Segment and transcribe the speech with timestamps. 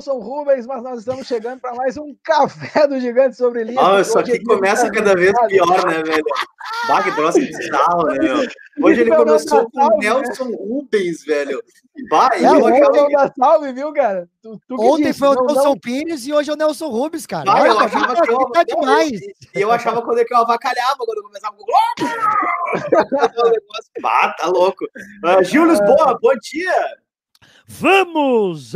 [0.00, 3.78] Nelson Rubens, mas nós estamos chegando para mais um café do Gigante sobre linha.
[3.78, 6.24] Ah, isso aqui começa cada vez pior, né, velho?
[6.88, 8.36] Bah, que troço bizarro, né, meu?
[8.82, 11.62] Hoje ele começou com o Nelson Rubens, velho.
[12.08, 13.08] Bah, é, eu achava...
[13.10, 14.26] da salve, viu, cara?
[14.42, 15.78] Tu, tu Ontem disse, foi o Nelson não...
[15.78, 17.44] Pires e hoje é o Nelson Rubens, cara.
[17.44, 18.38] Bah, eu achava que eu...
[18.52, 19.20] Tá demais.
[19.54, 21.66] E eu achava quando eu avacalhava, quando eu começava com...
[24.00, 24.86] bah, tá louco.
[25.24, 26.96] Uh, Gil Lisboa, bom dia.
[27.78, 28.74] Vamos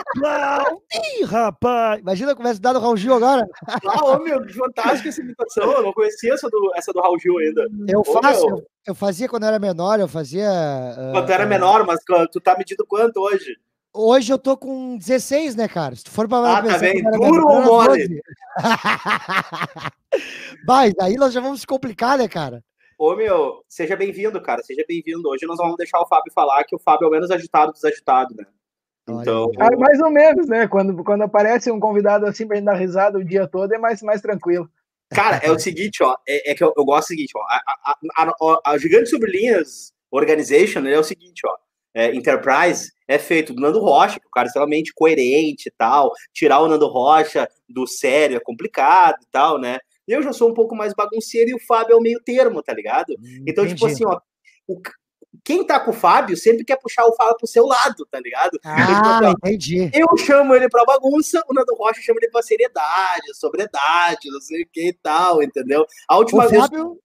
[0.00, 2.00] aplaudir, rapaz!
[2.00, 3.46] Imagina a conversa dada do Raul Gil agora.
[3.86, 5.70] Ah, meu, fantástica essa imitação.
[5.70, 7.68] Eu não conhecia essa do, essa do Raul Gil ainda.
[7.86, 10.48] Eu faço, eu, eu, fazia quando eu era menor, eu fazia.
[10.48, 12.00] Uh, quando tu era menor, mas
[12.32, 13.58] tu tá medindo quanto hoje?
[13.92, 15.94] Hoje eu tô com 16, né, cara?
[15.94, 16.58] Se tu for pra.
[16.58, 17.02] Ah, tá bem.
[17.02, 18.22] Duro ou mole?
[20.66, 22.62] Mas aí nós já vamos se complicar, né, cara?
[22.98, 24.62] Ô, meu, seja bem-vindo, cara.
[24.62, 25.28] Seja bem-vindo.
[25.28, 27.84] Hoje nós vamos deixar o Fábio falar que o Fábio é o menos agitado dos
[27.84, 28.46] agitados, né?
[29.08, 29.50] Então.
[29.58, 30.66] Ah, mais ou menos, né?
[30.66, 34.02] Quando, quando aparece um convidado assim pra gente dar risada o dia todo, é mais,
[34.02, 34.68] mais tranquilo.
[35.10, 36.16] Cara, é o seguinte, ó.
[36.26, 37.42] É, é que eu, eu, gosto do seguinte, ó.
[37.42, 41.54] A, a, a, a Gigante Sobre Linhas Organization é o seguinte, ó.
[41.94, 46.12] É, Enterprise é feito do Nando Rocha, que o cara é extremamente coerente e tal.
[46.32, 49.78] Tirar o Nando Rocha do sério é complicado e tal, né?
[50.06, 52.72] Eu já sou um pouco mais bagunceiro e o Fábio é o meio termo, tá
[52.72, 53.14] ligado?
[53.46, 53.74] Então, Entendi.
[53.74, 54.20] tipo assim, ó,
[54.66, 54.80] o,
[55.44, 58.58] quem tá com o Fábio sempre quer puxar o Fábio pro seu lado, tá ligado?
[58.64, 59.90] Ah, então, tipo assim, entendi.
[59.94, 64.62] Eu chamo ele pra bagunça, o Nando Rocha chama ele pra seriedade, sobriedade, não sei
[64.62, 65.86] o que e tal, entendeu?
[66.08, 66.62] A última o vez.
[66.62, 67.00] Fábio,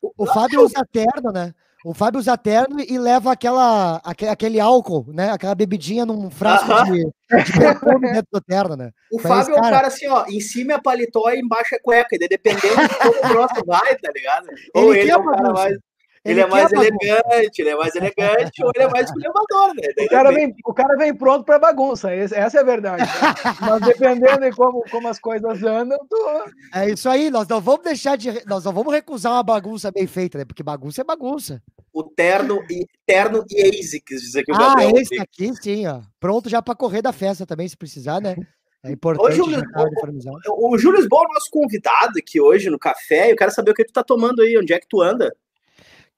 [0.00, 1.54] o, o Fábio usa terno, né?
[1.84, 5.30] O Fábio usa terno e leva aquela, aquele álcool, né?
[5.30, 6.84] Aquela bebidinha num frasco uh -huh.
[6.90, 8.90] de, de perfume dentro do terno, né?
[9.12, 12.16] O Fábio é um cara assim, ó, em cima é paletó e embaixo é cueca,
[12.16, 14.46] e dependendo de como o próximo vai, tá ligado?
[14.74, 15.78] Ou ele, ele é um cara mais...
[16.24, 19.82] Ele, ele é mais elegante, ele é mais elegante ou ele é mais esculhambador, né?
[19.98, 23.02] o, cara vem, o cara vem pronto para bagunça, essa é a verdade.
[23.02, 23.08] Né?
[23.60, 26.44] Mas dependendo de como, como as coisas andam, tô...
[26.74, 28.42] É isso aí, nós não vamos deixar de.
[28.46, 30.46] Nós não vamos recusar uma bagunça bem feita, né?
[30.46, 31.62] Porque bagunça é bagunça.
[31.92, 34.96] O terno e terno e ASICS, diz aqui o Ah, Gabriel.
[34.96, 36.00] esse aqui sim, ó.
[36.18, 38.34] Pronto já para correr da festa também, se precisar, né?
[38.82, 39.26] É importante.
[39.26, 43.30] Ô, Júlio, o, o, o Júlio Lisboa é o nosso convidado aqui hoje no café.
[43.30, 45.34] Eu quero saber o que tu tá tomando aí, onde é que tu anda?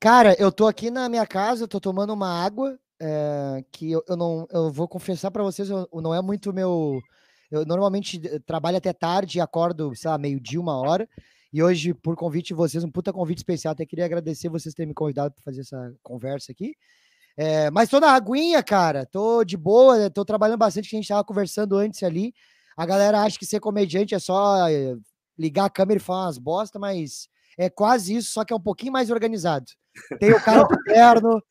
[0.01, 4.03] Cara, eu tô aqui na minha casa, eu tô tomando uma água é, que eu,
[4.09, 7.01] eu, não, eu vou confessar para vocês, eu, não é muito meu.
[7.51, 11.09] Eu normalmente eh, trabalho até tarde acordo, sei lá, meio-dia, uma hora.
[11.53, 13.73] E hoje, por convite de vocês, um puta convite especial.
[13.73, 16.75] Até queria agradecer vocês terem me convidado para fazer essa conversa aqui.
[17.37, 19.07] É, mas tô na aguinha, cara.
[19.07, 22.35] Tô de boa, tô trabalhando bastante, que a gente tava conversando antes ali.
[22.77, 24.67] A galera acha que ser comediante é só
[25.39, 28.61] ligar a câmera e falar umas bosta, mas é quase isso, só que é um
[28.61, 29.67] pouquinho mais organizado.
[30.19, 31.43] Tem o cara do terno,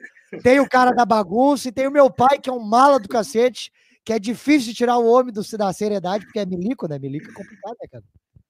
[0.42, 3.10] tem o cara da bagunça e tem o meu pai, que é um mala do
[3.10, 3.72] cacete,
[4.04, 7.00] que é difícil de tirar o homem do, da seriedade, porque é milico, né?
[7.00, 8.04] Milico é complicado, né, cara?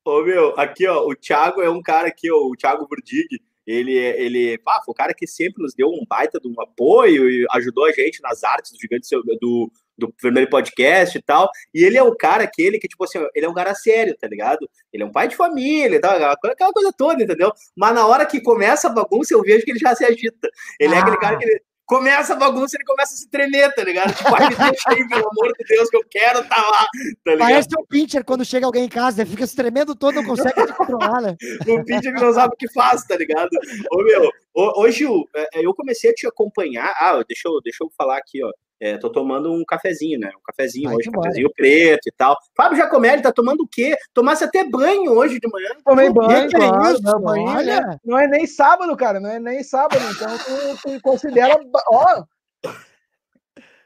[0.04, 3.28] Ô, meu, aqui, ó, o Thiago é um cara aqui, ó, o Thiago Burdig,
[3.66, 7.30] ele, ele pá, foi o cara que sempre nos deu um baita de um apoio
[7.30, 9.08] e ajudou a gente nas artes do Gigante
[9.42, 11.50] do, do Vermelho Podcast e tal.
[11.74, 14.28] E ele é o cara aquele que, tipo assim, ele é um cara sério, tá
[14.28, 14.70] ligado?
[14.92, 17.52] Ele é um pai de família, tal, aquela coisa toda, entendeu?
[17.76, 20.50] Mas na hora que começa a bagunça, eu vejo que ele já se agita.
[20.80, 20.98] Ele ah.
[20.98, 24.14] é aquele cara que ele, começa a bagunça, ele começa a se tremer, tá ligado?
[24.14, 26.86] Tipo, ai, deixa aí, pelo amor de Deus, que eu quero tá lá,
[27.24, 27.48] tá ligado?
[27.48, 30.60] Parece o Pincher quando chega alguém em casa, ele fica se tremendo todo, não consegue
[30.66, 31.36] se controlar, né?
[31.68, 33.50] o Pincher que não sabe o que faz, tá ligado?
[33.92, 37.62] Ô, meu, ô, ô Gil, é, é, eu comecei a te acompanhar, ah, deixa eu,
[37.62, 40.30] deixa eu falar aqui, ó, é, tô tomando um cafezinho, né?
[40.36, 42.38] Um cafezinho Ai, hoje, um cafezinho preto e tal.
[42.56, 43.96] Fábio Giacomelli tá tomando o quê?
[44.14, 45.70] Tomasse até banho hoje de manhã.
[45.84, 47.04] Tomei banho, que claro, é isso?
[47.04, 48.00] Não, banho, Olha.
[48.04, 51.58] Não é nem sábado, cara, não é nem sábado, então tu, tu considera,
[51.90, 52.24] ó,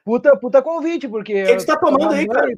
[0.04, 1.44] puta, puta convite, porque...
[1.44, 2.50] O que, que você tá tomando aí, cara?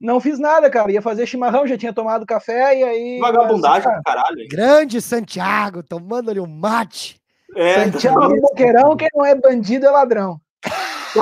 [0.00, 0.92] Não fiz nada, cara.
[0.92, 3.18] Ia fazer chimarrão, já tinha tomado café e aí.
[3.18, 4.40] Vagabundagem do caralho.
[4.40, 4.48] Hein?
[4.48, 7.20] Grande Santiago, tomando ali um mate.
[7.56, 7.84] É.
[7.84, 10.40] Santiago Boqueirão, quem não é bandido é ladrão.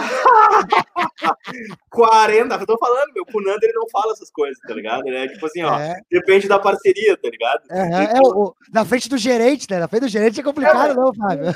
[1.90, 5.08] 40, eu tô falando, meu, o Nando ele não fala essas coisas, tá ligado?
[5.08, 6.00] É tipo assim, ó, é.
[6.10, 7.62] depende da parceria, tá ligado?
[7.70, 9.78] É, então, é o, na frente do gerente, né?
[9.78, 11.54] Na frente do gerente é complicado, é, não, Fábio.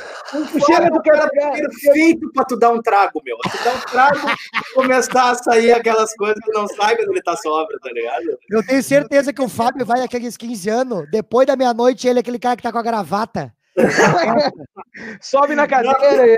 [0.66, 3.36] Chega do cara perfeito pra tu dar um trago, meu.
[3.38, 4.26] Tu dar um trago
[4.74, 8.38] começar a sair aquelas coisas que não saem quando ele tá sobra, tá ligado?
[8.50, 12.20] Eu tenho certeza que o Fábio vai aqueles 15 anos, depois da meia-noite, ele é
[12.20, 13.52] aquele cara que tá com a gravata.
[15.20, 16.26] Sobe na cadeira.
[16.26, 16.36] É.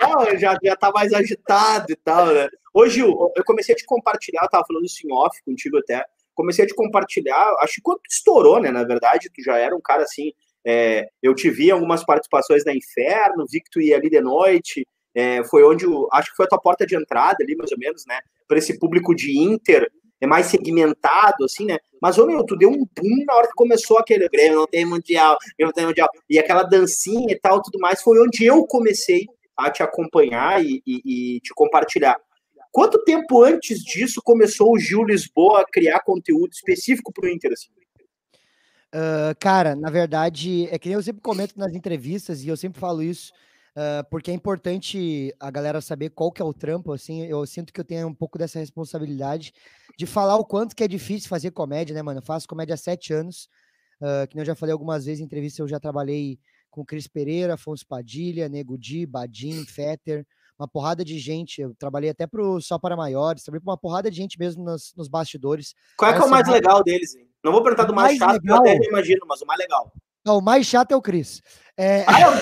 [0.00, 2.48] Não, já, já tá mais agitado e tal, né?
[2.72, 6.04] Ô, Gil, eu comecei a te compartilhar, eu tava falando isso em off contigo até.
[6.34, 8.70] Comecei a te compartilhar, acho que quando tu estourou, né?
[8.70, 10.32] Na verdade, tu já era um cara assim,
[10.66, 14.86] É, eu te vi algumas participações na Inferno, vi que tu ia ali de noite,
[15.14, 17.78] é, foi onde, o, acho que foi a tua porta de entrada ali, mais ou
[17.78, 19.90] menos, né, para esse público de Inter,
[20.20, 21.78] é mais segmentado, assim, né?
[22.00, 24.84] Mas, ô meu, tu deu um boom na hora que começou aquele Grêmio não tem
[24.84, 29.26] mundial, não tem mundial, e aquela dancinha e tal, tudo mais, foi onde eu comecei
[29.56, 32.16] a te acompanhar e, e, e te compartilhar.
[32.70, 37.52] Quanto tempo antes disso começou o Gil Lisboa a criar conteúdo específico para o Inter?
[37.52, 37.70] Assim?
[38.94, 43.02] Uh, cara, na verdade, é que eu sempre comento nas entrevistas e eu sempre falo
[43.02, 43.32] isso,
[43.76, 47.72] uh, porque é importante a galera saber qual que é o trampo, assim, eu sinto
[47.72, 49.52] que eu tenho um pouco dessa responsabilidade
[49.98, 52.20] de falar o quanto que é difícil fazer comédia, né, mano?
[52.20, 53.48] Eu faço comédia há sete anos,
[54.00, 56.38] uh, que eu já falei algumas vezes em entrevista, eu já trabalhei
[56.70, 60.24] com Cris Pereira, Afonso Padilha, Nego Di, Badim, Fetter,
[60.56, 61.60] uma porrada de gente.
[61.60, 64.94] Eu trabalhei até pro Só para Maiores, trabalhei para uma porrada de gente mesmo nos,
[64.96, 65.74] nos bastidores.
[65.96, 67.16] Qual é que é o mais legal deles?
[67.16, 67.28] Hein?
[67.42, 68.64] Não vou perguntar do mais, mais chato, legal...
[68.64, 69.92] eu até imagino, mas o mais legal.
[70.24, 71.42] Não, o mais chato é o Cris.
[71.76, 72.04] É...
[72.06, 72.38] Ah, é o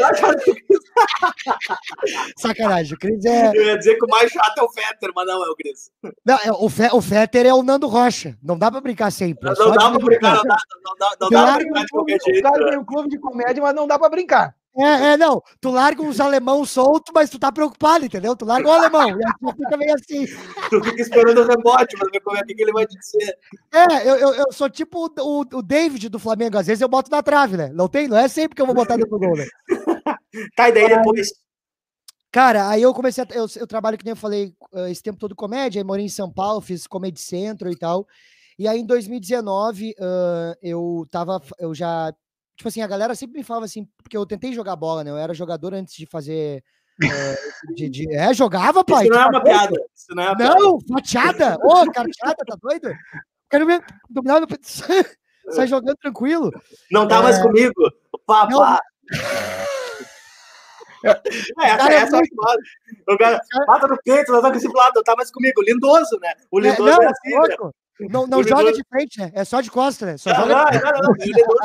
[2.39, 3.49] Sacanagem, o Cris é.
[3.55, 5.91] Eu ia dizer que o mais chato é o Fetter, mas não é o Cris.
[6.25, 6.89] Não, é, o, Fe...
[6.93, 8.37] o Fetter é o Nando Rocha.
[8.43, 9.49] Não dá pra brincar sempre.
[9.49, 11.89] É não, não dá pra brincar, não dá, não dá, não dá pra brincar de
[11.89, 12.39] qualquer jeito.
[12.41, 14.55] O cara tem um clube de comédia, mas não dá pra brincar.
[14.79, 15.43] É, é, não.
[15.59, 18.37] Tu larga uns alemão solto, mas tu tá preocupado, entendeu?
[18.37, 19.09] Tu larga o alemão.
[19.09, 20.27] E aí tu fica meio assim.
[20.69, 23.39] Tu fica esperando o rebote pra ver como é que ele vai dizer.
[23.73, 26.59] É, eu, eu, eu sou tipo o, o, David do Flamengo.
[26.59, 27.71] Às vezes eu boto na trave, né?
[27.73, 29.47] Não tem, não é sempre que eu vou botar no gol, né?
[30.57, 31.29] Tá, e daí depois.
[32.31, 33.27] Cara, aí eu comecei a.
[33.35, 36.09] Eu, eu trabalho, que nem eu falei, eh, esse tempo todo comédia, aí morei em
[36.09, 38.07] São Paulo, fiz Comedy Centro e tal.
[38.59, 41.41] E aí em 2019, uh, eu tava.
[41.59, 42.13] Eu já
[42.57, 45.11] tipo assim, a galera sempre me falava assim, porque eu tentei jogar bola, né?
[45.11, 46.65] Eu era jogador antes de fazer.
[47.03, 47.37] É,
[47.75, 49.05] de, de, é, jogava, pai.
[49.05, 49.77] Isso não é uma piada.
[49.95, 51.59] Isso não é uma Não, fatiada.
[51.63, 52.89] Ô, oh, cara, chata, tá doido?
[53.51, 54.49] Quero ver dominar meu.
[55.53, 56.51] Sai jogando tranquilo.
[56.91, 57.23] Não tá é...
[57.23, 57.93] mais comigo.
[58.27, 58.81] Papá.
[61.07, 65.31] É, essa, essa é O cara mata no peito, nós estamos esse lado, tá mais
[65.31, 65.63] comigo.
[65.63, 66.33] Lindoso, né?
[66.51, 67.71] O é, lindoso é, não, é assim, né?
[67.99, 69.33] Não, não joga de frente, né?
[69.35, 70.19] É só de costa, né?
[70.19, 71.17] Só não, joga não, não, não.
[71.19, 71.59] E, Lindoso,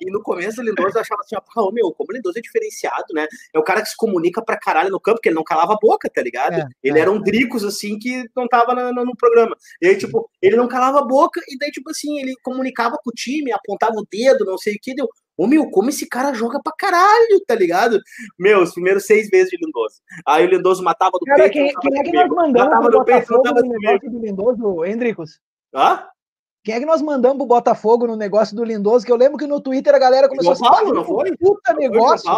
[0.00, 3.26] e, no começo o Lindoso achava assim, ó, meu, como o Lindoso é diferenciado, né?
[3.52, 5.78] É o cara que se comunica pra caralho no campo, porque ele não calava a
[5.80, 6.54] boca, tá ligado?
[6.54, 9.56] É, ele é, era um Dricos, assim, que não tava no, no, programa.
[9.80, 13.10] E aí, tipo, ele não calava a boca, e daí, tipo assim, ele comunicava com
[13.10, 15.08] o time, apontava o dedo, não sei o que, deu.
[15.36, 17.98] Ô, meu, como esse cara joga pra caralho, tá ligado?
[18.38, 19.96] Meu, os primeiros seis meses de Lindoso.
[20.26, 21.54] Aí o Lindoso matava do cara, peito.
[21.54, 25.40] Quem, quem é que nós mandamos matava do peito, no negócio do Lindoso, Hendricos?
[25.74, 26.06] Hã?
[26.62, 29.04] Quem é que nós mandamos pro Botafogo no negócio do Lindoso?
[29.04, 31.36] Que eu lembro que no Twitter a galera começou a Paulo, não foi?
[31.36, 32.30] Puta negócio.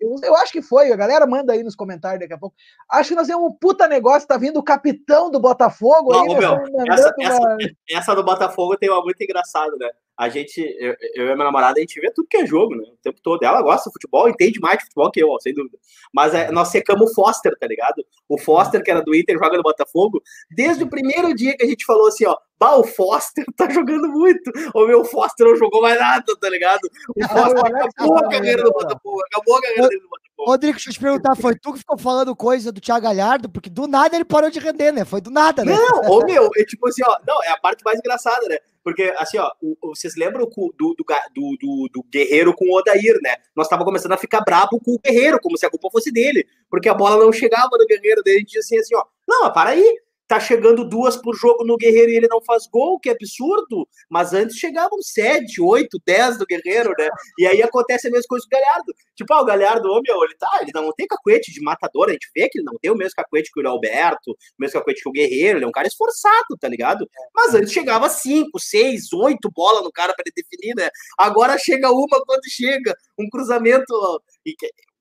[0.00, 2.56] Eu, eu, acho que foi, a galera manda aí nos comentários daqui a pouco.
[2.90, 6.38] Acho que nós temos um puta negócio, tá vindo o capitão do Botafogo não, aí.
[6.38, 6.54] Meu,
[6.90, 7.56] essa, essa,
[7.90, 9.90] essa, do Botafogo tem uma muito engraçada, né?
[10.20, 12.76] A gente, eu, eu e a minha namorada, a gente vê tudo que é jogo,
[12.76, 12.84] né?
[12.92, 13.42] O tempo todo.
[13.42, 15.78] Ela gosta de futebol, entende mais de futebol que eu, sem dúvida.
[16.12, 18.04] Mas é, nós secamos o Foster, tá ligado?
[18.28, 20.22] O Foster, que era do Inter, joga no Botafogo.
[20.50, 24.08] Desde o primeiro dia que a gente falou assim, ó, bah, o Foster tá jogando
[24.08, 24.52] muito.
[24.74, 26.82] O meu Foster não jogou mais nada, tá ligado?
[27.16, 30.19] O Foster acabou a carreira do Botafogo, acabou a carreira dele do Botafogo.
[30.44, 33.48] Rodrigo, deixa eu te perguntar, foi tu que ficou falando coisa do Thiago Galhardo?
[33.48, 35.04] Porque do nada ele parou de render, né?
[35.04, 35.74] Foi do nada, né?
[35.74, 38.58] Não, ô meu, é tipo assim, ó, não, é a parte mais engraçada, né?
[38.82, 39.50] Porque, assim, ó,
[39.82, 40.94] vocês lembram do, do,
[41.34, 43.36] do, do, Guerreiro com o Odair, né?
[43.54, 46.46] Nós tava começando a ficar brabo com o Guerreiro, como se a culpa fosse dele,
[46.70, 49.52] porque a bola não chegava no Guerreiro, daí a gente dizia assim, assim, ó, não,
[49.52, 50.00] para aí,
[50.30, 53.88] tá chegando duas por jogo no Guerreiro e ele não faz gol, que absurdo.
[54.08, 57.08] Mas antes chegavam sete, oito, dez do Guerreiro, né?
[57.36, 58.94] E aí acontece a mesma coisa com o Galhardo.
[59.16, 62.12] Tipo, ah, o Galhardo, ô meu, ele tá, ele não tem cacuete de matador, a
[62.12, 65.02] gente vê que ele não tem o mesmo cacuete que o Alberto, o mesmo cacuete
[65.02, 67.10] que o Guerreiro, ele é um cara esforçado, tá ligado?
[67.34, 70.90] Mas antes chegava cinco, seis, oito bola no cara para ele definir, né?
[71.18, 74.22] Agora chega uma quando chega, um cruzamento.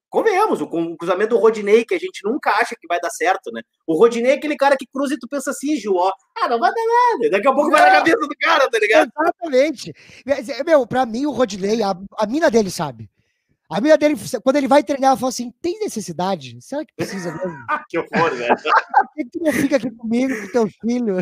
[0.09, 3.61] Convenhamos, o cruzamento do Rodinei, que a gente nunca acha que vai dar certo, né?
[3.85, 6.11] O Rodinei é aquele cara que cruza e tu pensa assim, Gil, ó,
[6.41, 7.29] ah, não vai dar nada.
[7.29, 9.11] Daqui a pouco vai na cabeça do cara, tá ligado?
[9.19, 9.93] Exatamente.
[10.65, 13.09] Meu, pra mim, o Rodinei, a, a mina dele sabe.
[13.71, 16.57] A mina dele, quando ele vai treinar, ela fala assim: tem necessidade?
[16.59, 17.55] Será que precisa mesmo?
[17.87, 18.55] que horror, velho.
[18.55, 21.17] Por que tu não fica aqui comigo, com teu filho?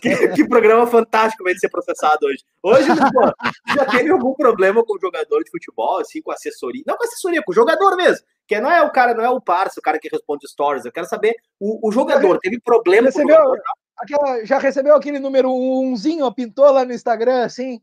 [0.00, 2.42] Que, que programa fantástico vai ser processado hoje.
[2.60, 6.82] Hoje, pô, já teve algum problema com o jogador de futebol, assim, com assessoria?
[6.84, 8.26] Não com assessoria, com o jogador mesmo.
[8.48, 10.84] Que não é o cara, não é o parceiro, o cara que responde stories.
[10.84, 13.62] Eu quero saber, o, o jogador teve problema recebeu, com o jogador?
[13.96, 17.80] Aquela, já recebeu aquele número umzinho, pintou lá no Instagram, assim?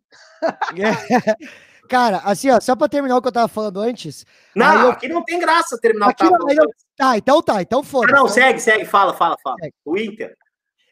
[1.89, 4.25] Cara, assim, ó, só pra terminar o que eu tava falando antes.
[4.55, 4.91] Não, eu...
[4.91, 6.69] aqui não tem graça terminar aqui o que eu...
[6.95, 8.07] Tá, então tá, então foda.
[8.09, 8.33] Ah, não, então...
[8.33, 9.55] segue, segue, fala, fala, fala.
[9.59, 9.73] Segue.
[9.83, 10.37] O Inter.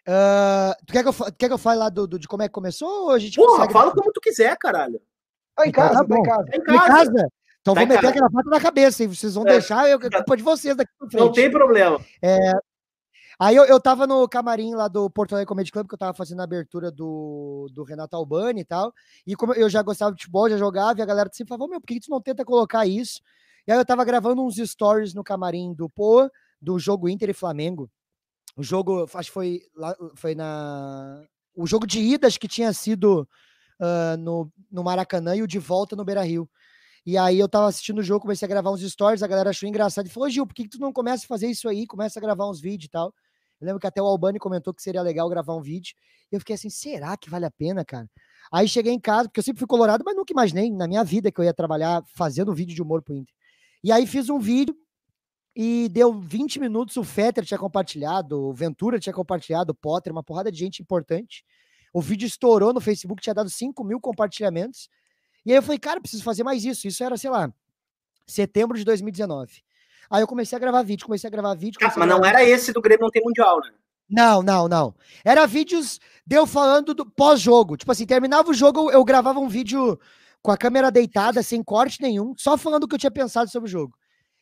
[0.07, 2.47] Uh, tu, quer que eu, quer que eu fale lá do, do, de como é
[2.47, 3.03] que começou?
[3.03, 4.99] Ou a gente Porra, fala como tu quiser, caralho.
[5.55, 6.45] Tá em então casa, então, tá, tá, em casa.
[6.45, 7.11] Tá em casa.
[7.11, 7.31] casa.
[7.61, 9.51] Então tá vou meter aquela faca na cabeça, e vocês vão é.
[9.51, 11.21] deixar, eu, é culpa de vocês daqui pra frente.
[11.21, 11.99] Não tem problema.
[12.21, 12.53] É,
[13.39, 16.13] Aí eu, eu tava no camarim lá do Porto Alegre Comedy Club, que eu tava
[16.13, 18.91] fazendo a abertura do, do Renato Albani e tal.
[19.27, 21.79] E como eu já gostava de futebol, já jogava, e a galera sempre falava, meu,
[21.79, 23.21] por que tu não tenta colocar isso?
[23.67, 27.33] E aí eu tava gravando uns stories no camarim do Poa, do jogo Inter e
[27.33, 27.91] Flamengo.
[28.55, 31.23] O jogo, acho que foi, lá, foi na.
[31.55, 33.27] O jogo de ida, acho que tinha sido
[33.79, 36.49] uh, no, no Maracanã e o de volta no Beira Rio.
[37.05, 39.69] E aí eu tava assistindo o jogo, comecei a gravar uns stories, a galera achou
[39.69, 41.85] engraçado e falou: Gil, por que, que tu não começa a fazer isso aí?
[41.85, 43.13] Começa a gravar uns vídeos e tal.
[43.59, 45.95] Eu lembro que até o Albani comentou que seria legal gravar um vídeo.
[46.31, 48.09] E eu fiquei assim, será que vale a pena, cara?
[48.51, 51.31] Aí cheguei em casa, porque eu sempre fui colorado, mas nunca imaginei na minha vida
[51.31, 53.33] que eu ia trabalhar fazendo vídeo de humor pro Inter.
[53.83, 54.75] E aí fiz um vídeo
[55.55, 60.23] e deu 20 minutos, o Fetter tinha compartilhado, o Ventura tinha compartilhado, o Potter, uma
[60.23, 61.43] porrada de gente importante.
[61.91, 64.87] O vídeo estourou no Facebook, tinha dado 5 mil compartilhamentos.
[65.45, 66.87] E aí eu falei, cara, preciso fazer mais isso.
[66.87, 67.51] Isso era, sei lá,
[68.27, 69.63] setembro de 2019.
[70.09, 71.79] Aí eu comecei a gravar vídeo, comecei a gravar vídeo.
[71.83, 73.71] Ah, mas não era esse do Grêmio não tem mundial, né?
[74.09, 74.95] Não, não, não.
[75.23, 77.75] Era vídeos deu falando do pós-jogo.
[77.75, 79.99] Tipo assim, terminava o jogo, eu gravava um vídeo
[80.41, 83.67] com a câmera deitada, sem corte nenhum, só falando o que eu tinha pensado sobre
[83.67, 83.97] o jogo.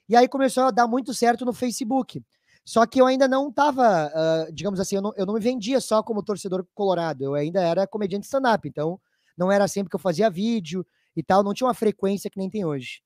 [0.07, 2.24] E aí começou a dar muito certo no Facebook.
[2.63, 5.79] Só que eu ainda não tava, uh, digamos assim, eu não, eu não me vendia
[5.79, 9.00] só como torcedor colorado, eu ainda era comediante stand-up, então
[9.38, 12.50] não era sempre que eu fazia vídeo e tal, não tinha uma frequência que nem
[12.50, 13.01] tem hoje.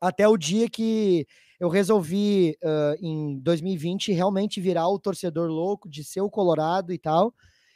[0.00, 1.26] Até o dia que
[1.60, 6.98] eu resolvi, uh, em 2020, realmente virar o torcedor louco de ser o Colorado e
[6.98, 7.34] tal.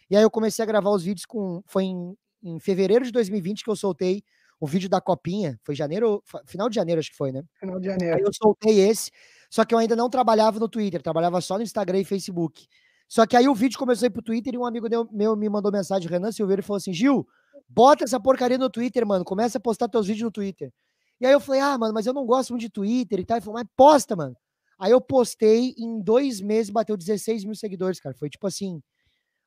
[0.08, 1.62] E aí eu comecei a gravar os vídeos com.
[1.66, 4.24] Foi em, em fevereiro de 2020 que eu soltei
[4.58, 5.60] o vídeo da Copinha.
[5.62, 7.42] Foi janeiro, final de janeiro, acho que foi, né?
[7.60, 8.16] Final de janeiro.
[8.16, 9.10] Aí eu soltei esse,
[9.50, 12.66] só que eu ainda não trabalhava no Twitter, trabalhava só no Instagram e Facebook.
[13.06, 15.48] Só que aí o vídeo começou a ir pro Twitter e um amigo meu me
[15.50, 17.26] mandou mensagem, Renan Silveira, e falou assim: Gil,
[17.68, 19.26] bota essa porcaria no Twitter, mano.
[19.26, 20.72] Começa a postar teus vídeos no Twitter.
[21.20, 23.36] E aí eu falei, ah, mano, mas eu não gosto muito de Twitter e tal.
[23.36, 24.36] Ele falou, mas posta, mano.
[24.78, 28.14] Aí eu postei, em dois meses bateu 16 mil seguidores, cara.
[28.14, 28.82] Foi tipo assim,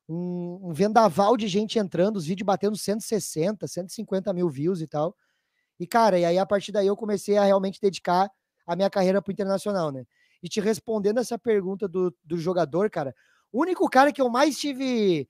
[0.08, 5.14] um, um vendaval de gente entrando, os vídeos batendo 160, 150 mil views e tal.
[5.78, 8.30] E, cara, e aí a partir daí eu comecei a realmente dedicar
[8.66, 10.04] a minha carreira pro internacional, né?
[10.42, 13.14] E te respondendo essa pergunta do, do jogador, cara,
[13.52, 15.28] o único cara que eu mais tive.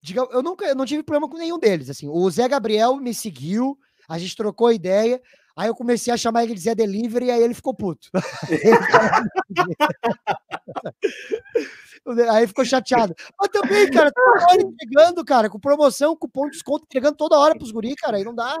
[0.00, 1.90] Diga, eu nunca eu não tive problema com nenhum deles.
[1.90, 5.20] Assim, o Zé Gabriel me seguiu, a gente trocou ideia.
[5.58, 8.08] Aí eu comecei a chamar ele de Zé Delivery e aí ele ficou puto.
[12.30, 13.12] aí ficou chateado.
[13.36, 17.56] Mas também, cara, toda hora entregando, cara, com promoção, cupom de desconto, entregando toda hora
[17.56, 18.56] pros guri, cara, aí não dá.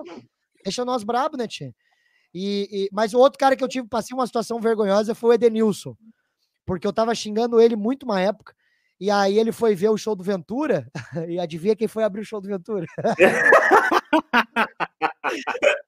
[0.64, 1.72] Deixa nós brabo, né, tia?
[2.34, 5.34] E, e, mas o outro cara que eu tive, passei uma situação vergonhosa foi o
[5.34, 5.96] Edenilson.
[6.66, 8.56] Porque eu tava xingando ele muito uma época.
[8.98, 10.90] E aí ele foi ver o show do Ventura.
[11.28, 12.86] E adivinha quem foi abrir o show do Ventura?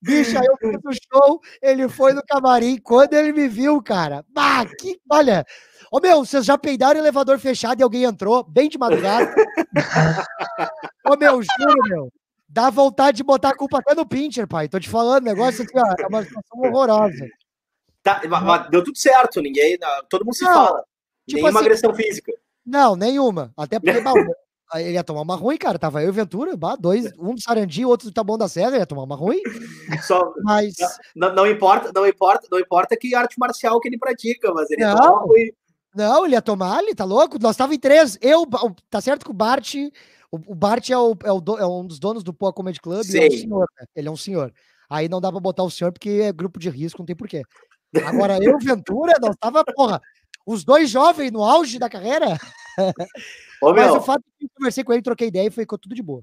[0.00, 2.78] Bicho, aí eu fui pro show, ele foi no camarim.
[2.78, 5.44] Quando ele me viu, cara, bah, que, olha,
[5.90, 9.34] ô meu, vocês já peidaram o elevador fechado e alguém entrou, bem de madrugada.
[11.06, 12.12] ô meu, juro, meu,
[12.46, 14.68] dá vontade de botar a culpa até no Pincher, pai.
[14.68, 17.26] Tô te falando, negócio aqui, ó, é uma situação horrorosa.
[18.02, 19.78] Tá, mas deu tudo certo, ninguém,
[20.10, 20.84] todo mundo se não, fala.
[21.26, 22.32] Tipo Nenhuma assim, agressão física.
[22.66, 23.52] Não, nenhuma.
[23.56, 24.00] Até porque,
[24.74, 25.78] ele ia tomar uma ruim, cara.
[25.78, 28.86] Tava eu e Ventura, bah, dois, um do Sarandi, outro do Taboão da Serra, ia
[28.86, 29.40] tomar uma ruim.
[30.06, 30.74] Só, mas
[31.14, 34.84] não, não, importa, não importa, não importa que arte marcial que ele pratica, mas ele
[34.84, 35.52] não, toma ruim.
[35.94, 37.38] Não, ele ia tomar, ele tá louco?
[37.38, 38.18] Nós tava em três.
[38.20, 38.46] Eu,
[38.90, 39.74] tá certo que o Bart,
[40.30, 42.96] o, o Bart é, o, é, o, é um dos donos do Poa Comedy Club,
[42.96, 43.86] é um senhor, né?
[43.94, 44.52] ele é um senhor.
[44.90, 47.42] Aí não dá pra botar o senhor porque é grupo de risco, não tem porquê.
[48.04, 50.00] Agora eu, Ventura, nós tava, porra,
[50.46, 52.38] os dois jovens no auge da carreira.
[53.62, 55.94] Ô, Mas o fato de que eu conversei com ele, troquei ideia e ficou tudo
[55.94, 56.22] de boa.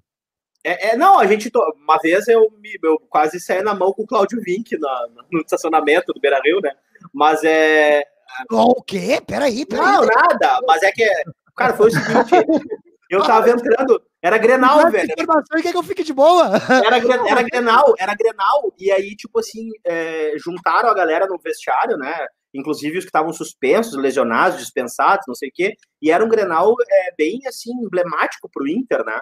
[0.64, 1.50] É, é, não, a gente.
[1.84, 5.42] Uma vez eu, me, eu quase saí na mão com o Claudio Vink na, no
[5.42, 6.72] estacionamento do Beira Rio, né?
[7.14, 8.04] Mas é.
[8.50, 9.20] O quê?
[9.26, 9.86] Peraí, peraí.
[9.86, 10.60] Não, nada.
[10.68, 11.06] Mas é que.
[11.56, 12.46] Cara, foi o seguinte.
[13.10, 14.02] eu tava entrando.
[14.22, 15.10] Era Grenal, velho.
[15.18, 16.52] Informação quer que eu fique de boa.
[16.70, 18.74] Era, era Grenal, era Grenal.
[18.78, 22.28] E aí, tipo assim, é, juntaram a galera no vestiário, né?
[22.54, 26.76] Inclusive os que estavam suspensos, lesionados, dispensados, não sei o quê, e era um Grenal
[26.90, 29.20] é, bem, assim, emblemático pro Inter, né?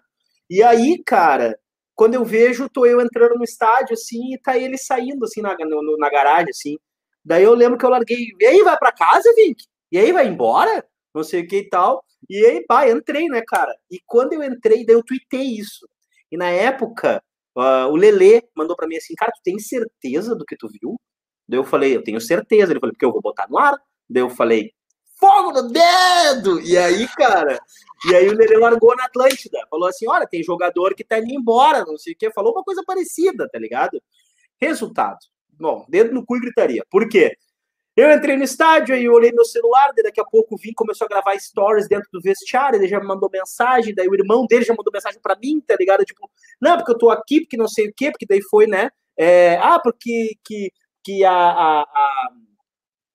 [0.50, 1.58] E aí, cara,
[1.96, 5.56] quando eu vejo, tô eu entrando no estádio, assim, e tá ele saindo, assim, na,
[5.60, 6.78] no, na garagem, assim,
[7.24, 9.64] daí eu lembro que eu larguei, e aí, vai para casa, Vink?
[9.92, 10.86] E aí, vai embora?
[11.14, 13.76] Não sei o que e tal, e aí, pá, entrei, né, cara?
[13.92, 15.88] E quando eu entrei, daí eu tuitei isso,
[16.32, 17.24] e na época,
[17.58, 21.00] uh, o Lelê mandou para mim assim, cara, tu tem certeza do que tu viu?
[21.50, 22.72] Daí eu falei, eu tenho certeza.
[22.72, 23.76] Ele falou, porque eu vou botar no ar.
[24.08, 24.72] Daí eu falei,
[25.20, 26.62] fogo no dedo!
[26.62, 27.60] E aí, cara,
[28.06, 29.60] E aí o Lele largou na Atlântida.
[29.70, 32.32] Falou assim: olha, tem jogador que tá indo embora, não sei o quê.
[32.32, 34.02] Falou uma coisa parecida, tá ligado?
[34.62, 35.18] Resultado.
[35.60, 36.86] Bom, dedo no cu e gritaria.
[36.90, 37.36] Por quê?
[37.96, 41.10] Eu entrei no estádio, eu olhei meu celular, daí daqui a pouco vim, começou a
[41.10, 44.74] gravar stories dentro do vestiário, ele já me mandou mensagem, daí o irmão dele já
[44.74, 46.06] mandou mensagem para mim, tá ligado?
[46.06, 48.90] Tipo, não, porque eu tô aqui, porque não sei o quê, porque daí foi, né?
[49.18, 50.72] É, ah, porque que,
[51.10, 52.30] que a, a, a,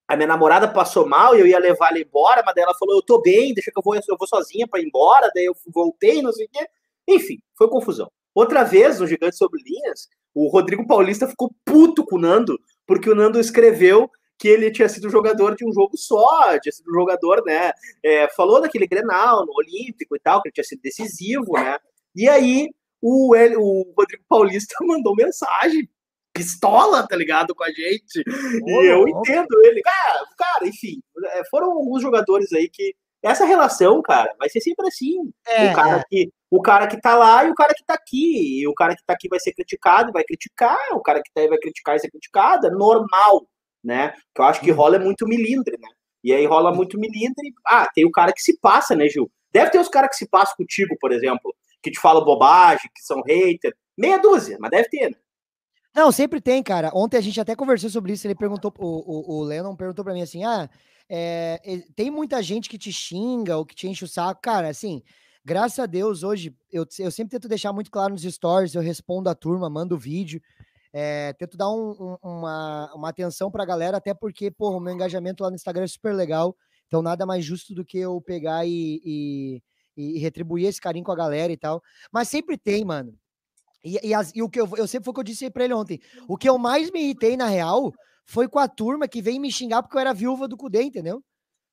[0.08, 3.02] a, minha namorada passou mal e eu ia levar ela embora, mas ela falou, eu
[3.02, 6.20] tô bem, deixa que eu vou, eu vou sozinha para ir embora, daí eu voltei,
[6.20, 6.66] não sei o quê.
[7.06, 8.10] Enfim, foi confusão.
[8.34, 13.08] Outra vez, no Gigante Sobre Linhas, o Rodrigo Paulista ficou puto com o Nando, porque
[13.08, 17.44] o Nando escreveu que ele tinha sido jogador de um jogo só, tinha sido jogador,
[17.46, 17.70] né?
[18.02, 21.78] É, falou daquele Grenal no Olímpico e tal, que ele tinha sido decisivo, né?
[22.16, 22.70] E aí
[23.00, 25.88] o, o Rodrigo Paulista mandou mensagem,
[26.34, 28.22] pistola, tá ligado, com a gente.
[28.66, 29.80] e eu entendo ele.
[29.80, 32.94] Cara, cara, enfim, é, foram alguns jogadores aí que.
[33.22, 35.32] Essa relação, cara, vai ser sempre assim.
[35.46, 36.04] É, o, cara é.
[36.10, 38.60] que, o cara que tá lá e o cara que tá aqui.
[38.60, 40.76] E o cara que tá aqui vai ser criticado, vai criticar.
[40.92, 42.66] O cara que tá aí vai criticar e ser criticado.
[42.66, 43.46] É normal
[43.84, 44.14] né?
[44.34, 44.76] Que eu acho que uhum.
[44.76, 45.88] rola muito milindre, né?
[46.24, 47.52] E aí rola muito milindre.
[47.66, 49.30] Ah, tem o cara que se passa, né, Gil?
[49.52, 53.02] Deve ter os caras que se passam contigo, por exemplo, que te falam bobagem, que
[53.02, 53.76] são hater.
[53.96, 55.16] Meia dúzia, mas deve ter, né?
[55.94, 56.90] Não, sempre tem, cara.
[56.94, 58.26] Ontem a gente até conversou sobre isso.
[58.26, 60.68] Ele perguntou, o, o, o Lennon perguntou para mim assim: ah,
[61.08, 61.60] é,
[61.94, 64.40] tem muita gente que te xinga ou que te enche o saco.
[64.42, 65.02] Cara, assim,
[65.44, 69.28] graças a Deus, hoje, eu, eu sempre tento deixar muito claro nos stories, eu respondo
[69.28, 70.40] a turma, mando vídeo.
[70.92, 74.80] É, tento dar um, um, uma, uma atenção para a galera, até porque, pô, o
[74.80, 76.56] meu engajamento lá no Instagram é super legal.
[76.88, 79.62] Então, nada mais justo do que eu pegar e, e,
[79.96, 81.82] e retribuir esse carinho com a galera e tal.
[82.12, 83.16] Mas sempre tem, mano.
[83.84, 85.64] E, e, as, e o que eu, eu sempre foi o que eu disse para
[85.64, 86.00] ele ontem.
[86.26, 87.92] O que eu mais me irritei, na real,
[88.24, 91.22] foi com a turma que veio me xingar porque eu era viúva do Cudê, entendeu?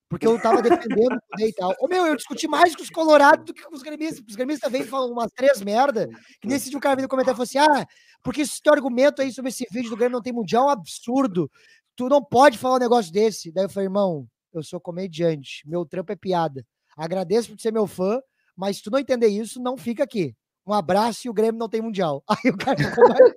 [0.08, 1.74] Porque eu tava defendendo o Cudê e tal.
[1.80, 4.22] Ô, meu, eu discuti mais com os colorados do que com os gremistas.
[4.28, 6.06] Os gremistas vêm falam umas três merda,
[6.40, 7.86] que nesse dia o cara veio comentar e falou assim: ah,
[8.22, 10.70] porque esse teu argumento aí sobre esse vídeo do Grêmio não tem mundial é um
[10.70, 11.50] absurdo.
[11.96, 13.50] Tu não pode falar um negócio desse.
[13.50, 16.64] Daí eu falei, irmão, eu sou comediante, meu trampo é piada.
[16.96, 18.20] Agradeço por ser meu fã,
[18.54, 20.34] mas se tu não entender isso, não fica aqui.
[20.66, 22.22] Um abraço e o Grêmio não tem mundial.
[22.28, 23.32] Aí o cara ficou mais.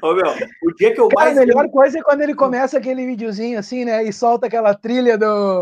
[0.00, 0.30] Ô, meu,
[0.62, 1.38] o dia que eu Cara, mais.
[1.38, 4.04] A melhor coisa é quando ele começa aquele videozinho assim, né?
[4.04, 5.60] E solta aquela trilha do.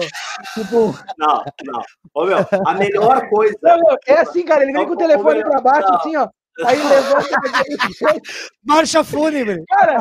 [0.53, 0.94] Tipo.
[1.18, 1.83] Não, não.
[2.14, 3.57] Ô, meu, a melhor coisa.
[3.62, 5.96] Não, meu, é assim, cara, ele vem com o telefone pra baixo, não.
[5.96, 6.29] assim, ó.
[6.64, 7.29] Aí levanta.
[8.62, 9.64] Marcha fúnebre.
[9.68, 9.98] Cara,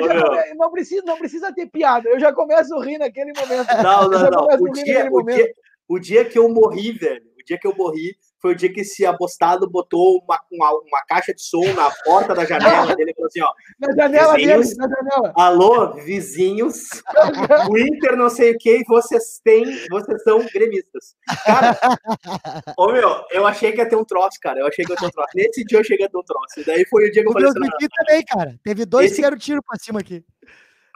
[0.00, 2.08] eu, eu não, precisa, não precisa ter piada.
[2.08, 3.68] Eu já começo a rir naquele momento.
[3.82, 4.46] Não, não, não.
[4.46, 5.54] O dia, o, dia,
[5.88, 8.82] o dia que eu morri, velho, o dia que eu morri, foi o dia que
[8.82, 13.14] esse abostado botou uma, uma, uma caixa de som na porta da janela dele e
[13.14, 13.50] falou assim: ó.
[13.80, 15.32] Na janela vizinhos, dele, na janela.
[15.34, 16.76] Alô, vizinhos,
[17.70, 21.16] o Inter não sei o que, vocês têm, vocês são gremistas.
[21.46, 21.74] Cara,
[22.76, 24.60] ô meu, eu achei que ia ter um troço, cara.
[24.60, 25.30] Eu achei que ia ter um troço.
[25.34, 26.60] Nesse dia eu cheguei a ter um troço.
[26.60, 27.88] E daí foi o dia que eu falei assim.
[27.96, 28.60] também, cara.
[28.62, 29.16] Teve dois esse...
[29.16, 30.22] que deram tiro pra cima aqui.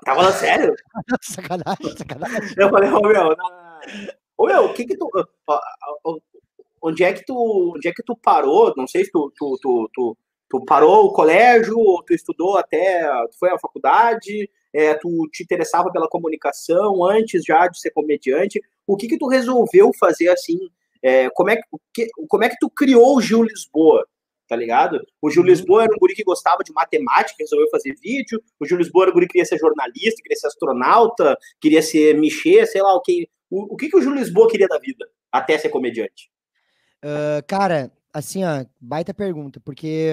[0.05, 0.75] Tá falando sério?
[1.23, 2.55] sacanagem, sacanagem.
[2.59, 3.35] Eu falei, ô meu,
[4.37, 5.11] Ô meu, o que que tu
[6.83, 8.73] onde é que tu, onde é que tu parou?
[8.77, 10.17] Não sei se tu, tu, tu, tu,
[10.49, 15.43] tu parou o colégio, ou tu estudou até, tu foi à faculdade, é, tu te
[15.43, 18.61] interessava pela comunicação antes já de ser comediante.
[18.87, 20.59] O que que tu resolveu fazer assim?
[21.03, 21.61] É, como, é
[21.95, 24.07] que, como é que tu criou o Gil Lisboa?
[24.49, 24.99] Tá ligado?
[25.21, 25.49] O Gil uhum.
[25.49, 28.43] Lisboa era um guri que gostava de matemática, resolveu fazer vídeo.
[28.59, 32.19] O Gil Lisboa era um guri que queria ser jornalista, queria ser astronauta, queria ser
[32.19, 33.29] mexer, sei lá o que.
[33.51, 36.31] O, o que, que o Gil Lisboa queria da vida até ser comediante?
[37.05, 40.13] Uh, cara, assim, ó, baita pergunta, porque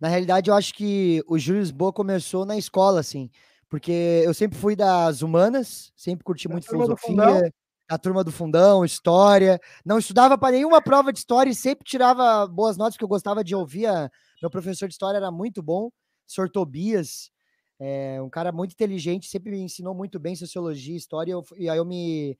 [0.00, 3.30] na realidade eu acho que o Júlio Lisboa começou na escola, assim,
[3.68, 7.52] porque eu sempre fui das humanas, sempre curti muito filosofia,
[7.88, 12.46] a turma do fundão, história, não estudava para nenhuma prova de história e sempre tirava
[12.46, 14.10] boas notas, porque eu gostava de ouvir, a...
[14.42, 15.90] meu professor de história era muito bom,
[16.26, 16.50] Sr.
[16.50, 17.30] Tobias,
[17.80, 21.78] é, um cara muito inteligente, sempre me ensinou muito bem sociologia, história, eu, e aí
[21.78, 22.36] eu me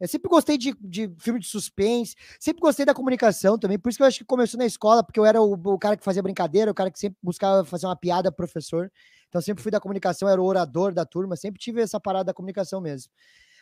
[0.00, 3.98] eu sempre gostei de, de filme de suspense, sempre gostei da comunicação também, por isso
[3.98, 6.22] que eu acho que começou na escola, porque eu era o, o cara que fazia
[6.22, 8.90] brincadeira, o cara que sempre buscava fazer uma piada pro professor.
[9.28, 12.34] Então sempre fui da comunicação, era o orador da turma, sempre tive essa parada da
[12.34, 13.12] comunicação mesmo.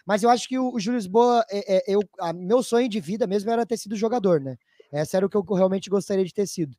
[0.07, 3.01] Mas eu acho que o, o Júlio Lisboa, é, é, eu, a, meu sonho de
[3.01, 4.57] vida mesmo era ter sido jogador, né?
[4.93, 6.77] Essa era o que eu realmente gostaria de ter sido.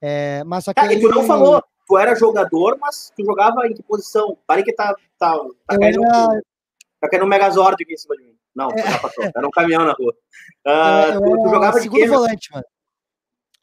[0.00, 0.80] É, mas só que.
[0.80, 1.02] Ah, ele...
[1.02, 4.38] tu não falou, tu era jogador, mas tu jogava em que posição?
[4.46, 6.42] Parei que tá, tá, tá, caindo, era...
[7.00, 8.29] tá caindo um Megazord aqui em cima de mim.
[8.54, 9.32] Não, é.
[9.34, 10.14] era um caminhão na rua.
[10.66, 12.08] Uh, tu, tu, jogava segundo de quê?
[12.08, 12.64] volante, mano.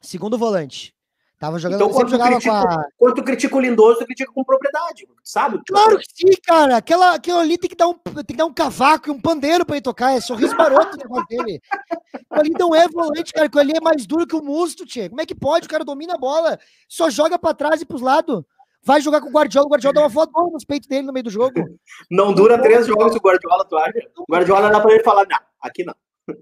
[0.00, 0.94] Segundo volante.
[1.38, 2.84] Tava jogando, então, quando, jogava critico, com a...
[2.96, 5.60] quando tu critica o lindoso, tu critica com propriedade, sabe?
[5.68, 6.76] Claro que sim, cara.
[6.76, 9.64] Aquela, aquilo ali tem que, dar um, tem que dar um cavaco e um pandeiro
[9.64, 10.16] pra ele tocar.
[10.16, 11.62] É sorriso maroto o negócio dele.
[12.12, 13.46] Aquilo ali não é volante, cara.
[13.46, 15.08] Aquilo ali é mais duro que o musto, tchê.
[15.08, 15.66] Como é que pode?
[15.66, 18.42] O cara domina a bola, só joga pra trás e pros lados.
[18.88, 21.24] Vai jogar com o Guardiola, o Guardiola dá uma foto nos peitos dele no meio
[21.24, 21.52] do jogo.
[22.10, 23.98] Não dura três jogos o Guardiola, tu acha?
[24.16, 25.94] O Guardiola dá pra ele falar, não, aqui não.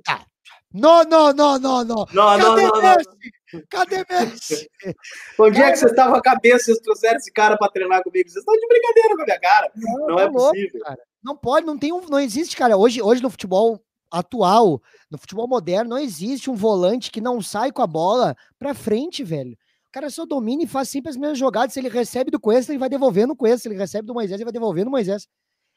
[0.09, 0.24] Ah,
[0.72, 2.06] não, não, não, não, não.
[2.12, 3.62] Não, não, não, não.
[3.68, 4.70] Cadê Messi?
[5.40, 6.66] Onde é que vocês estavam a cabeça?
[6.66, 8.30] Vocês trouxeram esse cara para treinar comigo?
[8.30, 9.72] Vocês estão de brincadeira com a minha cara.
[9.74, 10.80] Não, não é tá possível.
[10.82, 10.98] Cara.
[11.24, 12.76] Não pode, não tem um, não existe, cara.
[12.76, 14.80] Hoje, hoje no futebol atual,
[15.11, 19.24] no futebol moderno, não existe um volante que não sai com a bola para frente,
[19.24, 19.59] velho.
[19.96, 21.72] Cara só domina e faz sempre as mesmas jogadas.
[21.72, 23.61] Se ele recebe do Cuesta, ele vai devolvendo o Cuesta.
[23.61, 25.26] Se ele recebe do Moisés, ele vai devolvendo o Moisés.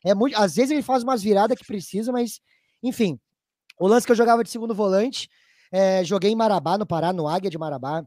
[0.03, 2.41] É muito, às vezes ele faz umas viradas que precisa, mas
[2.83, 3.17] enfim.
[3.79, 5.29] O lance que eu jogava de segundo volante,
[5.71, 8.03] é, joguei em Marabá, no Pará, no Águia de Marabá.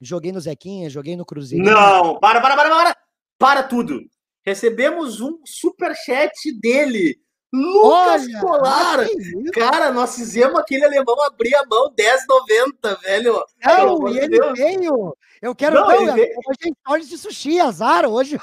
[0.00, 1.64] Joguei no Zequinha, joguei no Cruzeiro.
[1.64, 2.96] Não, para, para, para, para!
[3.36, 4.02] Para tudo!
[4.46, 7.18] Recebemos um super chat dele.
[7.54, 9.06] Lucas Olha, Colar!
[9.52, 13.44] Cara, nós fizemos aquele alemão abrir a mão 10,90, velho.
[13.64, 14.58] Não, e ele Deus.
[14.58, 15.16] veio.
[15.40, 15.76] Eu quero.
[15.76, 16.28] Não, não veio...
[16.48, 18.38] hoje a gente de sushi, azar hoje.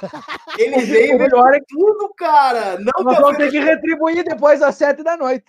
[0.57, 2.79] Ele veio, melhor é tudo, cara.
[2.79, 5.45] Não, nós vamos ter que retribuir depois às sete da noite.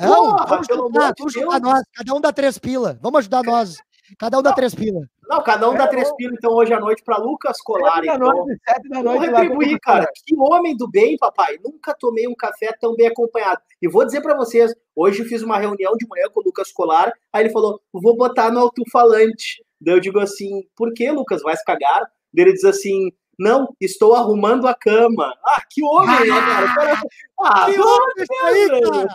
[0.00, 1.82] Não, Porra, vamos ajudar, vamos ajudar nós.
[1.94, 2.98] Cada um dá três pila.
[3.00, 3.76] Vamos ajudar nós.
[4.18, 5.02] Cada um dá três pila.
[5.28, 7.96] Não, cada um dá três pila, então, hoje à noite para Lucas Colar.
[7.96, 8.32] Sete da então.
[8.32, 9.18] noite, sete da noite.
[9.18, 10.06] Vou retribuir, cara.
[10.24, 11.58] Que homem do bem, papai.
[11.64, 13.60] Nunca tomei um café tão bem acompanhado.
[13.82, 16.72] E vou dizer para vocês, hoje eu fiz uma reunião de manhã com o Lucas
[16.72, 19.64] Colar, aí ele falou, vou botar no alto-falante.
[19.80, 21.42] Daí eu digo assim, por que, Lucas?
[21.42, 22.02] Vai se cagar?
[22.32, 25.34] Daí ele diz assim, não, estou arrumando a cama.
[25.44, 27.00] Ah, que homem, ah, né, cara?
[27.38, 29.08] Ah, que homem, aí, cara.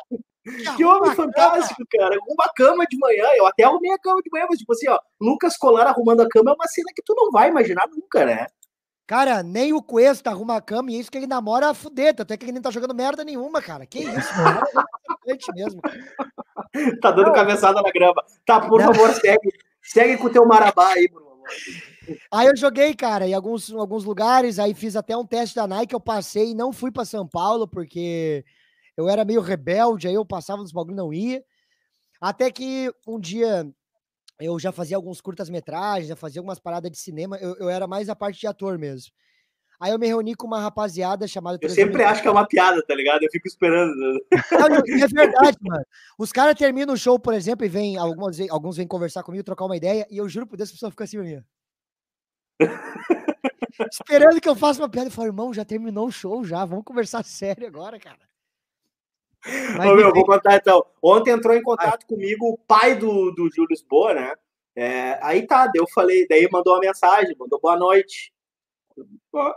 [0.75, 2.17] Que homem fantástico, cara.
[2.27, 3.25] Uma cama de manhã.
[3.35, 6.29] Eu até arrumei a cama de manhã, mas tipo assim, ó, Lucas Colar arrumando a
[6.29, 8.47] cama é uma cena que tu não vai imaginar nunca, né?
[9.05, 12.23] Cara, nem o Cuesta arruma a cama e isso que ele namora a fudeta.
[12.23, 13.85] Até que ele nem tá jogando merda nenhuma, cara.
[13.85, 14.61] Que isso, mano.
[15.27, 15.81] É mesmo.
[17.01, 17.33] Tá dando não.
[17.33, 18.23] cabeçada na grama.
[18.45, 18.93] Tá, por não.
[18.93, 19.51] favor, segue.
[19.81, 21.43] Segue com o teu marabá aí, favor.
[22.31, 24.57] Aí eu joguei, cara, em alguns, alguns lugares.
[24.57, 25.93] Aí fiz até um teste da Nike.
[25.93, 28.45] Eu passei e não fui para São Paulo, porque
[29.01, 31.43] eu era meio rebelde, aí eu passava nos bagulho não ia.
[32.19, 33.67] Até que um dia
[34.39, 38.09] eu já fazia alguns curtas-metragens, já fazia algumas paradas de cinema, eu, eu, era mais
[38.09, 39.11] a parte de ator mesmo.
[39.79, 41.57] Aí eu me reuni com uma rapaziada chamada.
[41.59, 43.23] Eu sempre acho que é uma piada, tá ligado?
[43.23, 43.93] Eu fico esperando.
[45.03, 45.83] É verdade, mano.
[46.19, 49.65] Os caras terminam o show, por exemplo, e vêm, alguns, alguns vêm conversar comigo, trocar
[49.65, 51.43] uma ideia, e eu juro por Deus, a pessoa fica assim, minha.
[53.91, 55.07] Esperando que eu faça uma piada.
[55.07, 56.63] Eu falo, irmão, já terminou o show, já.
[56.63, 58.30] Vamos conversar sério agora, cara.
[59.79, 60.85] Ô, meu, vou contar então.
[61.01, 64.33] Ontem entrou em contato comigo o pai do, do Júlio Lisboa, né?
[64.75, 68.31] É, aí tá, eu falei, daí mandou uma mensagem, mandou boa noite.
[69.31, 69.55] Boa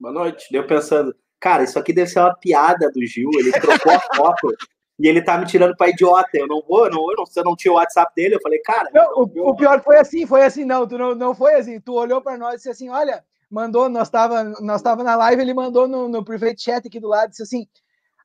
[0.00, 0.48] noite.
[0.50, 4.54] Deu pensando, cara, isso aqui deve ser uma piada do Gil, ele trocou a foto
[4.98, 6.30] e ele tá me tirando pra idiota.
[6.34, 8.34] Eu não vou, eu não, eu não, eu não tinha o WhatsApp dele.
[8.34, 8.90] Eu falei, cara.
[8.92, 11.80] Não, o, o, pior foi assim, foi assim, não, tu não, não foi assim.
[11.80, 15.40] Tu olhou pra nós e disse assim: olha, mandou, nós tava, nós tava na live,
[15.40, 17.66] ele mandou no, no private chat aqui do lado, disse assim: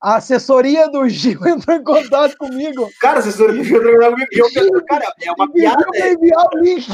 [0.01, 2.89] a assessoria do Gil entrou em contato comigo.
[2.99, 4.31] Cara, a assessoria do Gil entrou em contato comigo.
[4.31, 5.85] Eu penso, cara, é uma piada.
[5.93, 6.13] Né?
[6.13, 6.87] enviar o link.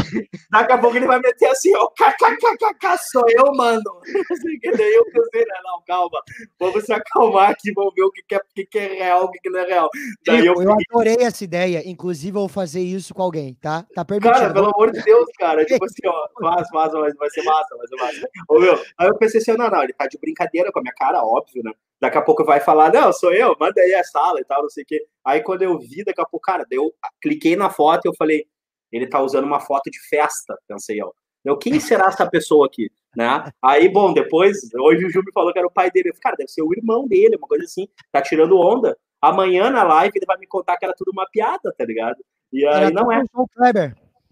[0.52, 3.84] Daqui a pouco ele vai meter assim, ó, kkkk, sou eu, mano.
[4.78, 6.20] Daí eu pensei, né, não, calma,
[6.60, 9.50] vamos se acalmar aqui, vamos ver o que, é, o que é real, o que
[9.50, 9.90] não é real.
[10.26, 13.86] Daí eu, eu adorei essa ideia, inclusive eu vou fazer isso com alguém, tá?
[13.94, 14.34] Tá permitido.
[14.34, 17.88] Cara, pelo amor de Deus, cara, tipo assim, ó, faz, faz, vai ser massa, vai
[17.88, 18.30] ser massa.
[18.50, 20.94] Ô, meu, aí eu pensei assim, não, não, ele tá de brincadeira com a minha
[20.94, 21.72] cara, óbvio, né?
[22.00, 24.70] Daqui a pouco vai falar, não, sou eu, manda aí a sala e tal, não
[24.70, 25.06] sei o quê.
[25.24, 28.46] Aí quando eu vi, daqui a pouco, cara, eu cliquei na foto e eu falei,
[28.92, 31.14] ele tá usando uma foto de festa, pensei eu.
[31.44, 32.90] Eu, quem será essa pessoa aqui?
[33.16, 33.52] Né?
[33.62, 36.10] Aí, bom, depois, hoje o Ju me falou que era o pai dele.
[36.10, 38.98] Eu falei, cara, deve ser o irmão dele, uma coisa assim, tá tirando onda.
[39.22, 42.18] Amanhã na live ele vai me contar que era tudo uma piada, tá ligado?
[42.52, 43.22] E aí era não é.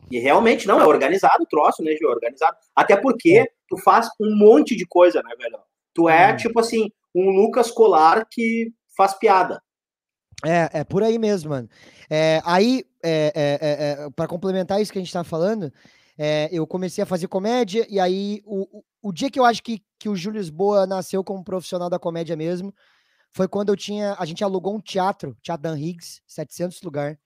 [0.09, 2.09] E realmente não, é organizado o troço, né, Gil?
[2.09, 2.57] Organizado.
[2.75, 3.45] Até porque é.
[3.67, 5.59] tu faz um monte de coisa, né, velho?
[5.93, 6.37] Tu é, hum.
[6.37, 9.61] tipo assim, um Lucas Colar que faz piada.
[10.45, 11.69] É, é por aí mesmo, mano.
[12.09, 15.71] É, aí, é, é, é, é para complementar isso que a gente tá falando,
[16.17, 19.63] é, eu comecei a fazer comédia, e aí o, o, o, dia que eu acho
[19.63, 22.73] que, que o Júlio Lisboa nasceu como profissional da comédia mesmo,
[23.31, 27.17] foi quando eu tinha, a gente alugou um teatro, Teatro Dan Higgs, 700 lugar,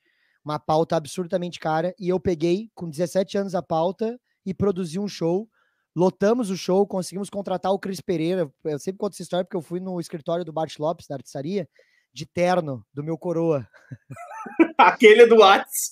[0.44, 5.08] uma pauta absurdamente cara, e eu peguei com 17 anos a pauta e produzi um
[5.08, 5.50] show
[5.98, 8.54] Lotamos o show, conseguimos contratar o Cris Pereira.
[8.64, 11.68] Eu sempre conto essa história porque eu fui no escritório do Bart Lopes, da artistaria,
[12.14, 13.68] de terno, do meu coroa.
[14.78, 15.90] Aquele do Whats.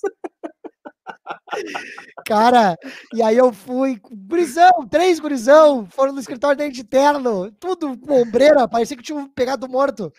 [2.24, 2.76] Cara,
[3.12, 8.68] e aí eu fui, gurizão, três gurizão, foram no escritório dentro de terno, tudo ombreira,
[8.68, 10.12] parecia que tinham pegado morto.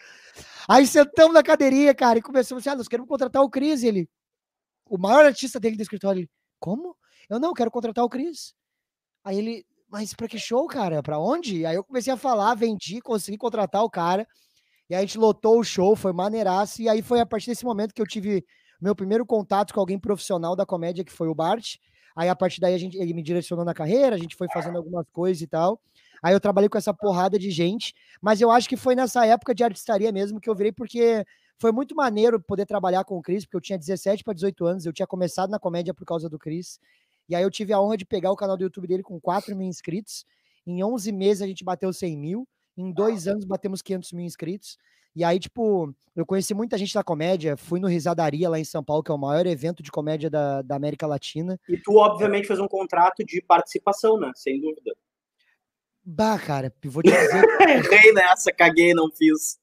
[0.67, 4.10] Aí sentamos na cadeirinha, cara, e começamos assim, ah, nós queremos contratar o Cris, ele,
[4.86, 6.93] o maior artista dele do escritório, ele, como?
[7.30, 8.54] Eu não, quero contratar o Cris.
[9.23, 11.02] Aí ele, mas pra que show, cara?
[11.02, 11.65] Pra onde?
[11.65, 14.28] Aí eu comecei a falar, vendi, consegui contratar o cara,
[14.89, 17.65] e aí a gente lotou o show, foi maneiraço, e aí foi a partir desse
[17.65, 18.45] momento que eu tive
[18.82, 21.76] meu primeiro contato com alguém profissional da comédia, que foi o Bart.
[22.15, 24.78] Aí a partir daí a gente, ele me direcionou na carreira, a gente foi fazendo
[24.78, 25.80] algumas coisas e tal.
[26.21, 29.54] Aí eu trabalhei com essa porrada de gente, mas eu acho que foi nessa época
[29.54, 31.23] de artistaria mesmo que eu virei, porque
[31.60, 34.86] foi muito maneiro poder trabalhar com o Cris, porque eu tinha 17 para 18 anos,
[34.86, 36.80] eu tinha começado na comédia por causa do Cris.
[37.30, 39.56] E aí eu tive a honra de pegar o canal do YouTube dele com 4
[39.56, 40.26] mil inscritos.
[40.66, 42.48] Em 11 meses a gente bateu 100 mil.
[42.78, 44.78] Em dois anos batemos 500 mil inscritos.
[45.16, 48.84] E aí, tipo, eu conheci muita gente da comédia, fui no Risadaria lá em São
[48.84, 51.60] Paulo, que é o maior evento de comédia da, da América Latina.
[51.68, 54.32] E tu, obviamente, fez um contrato de participação, né?
[54.36, 54.96] Sem dúvida.
[56.10, 57.43] Bah, cara, vou te dizer.
[57.67, 59.60] Errei nessa, caguei, não fiz.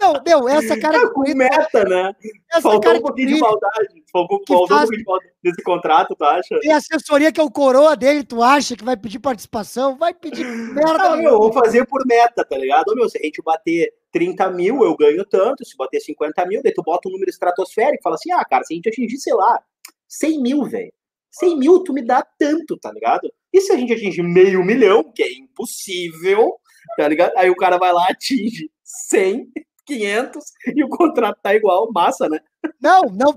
[0.00, 2.12] Não, meu, essa cara de com meta, né?
[2.50, 4.04] Essa Faltou cara um pouquinho de, de maldade.
[4.10, 4.82] Faltou, faltou faz...
[4.82, 6.58] um pouquinho de maldade nesse contrato, tu acha?
[6.58, 9.96] Tem assessoria que é o coroa dele, tu acha que vai pedir participação?
[9.96, 11.10] Vai pedir merda.
[11.10, 12.92] Não, meu, vou fazer por meta, tá ligado?
[12.96, 15.64] Meu, se a gente bater 30 mil, eu ganho tanto.
[15.64, 18.64] Se bater 50 mil, daí tu bota um número estratosférico e fala assim: ah, cara,
[18.64, 19.62] se a gente atingir, sei lá,
[20.08, 20.92] 100 mil, velho.
[21.30, 23.32] 100 mil, tu me dá tanto, tá ligado?
[23.54, 26.56] E se a gente atingir meio milhão, que é impossível,
[26.96, 27.32] tá ligado?
[27.36, 29.46] Aí o cara vai lá, atinge 100,
[29.86, 32.40] 500 e o contrato tá igual, massa, né?
[32.82, 33.36] Não, não,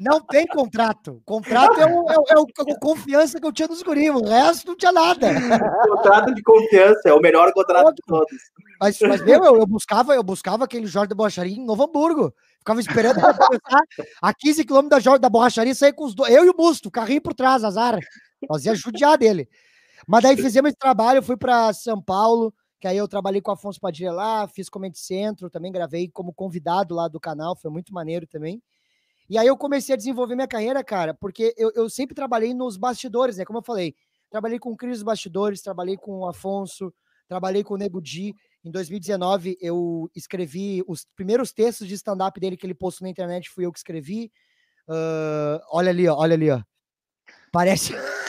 [0.00, 1.22] não tem contrato.
[1.24, 4.66] Contrato é o, é, o, é o confiança que eu tinha nos guris, o resto
[4.66, 5.28] não tinha nada.
[5.88, 8.36] contrato de confiança, é o melhor contrato de todos.
[8.80, 12.34] Mas, mas meu, eu, eu, buscava, eu buscava aquele Jorge da Borracharia em Novo Hamburgo.
[12.58, 13.82] Ficava esperando começar
[14.20, 16.34] a 15 quilômetros da, da borracharia sair com os dois.
[16.34, 17.98] Eu e o Busto, carrinho por trás, azar.
[18.48, 19.48] Nós ia judiar dele.
[20.06, 23.50] Mas daí fizemos esse trabalho, eu fui para São Paulo, que aí eu trabalhei com
[23.50, 27.70] o Afonso Padilha lá, fiz Comedy Centro, também gravei como convidado lá do canal, foi
[27.70, 28.60] muito maneiro também.
[29.30, 32.76] E aí eu comecei a desenvolver minha carreira, cara, porque eu, eu sempre trabalhei nos
[32.76, 33.44] bastidores, né?
[33.44, 33.94] Como eu falei,
[34.28, 36.92] trabalhei com o Cris dos Bastidores, trabalhei com o Afonso,
[37.28, 38.34] trabalhei com o Nego Di.
[38.64, 43.48] Em 2019, eu escrevi os primeiros textos de stand-up dele que ele postou na internet,
[43.48, 44.30] fui eu que escrevi.
[44.88, 46.60] Uh, olha ali, ó, olha ali, ó.
[47.52, 47.92] Parece.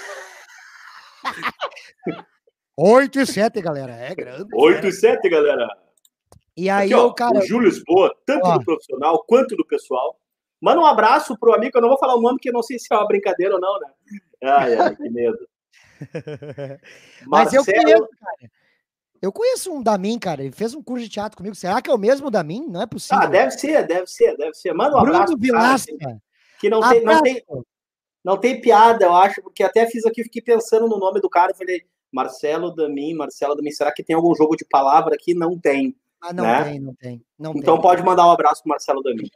[2.75, 3.93] 8 e 7, galera.
[3.93, 4.47] É grande.
[4.53, 5.67] 8 e 7, galera.
[6.55, 7.39] E aí, Aqui, ó, o cara.
[7.39, 8.57] O Júlio Lisboa, tanto ó.
[8.57, 10.19] do profissional quanto do pessoal.
[10.62, 12.79] Manda um abraço pro amigo, eu não vou falar o nome, porque eu não sei
[12.79, 13.88] se é uma brincadeira ou não, né?
[14.43, 15.47] Ai, ai, que medo.
[17.27, 18.51] Mas eu conheço, cara.
[19.21, 20.41] Eu conheço um Damin, cara.
[20.41, 21.55] Ele fez um curso de teatro comigo.
[21.55, 22.67] Será que é o mesmo Damin?
[22.67, 23.23] Não é possível.
[23.23, 24.73] Ah, deve ser, deve ser, deve ser.
[24.73, 25.38] Manda um Bruno abraço.
[25.38, 25.97] Vilasca.
[25.97, 26.17] Cara,
[26.59, 27.43] que não tem, não tem,
[28.23, 31.51] não tem piada, eu acho, porque até fiz aqui, fiquei pensando no nome do cara
[31.51, 31.81] e falei,
[32.12, 35.33] Marcelo Damin, Marcelo Damin, será que tem algum jogo de palavra aqui?
[35.33, 35.95] Não tem.
[36.21, 36.63] Ah, não né?
[36.63, 37.25] tem, não tem.
[37.38, 37.81] Não então tem.
[37.81, 39.29] pode mandar um abraço pro Marcelo Damin.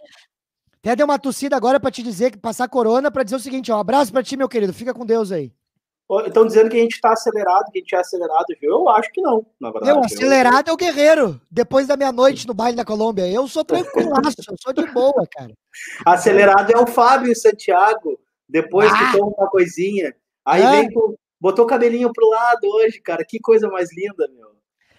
[0.80, 3.71] Até deu uma tossida agora para te dizer que passar corona para dizer o seguinte,
[3.71, 5.52] ó, abraço para ti, meu querido, fica com Deus aí.
[6.26, 8.71] Estão dizendo que a gente está acelerado, que a gente é acelerado, viu?
[8.71, 9.91] Eu acho que não, na verdade.
[9.91, 10.71] Eu, acelerado eu...
[10.71, 11.41] é o guerreiro.
[11.52, 13.30] Depois da meia-noite no baile da Colômbia.
[13.30, 15.52] Eu sou tranquilaço, eu sou de boa, cara.
[16.08, 18.17] Acelerado é o Fábio Santiago.
[18.47, 18.97] Depois ah.
[18.97, 20.15] que toma uma coisinha.
[20.45, 20.71] Aí é.
[20.71, 21.15] vem com.
[21.39, 23.23] Botou o cabelinho pro lado hoje, cara.
[23.23, 24.55] Que coisa mais linda, meu.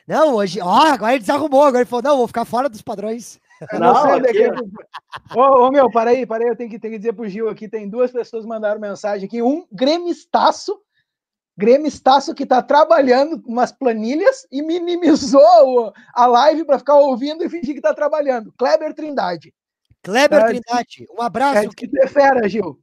[0.07, 0.61] Não, hoje.
[0.61, 1.65] Ó, agora ele desarrumou.
[1.65, 3.41] Agora ele falou: não, vou ficar fora dos padrões.
[3.73, 4.49] Não, não aqui...
[5.35, 6.49] ô, ô, meu, para aí, para aí.
[6.49, 9.27] Eu tenho que, tenho que dizer pro Gil aqui: tem duas pessoas que mandaram mensagem
[9.27, 9.43] aqui.
[9.43, 10.81] Um, gremistaço
[11.59, 17.49] Grêmio Estácio que está trabalhando umas planilhas e minimizou a live para ficar ouvindo e
[17.49, 18.55] fingir que está trabalhando.
[18.57, 19.53] Kleber Trindade.
[20.01, 21.59] Kleber é, Trindade, um abraço.
[21.59, 22.79] É, que é fera, Gil.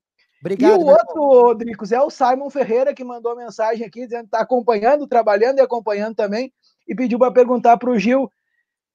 [0.46, 0.80] Obrigado.
[0.80, 4.42] E o outro, Rodrigues, é o Simon Ferreira, que mandou mensagem aqui dizendo que está
[4.42, 6.54] acompanhando, trabalhando e acompanhando também,
[6.88, 8.30] e pediu para perguntar para o Gil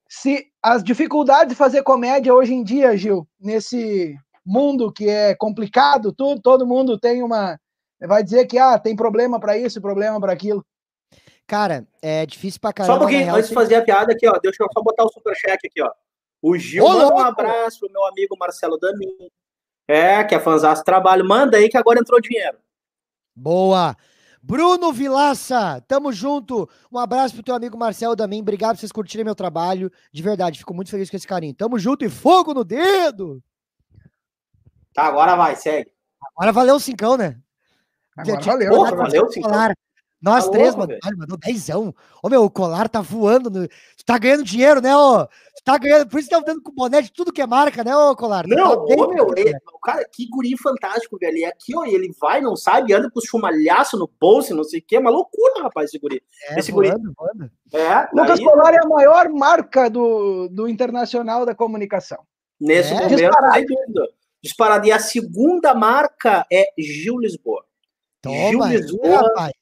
[0.08, 4.14] se as dificuldades de fazer comédia hoje em dia, Gil, nesse
[4.46, 7.58] mundo que é complicado, tudo, todo mundo tem uma
[8.00, 10.64] vai dizer que ah, tem problema para isso, problema para aquilo.
[11.46, 12.94] Cara, é difícil pra caramba.
[12.94, 15.08] Só um pouquinho, antes de fazer a piada aqui, ó, deixa eu só botar o
[15.08, 15.90] superchat aqui, ó.
[16.40, 19.30] O Gil, Ô, manda um abraço meu amigo Marcelo Damin.
[19.90, 21.26] É, que é fãzaço trabalho.
[21.26, 22.58] Manda aí que agora entrou dinheiro.
[23.34, 23.96] Boa.
[24.40, 26.68] Bruno Vilaça, tamo junto.
[26.92, 28.40] Um abraço pro teu amigo Marcelo Damin.
[28.40, 29.90] Obrigado por vocês curtirem meu trabalho.
[30.12, 31.54] De verdade, fico muito feliz com esse carinho.
[31.54, 33.42] Tamo junto e fogo no dedo.
[34.94, 35.90] Tá, agora vai, segue.
[36.36, 37.36] Agora valeu o cincão, né?
[38.16, 39.40] Agora valeu, porra, valeu, sim.
[40.22, 41.18] Nós tá três, louco, mano.
[41.18, 41.94] mandou dezão.
[42.22, 43.48] Ô, meu, o colar tá voando.
[43.48, 43.66] No...
[43.66, 45.26] Tu tá ganhando dinheiro, né, ô?
[45.26, 46.08] Tu tá ganhando.
[46.08, 48.46] Por isso que tá dando com boné de tudo que é marca, né, ô, colar?
[48.46, 51.38] Não, tá ô, meu, ele, o cara, que guri fantástico, velho.
[51.38, 54.80] E aqui, ó, ele vai, não sabe, anda com os chumalhaços no bolso, não sei
[54.80, 54.96] o quê.
[54.96, 56.22] É uma loucura, rapaz, esse guri.
[56.50, 57.14] É, esse voando, guri.
[57.16, 57.50] Voando.
[57.72, 58.44] É, Lucas daí...
[58.44, 62.18] Colar é a maior marca do, do Internacional da Comunicação.
[62.60, 63.54] Nesse é, momento, disparado.
[63.54, 64.08] sem dúvida.
[64.42, 64.86] Disparado.
[64.86, 67.64] E a segunda marca é Gil Lisboa.
[68.20, 69.22] Toma, Gil Lisboa.
[69.22, 69.52] Rapaz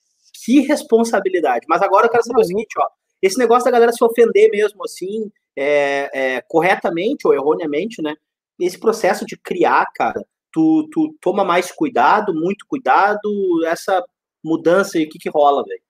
[0.48, 1.66] que responsabilidade.
[1.68, 2.88] Mas agora eu quero saber o seguinte, ó.
[3.20, 8.14] Esse negócio da galera se ofender mesmo, assim, é, é, corretamente ou erroneamente, né?
[8.58, 13.20] Esse processo de criar, cara, tu, tu toma mais cuidado, muito cuidado,
[13.66, 14.02] essa
[14.42, 15.82] mudança aí, o que que rola, velho?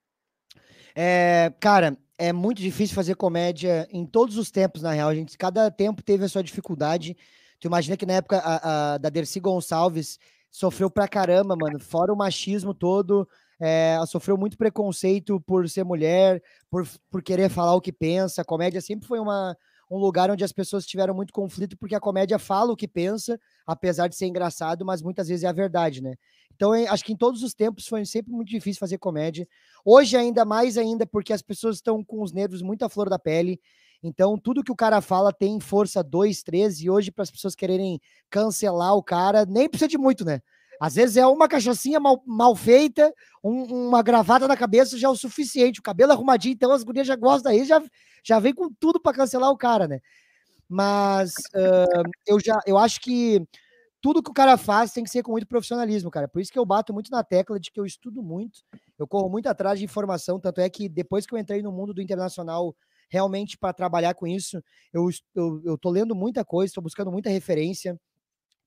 [0.93, 5.07] É, cara, é muito difícil fazer comédia em todos os tempos, na real.
[5.07, 7.15] A gente, cada tempo teve a sua dificuldade.
[7.61, 10.19] Tu imagina que na época a, a, da Dercy Gonçalves
[10.51, 11.79] sofreu pra caramba, mano.
[11.79, 13.25] Fora o machismo todo,
[13.59, 18.41] é, ela sofreu muito preconceito por ser mulher, por, por querer falar o que pensa.
[18.41, 19.55] A comédia sempre foi uma,
[19.91, 23.39] um lugar onde as pessoas tiveram muito conflito, porque a comédia fala o que pensa,
[23.65, 26.15] apesar de ser engraçado, mas muitas vezes é a verdade, né?
[26.55, 29.47] Então, acho que em todos os tempos foi sempre muito difícil fazer comédia.
[29.83, 33.17] Hoje, ainda mais ainda, porque as pessoas estão com os nervos muito à flor da
[33.17, 33.59] pele.
[34.03, 37.55] Então, tudo que o cara fala tem força 2, 3, e hoje, para as pessoas
[37.55, 40.41] quererem cancelar o cara, nem precisa de muito, né?
[40.79, 43.13] Às vezes é uma cachaçinha mal, mal feita,
[43.43, 45.79] um, uma gravata na cabeça já é o suficiente.
[45.79, 47.81] O cabelo arrumadinho, então as gurias já gostam aí, já,
[48.23, 49.99] já vem com tudo para cancelar o cara, né?
[50.69, 53.41] Mas uh, eu já eu acho que
[54.01, 56.27] tudo que o cara faz tem que ser com muito profissionalismo, cara.
[56.27, 58.61] Por isso que eu bato muito na tecla de que eu estudo muito,
[58.97, 60.39] eu corro muito atrás de informação.
[60.39, 62.75] Tanto é que depois que eu entrei no mundo do internacional,
[63.09, 64.63] realmente para trabalhar com isso,
[64.93, 67.99] eu, eu, eu tô lendo muita coisa, estou buscando muita referência.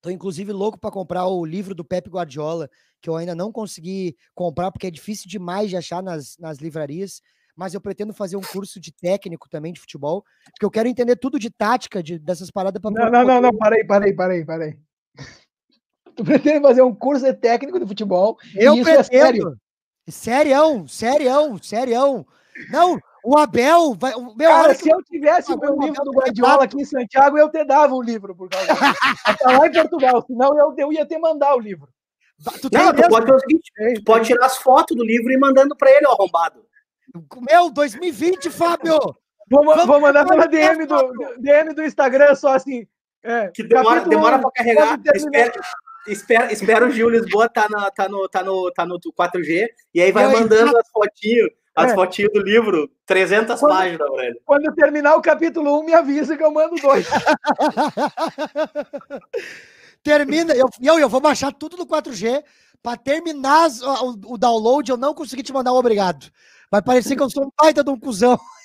[0.03, 2.69] Tô inclusive louco para comprar o livro do Pepe Guardiola,
[3.01, 7.23] que eu ainda não consegui comprar porque é difícil demais de achar nas, nas livrarias.
[7.55, 11.17] Mas eu pretendo fazer um curso de técnico também de futebol, porque eu quero entender
[11.17, 12.91] tudo de tática de, dessas paradas para.
[12.91, 14.79] Não, não, não, não, parei, parei, parei, parei.
[16.17, 18.37] Tu pretende fazer um curso de técnico de futebol?
[18.55, 19.01] Eu isso pretendo.
[19.01, 19.61] é sério?
[20.09, 22.27] Serião, serião, serião.
[22.71, 24.13] Não, o Abel vai.
[24.37, 27.65] Meu, Cara, se eu tivesse o meu livro do Guardiola aqui em Santiago, eu te
[27.65, 28.93] dava o livro por causa disso.
[29.39, 31.89] Tá lá em Portugal, senão eu, eu ia te mandar o livro.
[32.61, 33.27] Tu, não, tu pode,
[33.95, 36.65] tu pode tirar as fotos do livro e mandando para ele, ó, arrombado.
[37.49, 38.99] Meu, 2020, Fábio!
[39.49, 42.87] Vou, vou mandar pela DM do, DM do Instagram, só assim.
[43.23, 44.99] É, que demora, demora para carregar.
[45.15, 45.53] Espera,
[46.09, 50.01] espera, espera o Gil Lisboa tá, na, tá, no, tá, no, tá no 4G e
[50.01, 51.95] aí vai mandando as fotinhos as é.
[51.95, 54.41] fotinhas do livro, 300 quando, páginas, velho.
[54.45, 57.07] Quando terminar o capítulo 1, me avisa que eu mando dois.
[60.03, 62.43] Termina, eu, eu, eu vou baixar tudo no 4G
[62.83, 63.69] para terminar
[64.03, 66.31] o, o, download, eu não consegui te mandar um obrigado.
[66.71, 68.39] Vai parecer que eu sou um baita de um cuzão.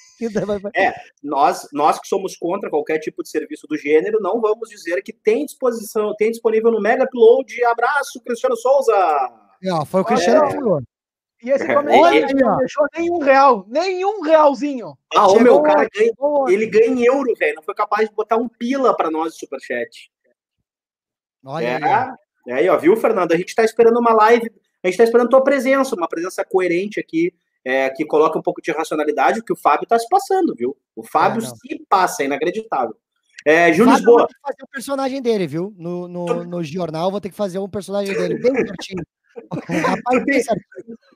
[0.75, 5.03] É, nós, nós que somos contra qualquer tipo de serviço do gênero, não vamos dizer
[5.03, 7.63] que tem disposição, tem disponível no Mega Upload.
[7.65, 8.95] Abraço, Cristiano Souza!
[9.61, 10.47] Não, foi o Cristiano é.
[10.47, 10.81] que falou.
[11.43, 14.97] E esse comentário não deixou nenhum real, nenhum realzinho.
[15.15, 16.11] Ah, o meu, cara ganha,
[16.47, 17.55] ele ganha em euro, velho.
[17.55, 20.11] Não foi capaz de botar um pila para nós de superchat.
[21.45, 22.15] Olha é, aí.
[22.47, 23.33] É aí, ó, viu, Fernando?
[23.33, 24.51] A gente tá esperando uma live,
[24.83, 28.61] a gente tá esperando tua presença, uma presença coerente aqui, é, que coloca um pouco
[28.61, 30.75] de racionalidade, o que o Fábio tá se passando, viu?
[30.95, 32.95] O Fábio é, se passa, é inacreditável.
[33.47, 34.17] É, Júlio Lisboa.
[34.17, 35.73] Vou fazer o personagem dele, viu?
[35.77, 39.05] No, no, no jornal, vou ter que fazer um personagem dele bem certinho.
[39.87, 40.41] Rapaz, bem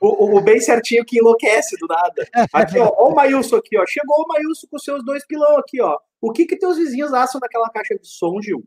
[0.00, 2.26] o, o, bem certinho que enlouquece do nada.
[2.54, 3.84] Aqui, ó, ó o Mailson aqui, ó.
[3.86, 5.98] Chegou o Mailson com seus dois pilão aqui, ó.
[6.22, 8.64] O que que teus vizinhos acham daquela caixa de som, Gil?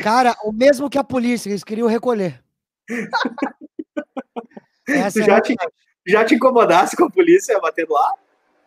[0.00, 2.40] Cara, o mesmo que a polícia, eles queriam recolher.
[4.86, 5.56] tu já, é te,
[6.06, 8.14] já te incomodasse com a polícia batendo lá?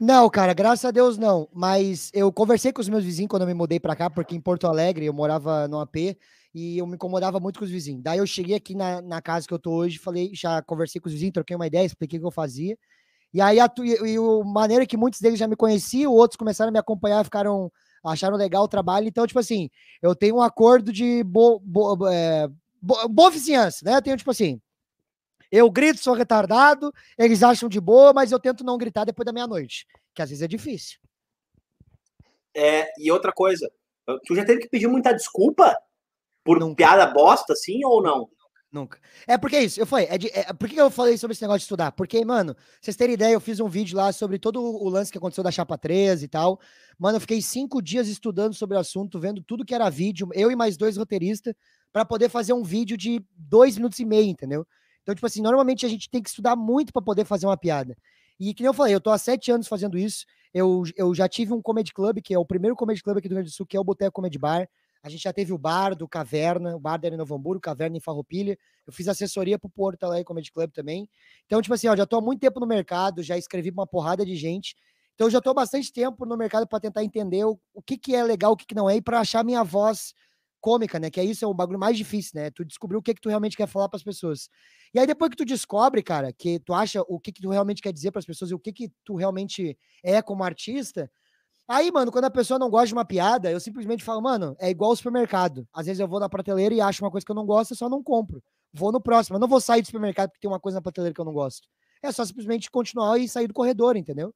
[0.04, 1.48] Não, cara, graças a Deus não.
[1.54, 4.42] Mas eu conversei com os meus vizinhos quando eu me mudei para cá, porque em
[4.42, 6.18] Porto Alegre eu morava no AP
[6.56, 8.02] e eu me incomodava muito com os vizinhos.
[8.02, 11.08] Daí eu cheguei aqui na, na casa que eu tô hoje, falei, já conversei com
[11.08, 12.76] os vizinhos, troquei uma ideia, expliquei o que eu fazia.
[13.32, 16.72] E aí a, e, a maneira que muitos deles já me conheciam, outros começaram a
[16.74, 17.72] me acompanhar, ficaram
[18.04, 19.08] acharam legal o trabalho.
[19.08, 19.70] Então, tipo assim,
[20.02, 22.48] eu tenho um acordo de bo, bo, é,
[22.82, 23.98] bo, boa vizinhança, né?
[23.98, 24.60] Eu tenho, tipo assim,
[25.52, 29.34] eu grito, sou retardado, eles acham de boa, mas eu tento não gritar depois da
[29.34, 31.00] meia-noite, que às vezes é difícil.
[32.56, 33.72] É, e outra coisa,
[34.26, 35.78] tu já teve que pedir muita desculpa
[36.44, 36.76] por Nunca.
[36.76, 38.30] piada bosta, assim, ou não?
[38.72, 39.00] Nunca.
[39.28, 41.42] É porque é isso, eu falei, é de, é, por que eu falei sobre esse
[41.42, 41.92] negócio de estudar?
[41.92, 45.18] Porque, mano, vocês terem ideia, eu fiz um vídeo lá sobre todo o lance que
[45.18, 46.58] aconteceu da Chapa 13 e tal.
[46.98, 50.50] Mano, eu fiquei cinco dias estudando sobre o assunto, vendo tudo que era vídeo, eu
[50.50, 51.54] e mais dois roteiristas,
[51.92, 54.66] para poder fazer um vídeo de dois minutos e meio, entendeu?
[55.02, 57.96] Então, tipo assim, normalmente a gente tem que estudar muito para poder fazer uma piada.
[58.40, 60.26] E que eu falei, eu tô há sete anos fazendo isso.
[60.54, 63.34] Eu, eu já tive um comedy club, que é o primeiro comedy club aqui do
[63.34, 64.68] Rio Grande do Sul, que é o Boteco Comedy Bar.
[65.04, 67.98] A gente já teve o bar do Caverna, o bar da em Novo Hamburgo, Caverna
[67.98, 68.58] em Farroupilha.
[68.86, 71.10] Eu fiz assessoria pro Porto Alegre Comedy Club também.
[71.46, 73.88] Então, tipo assim, ó, já tô há muito tempo no mercado, já escrevi pra uma
[73.88, 74.76] porrada de gente.
[75.16, 78.16] Então, já tô há bastante tempo no mercado para tentar entender o, o que, que
[78.16, 80.14] é legal, o que, que não é, e para achar minha voz
[80.62, 81.10] cômica, né?
[81.10, 82.52] Que é isso, é o bagulho mais difícil, né?
[82.52, 84.50] Tu descobrir o que, que tu realmente quer falar para as pessoas.
[84.94, 87.82] E aí, depois que tu descobre, cara, que tu acha o que, que tu realmente
[87.82, 91.10] quer dizer para as pessoas e o que, que tu realmente é como artista,
[91.68, 94.70] Aí, mano, quando a pessoa não gosta de uma piada, eu simplesmente falo, mano, é
[94.70, 95.66] igual ao supermercado.
[95.74, 97.78] Às vezes eu vou na prateleira e acho uma coisa que eu não gosto, eu
[97.78, 98.44] só não compro.
[98.74, 99.38] Vou no próximo.
[99.38, 101.32] Eu não vou sair do supermercado porque tem uma coisa na prateleira que eu não
[101.34, 101.68] gosto.
[102.04, 104.34] É só simplesmente continuar e sair do corredor, entendeu?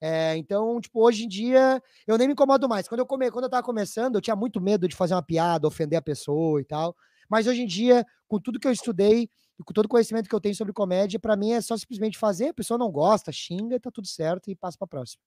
[0.00, 2.86] É, então, tipo, hoje em dia eu nem me incomodo mais.
[2.88, 3.30] Quando eu come...
[3.30, 6.60] quando eu tava começando, eu tinha muito medo de fazer uma piada, ofender a pessoa
[6.60, 6.94] e tal.
[7.28, 9.28] Mas hoje em dia, com tudo que eu estudei
[9.62, 12.48] com todo o conhecimento que eu tenho sobre comédia, para mim é só simplesmente fazer,
[12.48, 15.22] a pessoa não gosta, xinga, tá tudo certo e passa para próxima.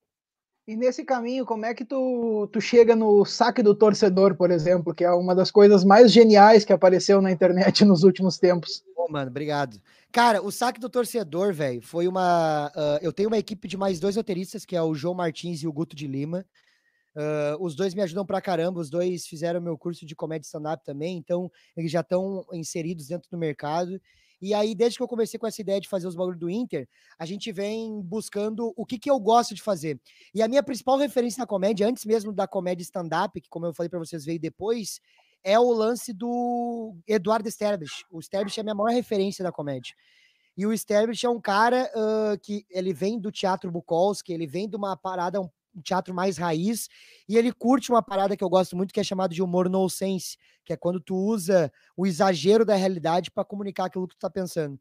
[0.68, 4.94] E nesse caminho, como é que tu, tu chega no saque do torcedor, por exemplo,
[4.94, 8.84] que é uma das coisas mais geniais que apareceu na internet nos últimos tempos?
[9.10, 9.82] Mano, obrigado.
[10.12, 12.68] Cara, o saque do torcedor, velho, foi uma.
[12.76, 15.68] Uh, eu tenho uma equipe de mais dois roteiristas, que é o João Martins e
[15.68, 16.46] o Guto de Lima.
[17.16, 20.86] Uh, os dois me ajudam pra caramba, os dois fizeram meu curso de comédia stand-up
[20.86, 24.00] também, então eles já estão inseridos dentro do mercado.
[24.40, 26.88] E aí, desde que eu comecei com essa ideia de fazer os bagulhos do Inter,
[27.18, 30.00] a gente vem buscando o que, que eu gosto de fazer.
[30.34, 33.74] E a minha principal referência na comédia, antes mesmo da comédia stand-up, que como eu
[33.74, 35.02] falei para vocês, veio depois,
[35.44, 38.06] é o lance do Eduardo Sterbich.
[38.12, 39.94] O Sterbich é a minha maior referência da comédia.
[40.58, 44.68] E o Sterbich é um cara uh, que ele vem do teatro Bukowski, ele vem
[44.68, 46.90] de uma parada um teatro mais raiz,
[47.30, 50.36] e ele curte uma parada que eu gosto muito, que é chamado de humor nonsense,
[50.66, 54.30] que é quando tu usa o exagero da realidade para comunicar aquilo que tu tá
[54.30, 54.80] pensando.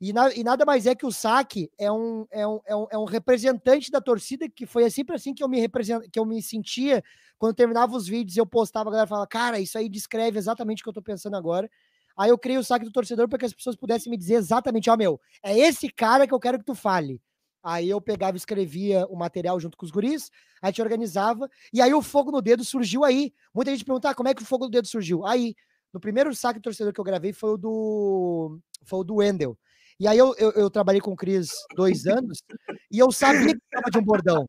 [0.00, 2.86] E, na, e, nada mais é que o saque é um, é, um, é, um,
[2.90, 6.26] é um representante da torcida, que foi sempre assim que eu me represent, que eu
[6.26, 7.02] me sentia
[7.38, 10.84] quando terminava os vídeos, eu postava, a galera falava, cara, isso aí descreve exatamente o
[10.84, 11.70] que eu tô pensando agora.
[12.16, 14.88] Aí eu criei o saque do torcedor para que as pessoas pudessem me dizer exatamente,
[14.88, 17.20] ó, oh, meu, é esse cara que eu quero que tu fale.
[17.62, 20.30] Aí eu pegava e escrevia o material junto com os guris,
[20.62, 23.34] a gente organizava, e aí o fogo no dedo surgiu aí.
[23.54, 25.26] Muita gente pergunta, ah, como é que o fogo no dedo surgiu?
[25.26, 25.54] Aí,
[25.92, 29.58] no primeiro saque torcedor que eu gravei foi o do foi o do Wendel.
[29.98, 32.42] E aí eu, eu, eu trabalhei com o Cris dois anos,
[32.90, 34.46] e eu sabia que estava de um bordão.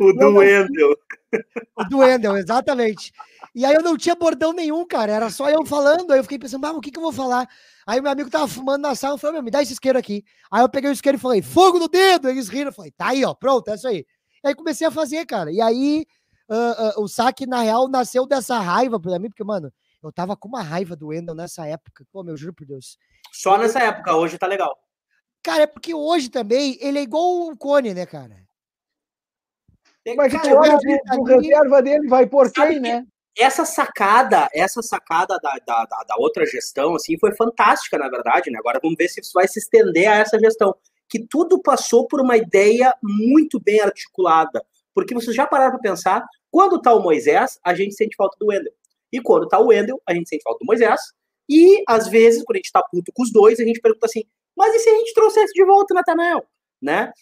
[0.00, 0.96] O do Wendel.
[1.76, 3.12] O do Wendel, exatamente.
[3.54, 5.12] E aí eu não tinha bordão nenhum, cara.
[5.12, 6.10] Era só eu falando.
[6.10, 7.48] Aí eu fiquei pensando, ah, o que, que eu vou falar?
[7.86, 10.24] Aí meu amigo tava fumando na sala, falou, meu, me dá esse isqueiro aqui.
[10.50, 12.28] Aí eu peguei o isqueiro e falei, fogo no dedo!
[12.28, 14.06] Eles riram, eu falei, tá aí, ó, pronto, é isso aí.
[14.44, 15.50] E aí comecei a fazer, cara.
[15.50, 16.06] E aí
[16.50, 20.36] uh, uh, o saque, na real, nasceu dessa raiva pra mim, porque, mano, eu tava
[20.36, 22.04] com uma raiva do Wendel nessa época.
[22.12, 22.98] Pô, meu, juro por Deus.
[23.32, 24.78] Só nessa época, hoje tá legal.
[25.42, 28.36] Cara, é porque hoje também ele é igual o Cone, né, cara?
[30.16, 30.78] Mas cara, olha,
[31.18, 33.06] o reserva dele vai por quem, né?
[33.38, 38.58] essa sacada, essa sacada da, da, da, outra gestão, assim, foi fantástica, na verdade, né?
[38.58, 40.74] Agora vamos ver se isso vai se estender a essa gestão.
[41.08, 44.62] Que tudo passou por uma ideia muito bem articulada.
[44.94, 48.48] Porque vocês já pararam para pensar, quando tá o Moisés, a gente sente falta do
[48.48, 48.72] Wendel.
[49.10, 51.00] E quando tá o Wendel, a gente sente falta do Moisés.
[51.48, 54.24] E, às vezes, quando a gente tá puto com os dois, a gente pergunta assim,
[54.56, 56.44] mas e se a gente trouxesse de volta o Natanael?
[56.80, 57.12] Né?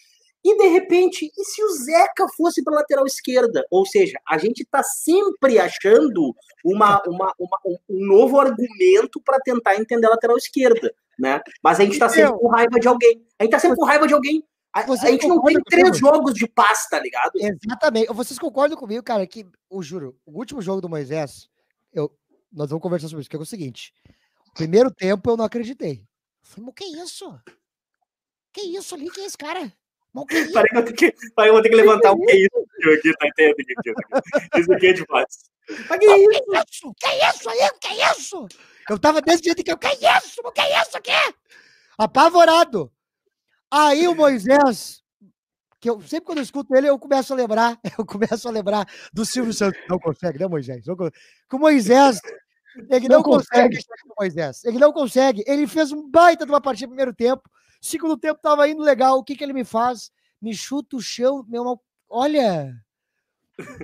[0.43, 3.63] E de repente, e se o Zeca fosse para lateral esquerda?
[3.69, 9.75] Ou seja, a gente está sempre achando uma, uma, uma, um novo argumento para tentar
[9.75, 11.39] entender a lateral esquerda, né?
[11.63, 13.23] Mas a gente está sempre com raiva de alguém.
[13.37, 14.43] A gente está sempre com raiva de alguém.
[14.73, 17.33] A, a gente não tem três jogos de paz, tá ligado?
[17.35, 18.11] Exatamente.
[18.11, 21.49] Vocês concordam comigo, cara, que, eu juro, o último jogo do Moisés,
[21.93, 22.11] eu,
[22.51, 23.93] nós vamos conversar sobre isso, que é o seguinte.
[24.53, 26.03] Primeiro tempo eu não acreditei.
[26.43, 27.39] Eu falei, mas que isso?
[28.53, 29.09] Que isso ali?
[29.09, 29.73] Quem é esse cara?
[30.13, 33.27] Parei que eu tenho que, parei, vou ter que levantar um que isso aqui, tá
[33.27, 33.55] entendendo?
[34.57, 35.51] Isso aqui é demais.
[35.89, 36.93] Mas que isso?
[36.99, 37.71] Que isso aí?
[37.79, 38.47] Que isso?
[38.89, 40.41] Eu tava desse jeito que eu, que isso?
[40.53, 41.35] Que isso aqui?
[41.97, 42.91] Apavorado.
[43.71, 45.00] Aí o Moisés,
[45.81, 48.87] que eu sempre quando eu escuto ele, eu começo a lembrar, eu começo a lembrar
[49.11, 49.81] do Silvio Santos.
[49.89, 50.85] Não consegue, né, Moisés?
[50.85, 51.17] Não consegue.
[51.49, 52.21] Que o Moisés,
[52.89, 53.75] ele não, não consegue.
[53.75, 54.63] consegue Moisés.
[54.63, 55.43] Ele não consegue.
[55.47, 57.41] Ele fez um baita de uma partida no primeiro tempo.
[57.81, 59.17] Segundo tempo tava indo legal.
[59.17, 60.11] O que que ele me faz?
[60.39, 62.73] Me chuta o chão, meu Olha,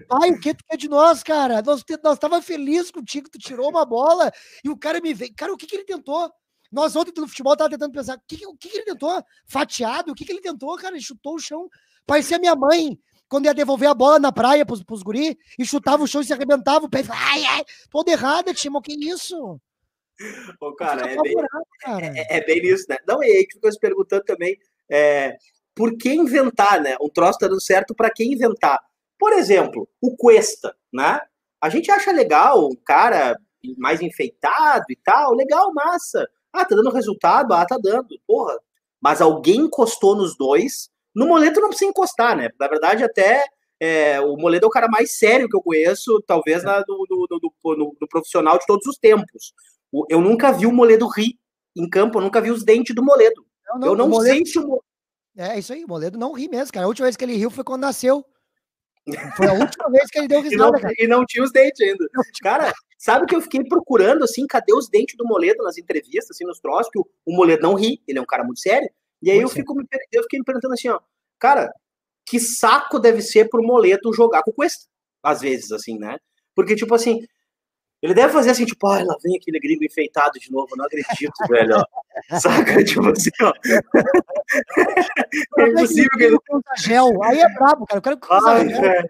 [0.08, 1.62] Pai, o que tu quer de nós, cara?
[1.62, 4.32] Nós, nós tava feliz contigo, tu tirou uma bola
[4.64, 5.34] e o cara me veio.
[5.36, 6.32] Cara, o que que ele tentou?
[6.78, 9.10] Nós ontem no futebol tava tentando pensar, o que, o que, ele tentou?
[9.48, 10.12] Fatiado?
[10.12, 10.94] O que, que ele tentou, cara?
[10.94, 11.68] Ele chutou o chão.
[12.06, 16.04] Parecia minha mãe, quando ia devolver a bola na praia pros, pros guri, e chutava
[16.04, 17.02] o chão e se arrebentava o pé.
[17.10, 19.60] Ai, ai, toda errada, Timo, que isso?
[20.62, 21.36] Ô, cara, é bem,
[21.82, 22.14] cara.
[22.16, 22.98] É, é, bem isso, né?
[23.08, 24.56] Não, e aí que ficou se perguntando também,
[24.88, 25.36] é,
[25.74, 26.96] por que inventar, né?
[27.02, 28.80] Um troço tá dando certo, para que inventar?
[29.18, 31.22] Por exemplo, o Cuesta, né?
[31.60, 33.36] A gente acha legal um cara
[33.80, 36.30] mais enfeitado e tal, legal, massa.
[36.54, 37.54] Ah, tá dando resultado?
[37.54, 38.08] Ah, tá dando.
[38.26, 38.58] Porra.
[39.02, 40.90] Mas alguém encostou nos dois.
[41.16, 42.50] No Moledo não precisa encostar, né?
[42.60, 43.46] Na verdade, até
[43.80, 47.28] é, o Moledo é o cara mais sério que eu conheço, talvez na, do, do,
[47.28, 49.54] do, no, do, profissional de todos os tempos.
[50.10, 51.38] Eu nunca vi o Moledo rir
[51.76, 53.46] em campo, eu nunca vi os dentes do Moledo.
[53.68, 54.36] Não, não, eu não Moledo...
[54.36, 54.82] sei se o
[55.38, 56.86] É, isso aí, o Moledo não ri mesmo, cara.
[56.86, 58.26] A última vez que ele riu foi quando nasceu.
[59.36, 60.92] Foi a última vez que ele deu risada, e não.
[61.00, 62.06] E não tinha os dentes ainda.
[62.42, 66.46] Cara, sabe que eu fiquei procurando, assim, cadê os dentes do Moledo nas entrevistas, assim,
[66.46, 68.90] nos troços, que o, o Moledo não ri, ele é um cara muito sério.
[69.22, 71.00] E aí eu, fico me, eu fiquei me perguntando assim, ó,
[71.40, 71.74] cara,
[72.26, 74.86] que saco deve ser pro Moledo jogar com o Cuesta,
[75.24, 76.18] às vezes, assim, né?
[76.54, 77.26] Porque, tipo assim,
[78.02, 81.34] ele deve fazer assim, tipo, ai, lá vem aquele gringo enfeitado de novo, não acredito,
[81.50, 81.78] velho.
[81.78, 81.86] Ó.
[82.40, 82.84] Saca?
[82.84, 83.54] Tipo assim, ó.
[85.60, 86.38] é impossível que ele.
[86.78, 87.24] Gel.
[87.24, 87.98] Aí é brabo, cara.
[87.98, 89.10] Eu quero que ai, velho.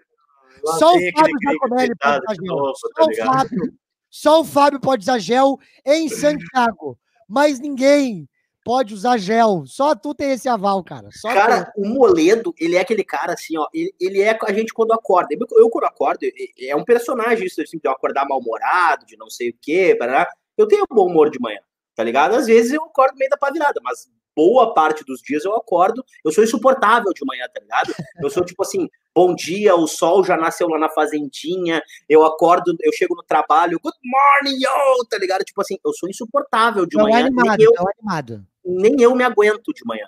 [0.78, 2.56] Só o Fábio Giacomelli pode usar gel.
[2.56, 3.74] Novo, Só, tá o Fábio.
[4.10, 6.98] Só o Fábio pode usar gel em Santiago.
[7.28, 8.28] Mas ninguém
[8.68, 9.64] pode usar gel.
[9.66, 11.08] Só tu tem esse aval, cara.
[11.10, 11.80] Só cara, tu.
[11.80, 13.66] o Moledo, ele é aquele cara assim, ó.
[13.72, 15.28] Ele, ele é a gente quando acorda.
[15.32, 16.20] Eu, eu quando acordo,
[16.60, 20.28] é um personagem isso, assim, de eu acordar mal-humorado, de não sei o quê, barará.
[20.58, 21.60] eu tenho bom humor de manhã,
[21.96, 22.34] tá ligado?
[22.34, 24.06] Às vezes eu acordo meio da pavirada, mas
[24.36, 27.94] boa parte dos dias eu acordo, eu sou insuportável de manhã, tá ligado?
[28.22, 32.76] Eu sou tipo assim, bom dia, o sol já nasceu lá na fazendinha, eu acordo,
[32.82, 35.42] eu chego no trabalho, good morning, yo, tá ligado?
[35.42, 37.24] Tipo assim, eu sou insuportável de manhã.
[37.24, 40.06] Animado, eu, animado nem eu me aguento de manhã.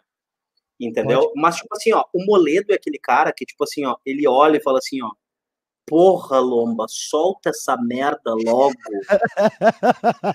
[0.79, 1.21] Entendeu?
[1.21, 1.41] Pode.
[1.41, 4.57] Mas, tipo assim, ó, o Moledo é aquele cara que, tipo assim, ó, ele olha
[4.57, 5.11] e fala assim, ó,
[5.87, 8.75] porra, Lomba, solta essa merda logo.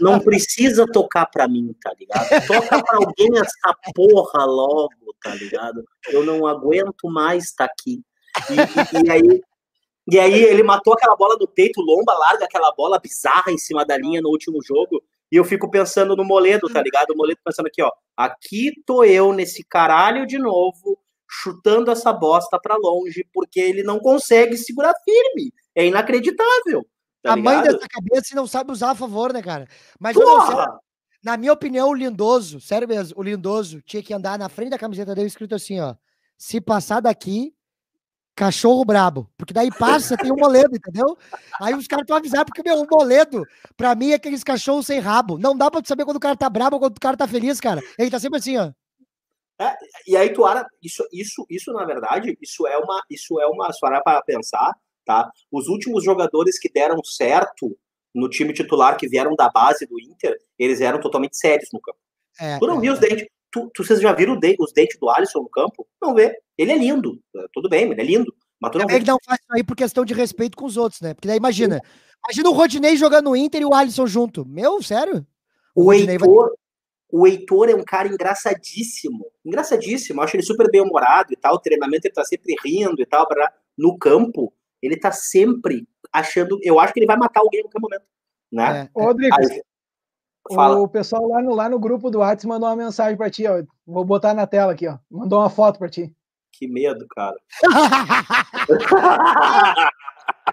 [0.01, 2.27] Não precisa tocar pra mim, tá ligado?
[2.45, 5.83] Toca pra alguém essa porra logo, tá ligado?
[6.09, 8.03] Eu não aguento mais estar tá aqui.
[8.51, 9.41] E, e, e, aí,
[10.11, 13.85] e aí ele matou aquela bola do peito, Lomba larga aquela bola bizarra em cima
[13.85, 15.01] da linha no último jogo.
[15.31, 17.11] E eu fico pensando no Moledo, tá ligado?
[17.11, 17.91] O Moledo pensando aqui, ó.
[18.15, 20.99] Aqui tô eu nesse caralho de novo,
[21.29, 25.51] chutando essa bosta para longe, porque ele não consegue segurar firme.
[25.73, 26.85] É inacreditável.
[27.21, 27.55] Tá a ligado?
[27.55, 29.67] mãe dessa cabeça não sabe usar a favor, né, cara?
[29.99, 30.79] Mas não,
[31.23, 34.77] na minha opinião, o Lindoso, sério mesmo, o Lindoso tinha que andar na frente da
[34.77, 35.95] camiseta dele escrito assim, ó.
[36.37, 37.54] Se passar daqui,
[38.35, 39.29] cachorro brabo.
[39.37, 41.17] Porque daí passa, tem um moledo, entendeu?
[41.61, 43.43] Aí os caras estão avisando, porque, meu, o moledo,
[43.77, 45.37] pra mim, é aqueles cachorros sem rabo.
[45.37, 47.59] Não dá pra saber quando o cara tá brabo ou quando o cara tá feliz,
[47.59, 47.81] cara.
[47.97, 48.71] Ele tá sempre assim, ó.
[49.59, 49.73] É,
[50.05, 53.71] e aí tu ara, isso, isso, isso na verdade, isso é uma, isso é uma,
[53.71, 54.75] se para pensar,
[55.05, 55.31] tá?
[55.49, 57.77] Os últimos jogadores que deram certo
[58.13, 61.99] no time titular, que vieram da base do Inter, eles eram totalmente sérios no campo.
[62.39, 63.07] É, tu não é, viu os é.
[63.07, 65.87] dentes, tu, tu, vocês já viram os dentes do Alisson no campo?
[66.01, 66.37] Não vê.
[66.57, 67.21] Ele é lindo.
[67.53, 68.35] Tudo bem, ele é lindo.
[68.59, 70.75] Mas tu não é que não faz isso aí por questão de respeito com os
[70.75, 71.13] outros, né?
[71.13, 71.81] Porque daí imagina.
[72.25, 74.45] Imagina o Rodinei jogando no Inter e o Alisson junto.
[74.45, 75.25] Meu, sério?
[75.75, 76.55] O, o Heitor, vai...
[77.11, 79.25] o Heitor é um cara engraçadíssimo.
[79.45, 80.21] Engraçadíssimo.
[80.21, 81.55] acho ele super bem humorado e tal.
[81.55, 83.27] O treinamento ele tá sempre rindo e tal.
[83.27, 83.53] Pra...
[83.77, 84.51] No campo,
[84.81, 86.59] ele tá sempre achando.
[86.63, 88.05] Eu acho que ele vai matar alguém no qualquer momento.
[88.51, 88.89] Né?
[88.93, 88.99] É.
[88.99, 89.61] Rodrigo, aí,
[90.53, 90.77] Fala.
[90.77, 93.63] O pessoal lá no, lá no grupo do WhatsApp mandou uma mensagem para ti, ó.
[93.85, 94.97] Vou botar na tela aqui, ó.
[95.09, 96.13] Mandou uma foto para ti.
[96.51, 97.35] Que medo, cara.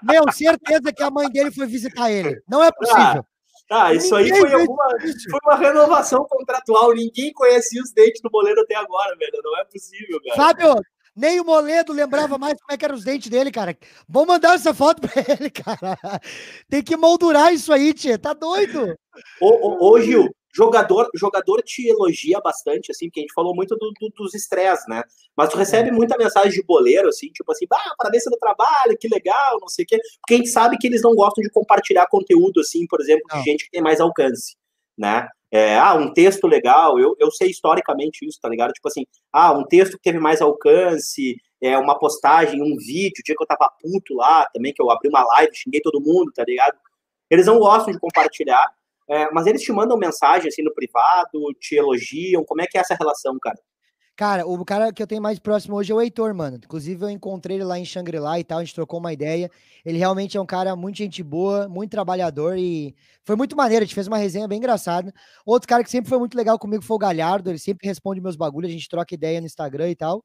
[0.02, 2.42] Meu, certeza que a mãe dele foi visitar ele.
[2.48, 3.24] Não é possível.
[3.70, 6.94] Ah, ah isso Ninguém aí foi, alguma, foi uma renovação contratual.
[6.94, 9.40] Ninguém conhecia os dentes do boleiro até agora, velho.
[9.44, 10.36] Não é possível, cara.
[10.36, 10.74] Fábio,
[11.14, 13.76] nem o Moledo lembrava mais como é que eram os dentes dele, cara.
[14.08, 15.98] Vamos mandar essa foto pra ele, cara.
[16.68, 18.18] Tem que moldurar isso aí, tia.
[18.18, 18.96] Tá doido?
[19.40, 23.76] Ô, ô, ô, Gil, jogador, jogador te elogia bastante, assim, porque a gente falou muito
[23.76, 25.02] do, do, dos estresses, né?
[25.36, 25.92] Mas tu recebe é.
[25.92, 29.84] muita mensagem de boleiro, assim, tipo assim, ah, parabéns pelo trabalho, que legal, não sei
[29.84, 29.98] o quê.
[30.20, 33.42] Porque a gente sabe que eles não gostam de compartilhar conteúdo, assim, por exemplo, de
[33.42, 34.56] gente que tem mais alcance,
[34.96, 35.28] né?
[35.54, 38.72] É, ah, um texto legal, eu, eu sei historicamente isso, tá ligado?
[38.72, 43.22] Tipo assim, ah, um texto que teve mais alcance, é, uma postagem, um vídeo, o
[43.22, 46.32] dia que eu tava puto lá também, que eu abri uma live, xinguei todo mundo,
[46.34, 46.74] tá ligado?
[47.30, 48.66] Eles não gostam de compartilhar,
[49.10, 52.80] é, mas eles te mandam mensagem assim no privado, te elogiam, como é que é
[52.80, 53.58] essa relação, cara?
[54.14, 56.58] Cara, o cara que eu tenho mais próximo hoje é o Heitor, mano.
[56.62, 59.50] Inclusive, eu encontrei ele lá em Shangri-La e tal, a gente trocou uma ideia.
[59.84, 62.94] Ele realmente é um cara muito gente boa, muito trabalhador e
[63.24, 63.82] foi muito maneiro.
[63.82, 65.12] A gente fez uma resenha bem engraçada.
[65.46, 68.36] Outro cara que sempre foi muito legal comigo foi o Galhardo, ele sempre responde meus
[68.36, 70.22] bagulhos, a gente troca ideia no Instagram e tal.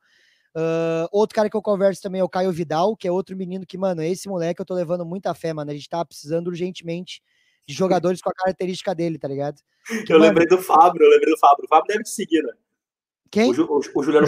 [0.56, 3.66] Uh, outro cara que eu converso também é o Caio Vidal, que é outro menino
[3.66, 5.72] que, mano, esse moleque eu tô levando muita fé, mano.
[5.72, 7.22] A gente tá precisando urgentemente
[7.66, 9.62] de jogadores com a característica dele, tá ligado?
[10.06, 11.64] Que, eu mano, lembrei do Fábio, eu lembrei do Fábio.
[11.64, 12.54] O Fábio deve te seguir, né?
[13.32, 13.52] Quem?
[13.52, 14.28] O, Ju, o, o Juliano.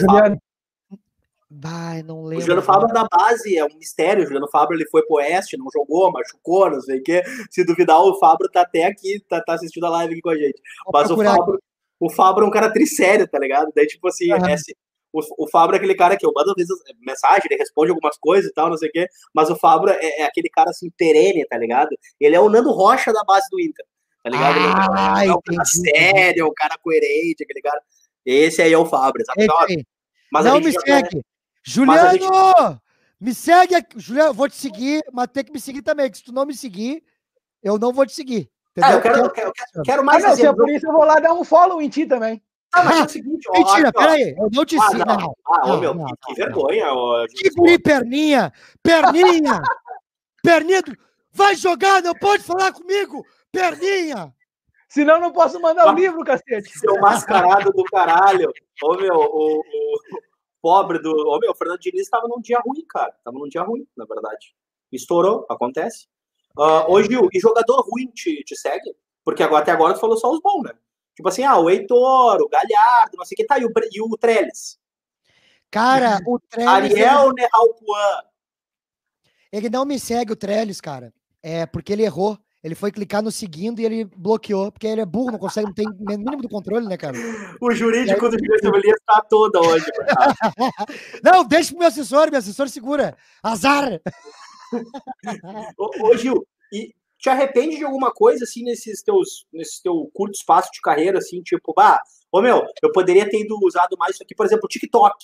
[1.52, 2.38] Vai, não lembro.
[2.38, 4.24] O Juliano Fábio é da base, é um mistério.
[4.24, 7.24] O Juliano Fábio ele foi pro Oeste, não jogou, machucou, não sei o quê.
[7.50, 10.38] Se duvidar, o Fábio tá até aqui, tá, tá assistindo a live aqui com a
[10.38, 10.62] gente.
[10.86, 11.60] Vou Mas o Fábio,
[12.00, 13.72] o Fábio é um cara trissério, tá ligado?
[13.76, 14.46] Daí, tipo assim, uhum.
[14.46, 14.56] é,
[15.12, 18.18] o, o Fábio é aquele cara que eu mando às vezes mensagem, ele responde algumas
[18.18, 19.08] coisas e tal, não sei o quê.
[19.34, 21.90] Mas o Fábio é, é aquele cara assim, perene, tá ligado?
[22.20, 23.86] Ele é o Nando Rocha da base do Inter,
[24.24, 24.60] tá ligado?
[24.96, 27.82] Ah, ele é um cara sério, é um cara coerente, aquele cara.
[28.32, 29.88] Esse aí é o Fábio, sabe?
[30.32, 31.26] Mas não me segue.
[31.64, 32.12] Juliano!
[32.12, 32.80] Gente...
[33.20, 34.00] Me segue aqui.
[34.00, 36.54] Juliano, vou te seguir, mas tem que me seguir também, que se tu não me
[36.54, 37.04] seguir,
[37.62, 38.50] eu não vou te seguir.
[38.82, 40.24] Ah, eu quero, eu quero, eu quero, quero mais.
[40.24, 42.42] Ah, não, se é por isso, eu vou lá dar um follow em ti também.
[42.72, 45.06] Ah, mas é o seguinte, ó, Mentira, peraí, eu não te ah, sigo.
[45.06, 45.36] Não.
[45.48, 46.94] Ah, ô, meu, não, que, que vergonha.
[46.94, 48.54] Ó, que guri, perninha!
[48.82, 49.62] Perninha!
[50.44, 50.84] perninha!
[51.34, 53.26] Vai jogar, não pode falar comigo!
[53.52, 54.34] Perninha!
[54.90, 56.78] Senão não posso mandar o um livro, cacete.
[56.78, 58.52] Seu mascarado do caralho.
[58.84, 60.00] Ô, meu, o, o,
[60.60, 61.12] pobre do.
[61.12, 63.16] Ô, meu, o Fernando Diniz estava num dia ruim, cara.
[63.24, 64.56] Tava num dia ruim, na verdade.
[64.92, 66.08] Estourou, acontece.
[66.58, 68.96] Uh, hoje, e jogador ruim te, te segue?
[69.24, 70.74] Porque agora, até agora tu falou só os bons, né?
[71.16, 74.02] Tipo assim, ah, o Heitor, o Galhardo, não sei o que, tá, e o, e
[74.02, 74.80] o Trellis.
[75.70, 76.74] Cara, o Trellis.
[76.74, 77.34] Ariel ele...
[77.34, 78.24] Neralpuan.
[79.52, 81.14] Ele não me segue, o Trellis, cara.
[81.44, 82.40] É porque ele errou.
[82.62, 85.74] Ele foi clicar no seguindo e ele bloqueou, porque ele é burro, não consegue, não
[85.74, 85.88] tem
[86.18, 87.16] mínimo do controle, né, cara?
[87.62, 88.32] O jurídico aí...
[88.32, 89.86] do Direito está toda hoje.
[91.24, 93.18] não, deixa pro meu assessor, meu assessor segura.
[93.42, 94.02] Azar!
[95.78, 100.36] ô, ô, Gil, e te arrepende de alguma coisa, assim, nesses teus, nesse teu curto
[100.36, 104.24] espaço de carreira, assim, tipo, bah, ô meu, eu poderia ter ido usado mais isso
[104.24, 105.16] aqui, por exemplo, o TikTok.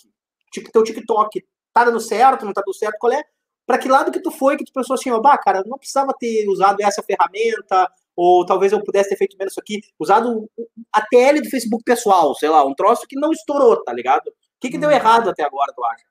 [0.53, 3.21] Tipo, teu TikTok tá dando certo, não tá dando certo, qual é?
[3.65, 6.13] Pra que lado que tu foi que tu pensou assim, ó, bah, cara, não precisava
[6.17, 10.49] ter usado essa ferramenta, ou talvez eu pudesse ter feito menos isso aqui, usado
[10.93, 14.27] a TL do Facebook pessoal, sei lá, um troço que não estourou, tá ligado?
[14.27, 14.93] O que que deu hum.
[14.93, 16.05] errado até agora, tu acha?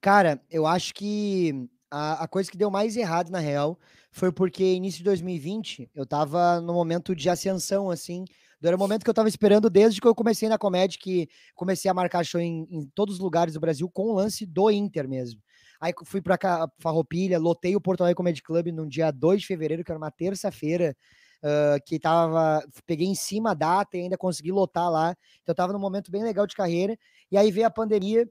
[0.00, 3.78] Cara, eu acho que a, a coisa que deu mais errado, na real,
[4.10, 8.24] foi porque início de 2020 eu tava no momento de ascensão, assim.
[8.62, 11.90] Era o momento que eu tava esperando desde que eu comecei na comédia, que comecei
[11.90, 15.06] a marcar show em, em todos os lugares do Brasil com o lance do Inter
[15.06, 15.40] mesmo.
[15.84, 16.38] Aí fui pra
[16.78, 20.10] Farroupilha, lotei o Porto Alegre Comedy Club no dia 2 de fevereiro, que era uma
[20.10, 20.96] terça-feira,
[21.42, 22.66] uh, que tava.
[22.86, 25.14] Peguei em cima a data e ainda consegui lotar lá.
[25.42, 26.96] Então eu tava num momento bem legal de carreira.
[27.30, 28.26] E aí veio a pandemia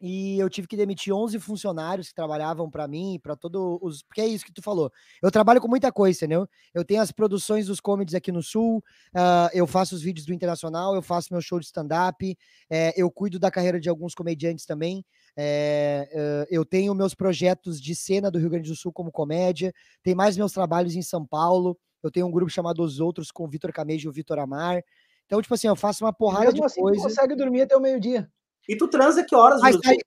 [0.00, 4.02] e eu tive que demitir 11 funcionários que trabalhavam para mim, para todos os.
[4.02, 4.92] Porque é isso que tu falou.
[5.22, 6.46] Eu trabalho com muita coisa, entendeu?
[6.74, 8.78] Eu tenho as produções dos comedies aqui no Sul,
[9.14, 12.36] uh, eu faço os vídeos do Internacional, eu faço meu show de stand-up,
[12.68, 15.04] é, eu cuido da carreira de alguns comediantes também.
[15.36, 19.72] É, uh, eu tenho meus projetos de cena do Rio Grande do Sul como comédia,
[20.02, 21.78] tem mais meus trabalhos em São Paulo.
[22.02, 24.82] Eu tenho um grupo chamado Os Outros com o Vitor Camejo e o Vitor Amar.
[25.24, 27.00] Então, tipo assim, eu faço uma porrada Mesmo de assim, coisa.
[27.00, 28.30] Você consegue dormir até o meio-dia.
[28.68, 29.98] E tu transa que horas, Mas, aí,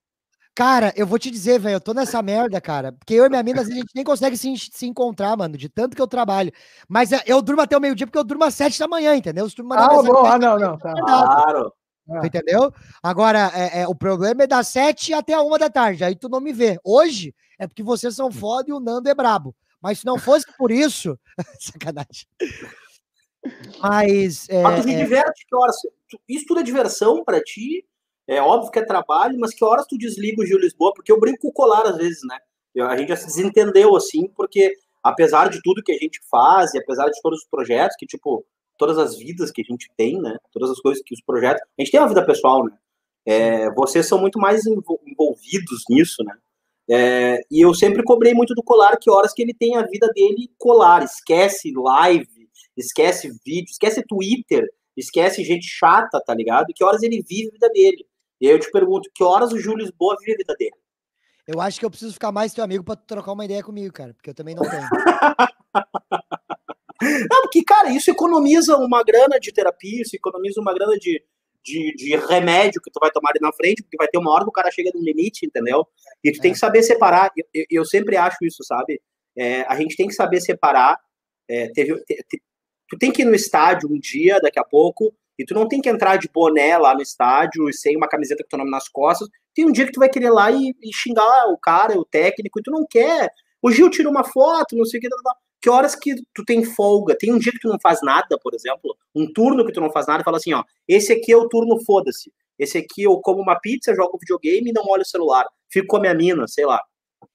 [0.60, 2.92] Cara, eu vou te dizer, velho, eu tô nessa merda, cara.
[2.92, 5.96] Porque eu e minha mina, a gente nem consegue se, se encontrar, mano, de tanto
[5.96, 6.52] que eu trabalho.
[6.86, 9.46] Mas é, eu durmo até o meio-dia porque eu durmo às sete da manhã, entendeu?
[9.46, 10.78] Eu durmo ah, bom, ah, não, não.
[10.78, 10.94] Tá.
[10.94, 11.74] Claro.
[12.20, 12.74] Tu entendeu?
[13.02, 16.04] Agora, é, é, o problema é das sete até a uma da tarde.
[16.04, 16.78] Aí tu não me vê.
[16.84, 19.56] Hoje é porque vocês são foda e o Nando é brabo.
[19.82, 21.18] Mas se não fosse por isso.
[21.58, 22.28] sacanagem.
[23.80, 24.50] Mas.
[24.50, 24.98] É, mas tu se é...
[24.98, 25.76] diverte, que horas?
[26.28, 27.86] Isso tudo é diversão para ti?
[28.30, 30.94] É óbvio que é trabalho, mas que horas tu desliga o Gil Lisboa?
[30.94, 32.38] Porque eu brinco com o colar às vezes, né?
[32.88, 34.72] A gente já se desentendeu, assim, porque
[35.02, 38.46] apesar de tudo que a gente faz, e apesar de todos os projetos, que, tipo,
[38.78, 40.38] todas as vidas que a gente tem, né?
[40.54, 41.60] Todas as coisas que os projetos.
[41.78, 42.72] A gente tem uma vida pessoal, né?
[43.26, 46.34] É, vocês são muito mais envolvidos nisso, né?
[46.88, 50.08] É, e eu sempre cobrei muito do Colar que horas que ele tem a vida
[50.14, 56.74] dele colar, esquece live, esquece vídeo, esquece Twitter, esquece gente chata, tá ligado?
[56.76, 58.06] Que horas ele vive a vida dele.
[58.42, 60.76] E aí eu te pergunto, que horas o Júlio Lisboa vive a vida dele?
[61.48, 64.14] Eu acho que eu preciso ficar mais teu amigo para trocar uma ideia comigo, cara,
[64.14, 64.84] porque eu também não tenho.
[67.30, 71.24] não, porque, cara, isso economiza uma grana de terapia, isso economiza uma grana de,
[71.64, 74.44] de, de, remédio que tu vai tomar ali na frente, porque vai ter uma hora
[74.44, 75.88] que o cara chega no limite, entendeu?
[76.24, 76.42] E tu é.
[76.42, 77.32] tem que saber separar.
[77.54, 79.02] Eu, eu sempre acho isso, sabe?
[79.36, 81.00] É, a gente tem que saber separar.
[81.50, 82.42] É, teve, te, te,
[82.88, 85.80] tu tem que ir no estádio um dia, daqui a pouco, e tu não tem
[85.80, 88.90] que entrar de boné lá no estádio e sem uma camiseta com teu nome nas
[88.90, 89.30] costas.
[89.56, 92.60] Tem um dia que tu vai querer lá e, e xingar o cara, o técnico,
[92.60, 93.32] e tu não quer.
[93.62, 95.08] O Gil tira uma foto, não sei o que.
[95.62, 97.18] Que horas que tu tem folga?
[97.18, 99.92] Tem um dia que tu não faz nada, por exemplo, um turno que tu não
[99.92, 102.32] faz nada, fala assim, ó, esse aqui é o turno foda-se.
[102.58, 105.46] Esse aqui eu como uma pizza, jogo videogame e não olho o celular.
[105.70, 106.82] Fico com a minha mina, sei lá.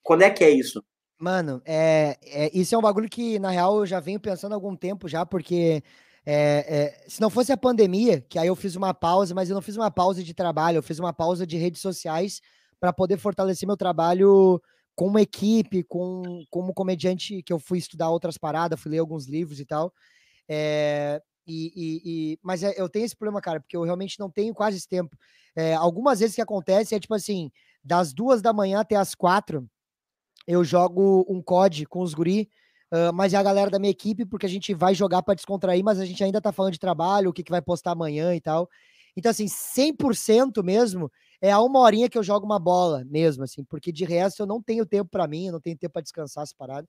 [0.02, 0.84] Quando é que é isso?
[1.18, 4.56] Mano, é, é, isso é um bagulho que, na real, eu já venho pensando há
[4.56, 5.82] algum tempo já, porque
[6.26, 9.54] é, é, se não fosse a pandemia, que aí eu fiz uma pausa, mas eu
[9.54, 12.40] não fiz uma pausa de trabalho, eu fiz uma pausa de redes sociais
[12.80, 14.60] para poder fortalecer meu trabalho
[14.94, 19.60] como equipe, com, como comediante, que eu fui estudar outras paradas, fui ler alguns livros
[19.60, 19.92] e tal.
[20.48, 24.30] É, e, e, e, mas é, eu tenho esse problema, cara, porque eu realmente não
[24.30, 25.16] tenho quase esse tempo.
[25.54, 27.50] É, algumas vezes que acontece é tipo assim,
[27.82, 29.68] das duas da manhã até as quatro,
[30.46, 32.48] eu jogo um COD com os guri,
[32.94, 35.82] uh, mas é a galera da minha equipe, porque a gente vai jogar para descontrair,
[35.84, 38.40] mas a gente ainda tá falando de trabalho, o que, que vai postar amanhã e
[38.40, 38.68] tal.
[39.16, 43.64] Então, assim, 100% mesmo é a uma horinha que eu jogo uma bola mesmo, assim,
[43.64, 46.44] porque de resto eu não tenho tempo para mim, eu não tenho tempo para descansar
[46.44, 46.88] essa parada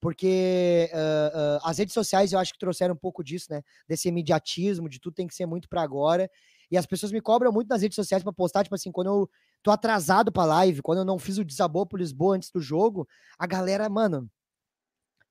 [0.00, 3.62] porque uh, uh, as redes sociais eu acho que trouxeram um pouco disso, né?
[3.86, 6.28] Desse imediatismo, de tudo tem que ser muito para agora.
[6.70, 9.30] E as pessoas me cobram muito nas redes sociais para postar, tipo assim, quando eu
[9.62, 13.06] tô atrasado pra live, quando eu não fiz o desabou pro Lisboa antes do jogo,
[13.38, 14.30] a galera, mano,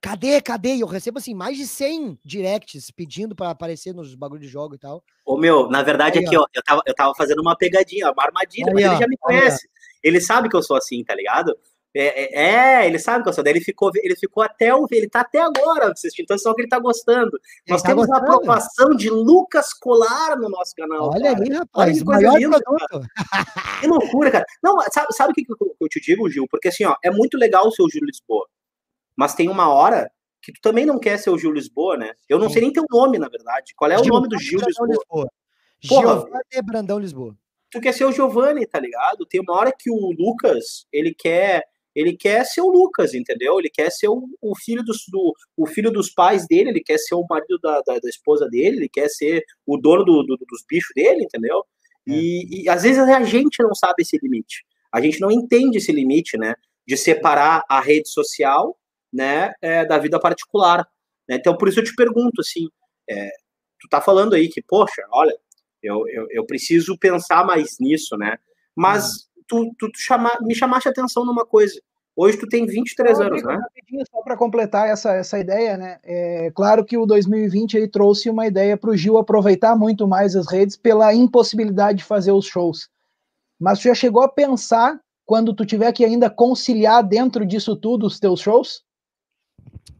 [0.01, 0.75] cadê, cadê?
[0.75, 4.75] E eu recebo, assim, mais de 100 directs pedindo para aparecer nos bagulho de jogo
[4.75, 5.03] e tal.
[5.25, 8.23] Ô, meu, na verdade, Aí, aqui, ó, eu, tava, eu tava fazendo uma pegadinha, uma
[8.23, 9.69] armadilha, Aí, mas ó, ele já me conhece.
[10.03, 11.55] Ele sabe que eu sou assim, tá ligado?
[11.95, 13.43] É, é, é, ele sabe que eu sou.
[13.43, 16.61] Daí ele ficou, ele ficou até o ele tá até agora assistindo, então só que
[16.61, 17.31] ele tá gostando.
[17.65, 18.31] Ele Nós tá temos gostando.
[18.31, 21.09] a aprovação de Lucas Colar no nosso canal.
[21.09, 21.43] Olha cara.
[21.43, 22.59] aí, rapaz, Olha que coisa linda,
[23.81, 24.45] Que loucura, cara.
[24.61, 26.45] Não, sabe, sabe o que, que eu te digo, Gil?
[26.49, 28.47] Porque assim, ó, é muito legal o seu Gil Lisboa,
[29.19, 30.09] mas tem uma hora
[30.41, 32.13] que tu também não quer ser o Gil Lisboa, né?
[32.29, 32.53] Eu não Sim.
[32.53, 33.73] sei nem teu nome, na verdade.
[33.75, 34.87] Qual é Gil, o nome do Gil Lisboa?
[34.87, 35.29] Lisboa.
[36.53, 37.37] Gil Brandão Lisboa.
[37.69, 39.25] Tu quer ser o Giovanni, tá ligado?
[39.25, 43.59] Tem uma hora que o Lucas, ele quer ele quer ser o Lucas, entendeu?
[43.59, 46.97] Ele quer ser o, o filho dos, do, o filho dos pais dele, ele quer
[46.97, 50.37] ser o marido da, da, da esposa dele, ele quer ser o dono do, do,
[50.37, 51.61] dos bichos dele, entendeu?
[52.07, 52.13] É.
[52.13, 54.63] E, e, às vezes a gente não sabe esse limite.
[54.93, 56.53] A gente não entende esse limite, né?
[56.87, 58.78] De separar a rede social,
[59.11, 60.87] né, é, da vida particular.
[61.27, 61.35] Né?
[61.35, 62.67] Então, por isso eu te pergunto, assim,
[63.09, 63.29] é,
[63.79, 65.35] tu tá falando aí que, poxa, olha,
[65.81, 68.37] eu, eu, eu preciso pensar mais nisso, né?
[68.75, 69.43] Mas uhum.
[69.47, 71.79] tu, tu, tu chama, me chamaste a atenção numa coisa.
[72.15, 73.57] Hoje tu tem 23 Não, anos, né?
[74.11, 75.99] Só para completar essa, essa ideia, né?
[76.03, 80.35] É claro que o 2020 aí trouxe uma ideia para o Gil aproveitar muito mais
[80.35, 82.89] as redes pela impossibilidade de fazer os shows.
[83.57, 88.05] Mas tu já chegou a pensar quando tu tiver que ainda conciliar dentro disso tudo
[88.05, 88.83] os teus shows?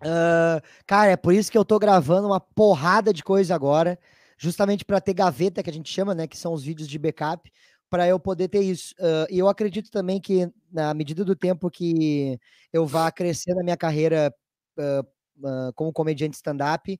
[0.01, 3.99] Uh, cara, é por isso que eu tô gravando uma porrada de coisa agora,
[4.37, 6.27] justamente para ter gaveta que a gente chama, né?
[6.27, 7.51] Que são os vídeos de backup
[7.89, 8.93] para eu poder ter isso.
[8.99, 12.39] Uh, e eu acredito também que, na medida do tempo que
[12.71, 14.33] eu vá crescer na minha carreira
[14.77, 16.99] uh, como comediante stand-up,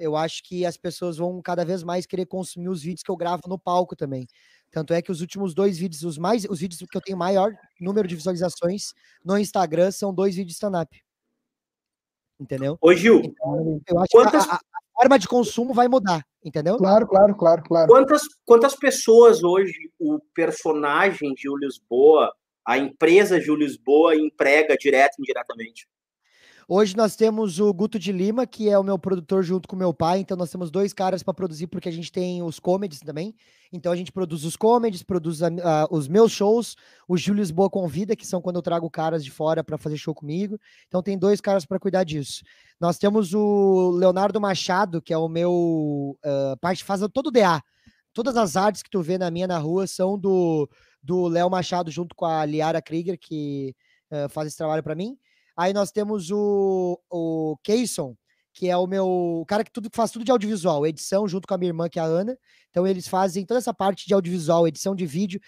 [0.00, 3.16] eu acho que as pessoas vão cada vez mais querer consumir os vídeos que eu
[3.16, 4.26] gravo no palco também.
[4.70, 7.52] Tanto é que os últimos dois vídeos, os mais, os vídeos que eu tenho maior
[7.78, 11.02] número de visualizações no Instagram são dois vídeos stand-up.
[12.40, 12.78] Entendeu?
[12.80, 14.46] Ô, Gil, então, eu acho quantas...
[14.46, 14.60] que a, a,
[14.94, 16.76] forma de consumo vai mudar, entendeu?
[16.76, 17.88] Claro, claro, claro, claro.
[17.88, 22.32] Quantas, quantas pessoas hoje o personagem Júlio Lisboa,
[22.64, 25.88] a empresa Júlio Lisboa emprega direto e indiretamente?
[26.70, 29.94] Hoje nós temos o Guto de Lima, que é o meu produtor junto com meu
[29.94, 30.18] pai.
[30.18, 33.34] Então nós temos dois caras para produzir, porque a gente tem os comedies também.
[33.72, 36.76] Então a gente produz os comedies, produz a, a, os meus shows.
[37.08, 40.14] O Júlio Lisboa convida, que são quando eu trago caras de fora para fazer show
[40.14, 40.60] comigo.
[40.86, 42.44] Então tem dois caras para cuidar disso.
[42.78, 47.62] Nós temos o Leonardo Machado, que é o meu uh, parte faz todo o DA.
[48.12, 50.68] Todas as artes que tu vê na minha na rua são do
[51.02, 53.74] do Léo Machado junto com a Liara Krieger, que
[54.12, 55.16] uh, faz esse trabalho para mim.
[55.58, 58.14] Aí nós temos o, o Keyson,
[58.54, 59.08] que é o meu
[59.40, 61.98] o cara que tudo faz tudo de audiovisual, edição junto com a minha irmã, que
[61.98, 62.38] é a Ana.
[62.70, 65.40] Então eles fazem toda essa parte de audiovisual, edição de vídeo.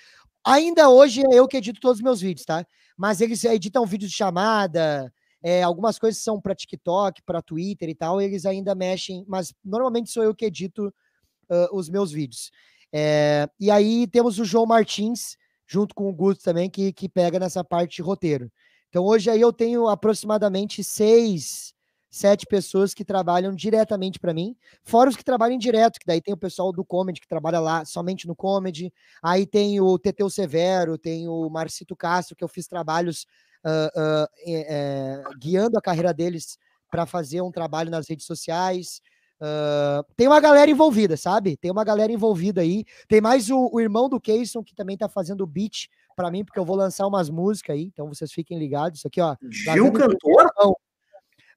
[0.44, 2.66] Ainda hoje é eu que edito todos os meus vídeos, tá?
[2.96, 7.94] Mas eles editam vídeos de chamada, é, algumas coisas são para TikTok, para Twitter e
[7.94, 12.50] tal, eles ainda mexem, mas normalmente sou eu que edito uh, os meus vídeos.
[12.92, 15.36] É, e aí temos o João Martins,
[15.68, 18.50] junto com o Guto também, que, que pega nessa parte de roteiro.
[18.90, 21.72] Então hoje aí eu tenho aproximadamente seis,
[22.10, 26.34] sete pessoas que trabalham diretamente para mim, fora os que trabalham direto, que daí tem
[26.34, 30.98] o pessoal do comedy que trabalha lá somente no comedy, aí tem o Teteu Severo,
[30.98, 33.26] tem o Marcito Castro, que eu fiz trabalhos
[33.64, 36.58] uh, uh, é, guiando a carreira deles
[36.90, 39.00] para fazer um trabalho nas redes sociais.
[39.40, 41.56] Uh, tem uma galera envolvida, sabe?
[41.56, 42.84] Tem uma galera envolvida aí.
[43.08, 46.44] Tem mais o, o irmão do Keyson, que também tá fazendo o beat para mim,
[46.44, 48.98] porque eu vou lançar umas músicas aí, então vocês fiquem ligados.
[48.98, 49.36] Isso aqui, ó.
[49.50, 50.50] Gil Cantor?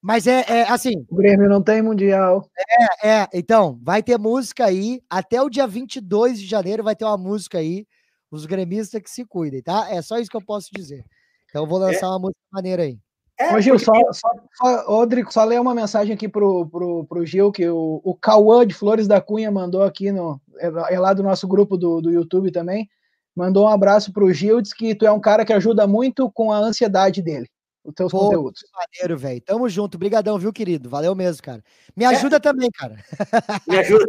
[0.04, 1.06] Mas é, é, assim.
[1.10, 2.46] O Grêmio não tem mundial.
[3.02, 3.28] É, é.
[3.34, 5.02] Então, vai ter música aí.
[5.10, 7.88] Até o dia 22 de janeiro vai ter uma música aí.
[8.30, 9.88] Os gremistas que se cuidem, tá?
[9.90, 11.06] É só isso que eu posso dizer.
[11.50, 12.10] Então, eu vou lançar é.
[12.10, 13.00] uma música maneira aí.
[13.40, 13.86] É, Ô, Gil, porque...
[13.86, 18.02] só, só, só, Rodrigo, só ler uma mensagem aqui pro, pro, pro Gil, que o,
[18.04, 20.40] o Cauã de Flores da Cunha mandou aqui no.
[20.60, 22.90] É, é lá do nosso grupo do, do YouTube também.
[23.36, 26.52] Mandou um abraço pro Gil, diz que tu é um cara que ajuda muito com
[26.52, 27.50] a ansiedade dele,
[27.84, 28.62] os teus Pô, conteúdos.
[28.74, 29.42] Maneiro, velho.
[29.42, 29.98] Tamo junto.
[29.98, 30.90] Brigadão, viu, querido?
[30.90, 31.64] Valeu mesmo, cara.
[31.96, 32.08] Me é.
[32.10, 32.40] ajuda é.
[32.40, 32.96] também, cara.
[33.68, 34.06] Me ajuda.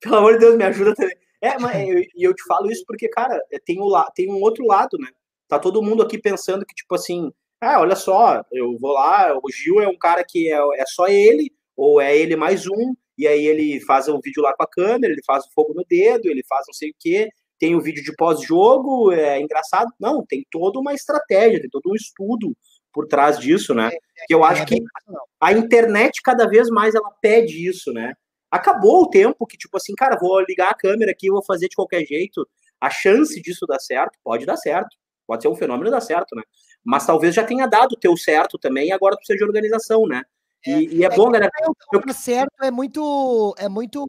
[0.00, 1.16] Pelo amor de Deus, me ajuda também.
[1.40, 1.76] É, mas
[2.14, 5.08] e eu, eu, te falo isso porque, cara, tem, o, tem um outro lado, né?
[5.48, 9.50] Tá todo mundo aqui pensando que, tipo assim, ah, olha só, eu vou lá, o
[9.50, 13.26] Gil é um cara que é, é só ele, ou é ele mais um, e
[13.26, 15.84] aí ele faz o um vídeo lá com a câmera, ele faz o fogo no
[15.88, 19.90] dedo, ele faz não sei o quê, tem o vídeo de pós-jogo, é engraçado.
[19.98, 22.56] Não, tem toda uma estratégia, tem todo um estudo
[22.92, 23.90] por trás disso, né?
[24.26, 24.82] Que eu acho que
[25.40, 28.14] a internet cada vez mais ela pede isso, né?
[28.50, 31.76] Acabou o tempo que, tipo assim, cara, vou ligar a câmera aqui, vou fazer de
[31.76, 32.48] qualquer jeito.
[32.80, 34.96] A chance disso dar certo, pode dar certo.
[35.26, 36.42] Pode ser um fenômeno dar certo, né?
[36.84, 40.22] Mas talvez já tenha dado o teu certo também, e agora precisa de organização, né?
[40.64, 41.50] E é, e é, é bom, galera.
[41.92, 44.06] O que é certo é muito, é muito,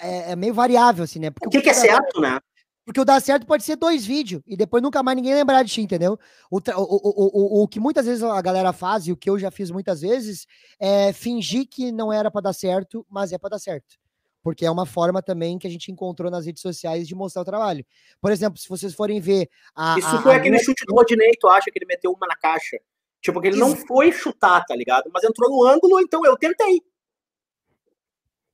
[0.00, 1.30] é, é, meio variável, assim, né?
[1.30, 2.40] Porque o que, que é certo, né?
[2.84, 5.70] Porque o dar certo pode ser dois vídeos e depois nunca mais ninguém lembrar de
[5.70, 6.18] ti, entendeu?
[6.50, 9.38] O, o, o, o, o que muitas vezes a galera faz e o que eu
[9.38, 10.46] já fiz muitas vezes
[10.80, 14.02] é fingir que não era para dar certo, mas é para dar certo
[14.42, 17.44] porque é uma forma também que a gente encontrou nas redes sociais de mostrar o
[17.44, 17.86] trabalho.
[18.20, 19.48] Por exemplo, se vocês forem ver.
[19.74, 22.26] A, Isso a, foi a aquele chute do Rodinei, tu acha que ele meteu uma
[22.26, 22.78] na caixa?
[23.20, 23.68] Tipo, que ele Isso.
[23.68, 25.08] não foi chutar, tá ligado?
[25.14, 26.82] Mas entrou no ângulo, então eu tentei.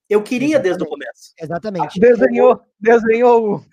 [0.08, 0.62] Eu queria Exatamente.
[0.62, 1.34] desde o começo.
[1.38, 2.00] Exatamente.
[2.00, 3.64] Desenhou, desenhou.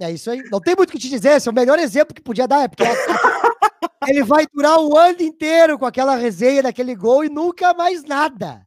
[0.00, 0.42] É isso aí.
[0.50, 2.64] Não tem muito o que te dizer, esse é o melhor exemplo que podia dar,
[2.64, 2.82] é porque
[4.08, 8.66] ele vai durar o ano inteiro com aquela resenha daquele gol e nunca mais nada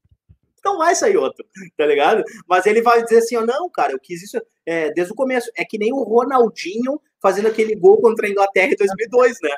[0.68, 1.46] não vai sair outro,
[1.78, 2.24] tá ligado?
[2.48, 5.50] Mas ele vai dizer assim, ó, não, cara, eu quis isso é, desde o começo.
[5.58, 9.50] É que nem o Ronaldinho fazendo aquele gol contra a Inglaterra em 2002, né?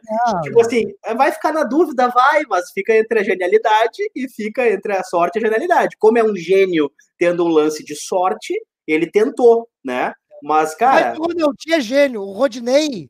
[0.43, 4.93] Tipo assim, vai ficar na dúvida, vai, mas fica entre a genialidade e fica entre
[4.93, 5.97] a sorte e a genialidade.
[5.97, 8.53] Como é um gênio tendo um lance de sorte,
[8.87, 10.13] ele tentou, né?
[10.43, 11.09] Mas, cara...
[11.09, 13.09] Mas o Ronaldinho é gênio, o Rodney...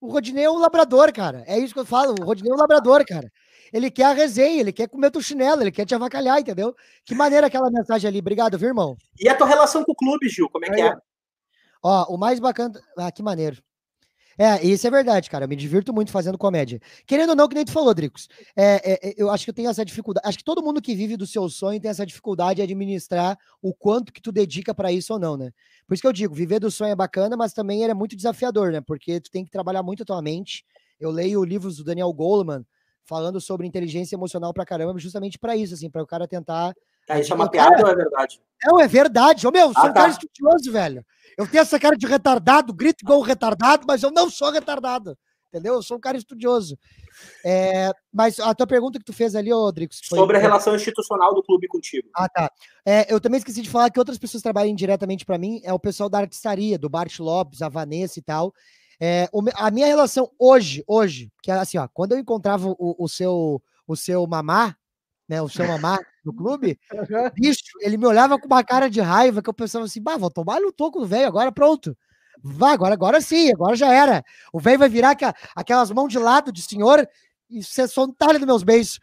[0.00, 1.42] O Rodney é um labrador, cara.
[1.46, 2.14] É isso que eu falo.
[2.20, 3.30] O Rodney é um labrador, cara
[3.72, 6.74] ele quer a resenha, ele quer comer teu chinelo, ele quer te avacalhar, entendeu?
[7.04, 8.18] Que maneira aquela mensagem ali.
[8.18, 8.96] Obrigado, viu, irmão?
[9.18, 10.96] E a tua relação com o clube, Gil, como é que é?
[11.82, 12.80] Ó, o mais bacana.
[12.96, 13.62] Ah, que maneiro.
[14.38, 15.44] É, isso é verdade, cara.
[15.44, 16.80] Eu me divirto muito fazendo comédia.
[17.06, 18.28] Querendo ou não, que nem tu falou, Dricos.
[18.54, 20.28] É, é, é, eu acho que eu tenho essa dificuldade.
[20.28, 23.72] Acho que todo mundo que vive do seu sonho tem essa dificuldade de administrar o
[23.72, 25.50] quanto que tu dedica para isso ou não, né?
[25.86, 28.14] Por isso que eu digo, viver do sonho é bacana, mas também ele é muito
[28.14, 28.80] desafiador, né?
[28.82, 30.64] Porque tu tem que trabalhar muito a tua mente.
[31.00, 32.64] Eu leio livros do Daniel Goleman,
[33.06, 36.74] falando sobre inteligência emocional pra caramba, justamente para isso, assim, para o cara tentar.
[37.08, 38.40] Ah, isso é uma piada ou é verdade?
[38.64, 39.46] Não, é verdade.
[39.46, 40.00] Ô, meu, ah, sou um tá.
[40.00, 41.04] cara estudioso, velho.
[41.36, 45.16] Eu tenho essa cara de retardado, grito igual retardado, mas eu não sou retardado.
[45.48, 45.74] Entendeu?
[45.74, 46.78] Eu sou um cara estudioso.
[47.44, 49.92] É, mas a tua pergunta que tu fez ali, Rodrigo.
[50.08, 50.18] Foi...
[50.18, 52.08] Sobre a relação institucional do clube contigo.
[52.14, 52.50] Ah, tá.
[52.84, 55.78] É, eu também esqueci de falar que outras pessoas trabalham diretamente para mim, é o
[55.78, 58.52] pessoal da artistaria, do Bart Lopes, a Vanessa e tal.
[59.00, 63.08] É, a minha relação hoje, hoje, que é assim, ó, quando eu encontrava o, o
[63.08, 64.76] seu o seu mamá,
[65.28, 66.78] né, o seu mamá no clube,
[67.34, 70.30] bicho, ele me olhava com uma cara de raiva que eu pensava assim, bah, vou
[70.30, 71.96] tomar no toco do velho, agora pronto.
[72.42, 74.24] Vai, agora, agora sim, agora já era.
[74.52, 75.16] O velho vai virar
[75.54, 77.08] aquelas mãos de lado de senhor
[77.48, 78.98] e ser sontalha dos meus beijos.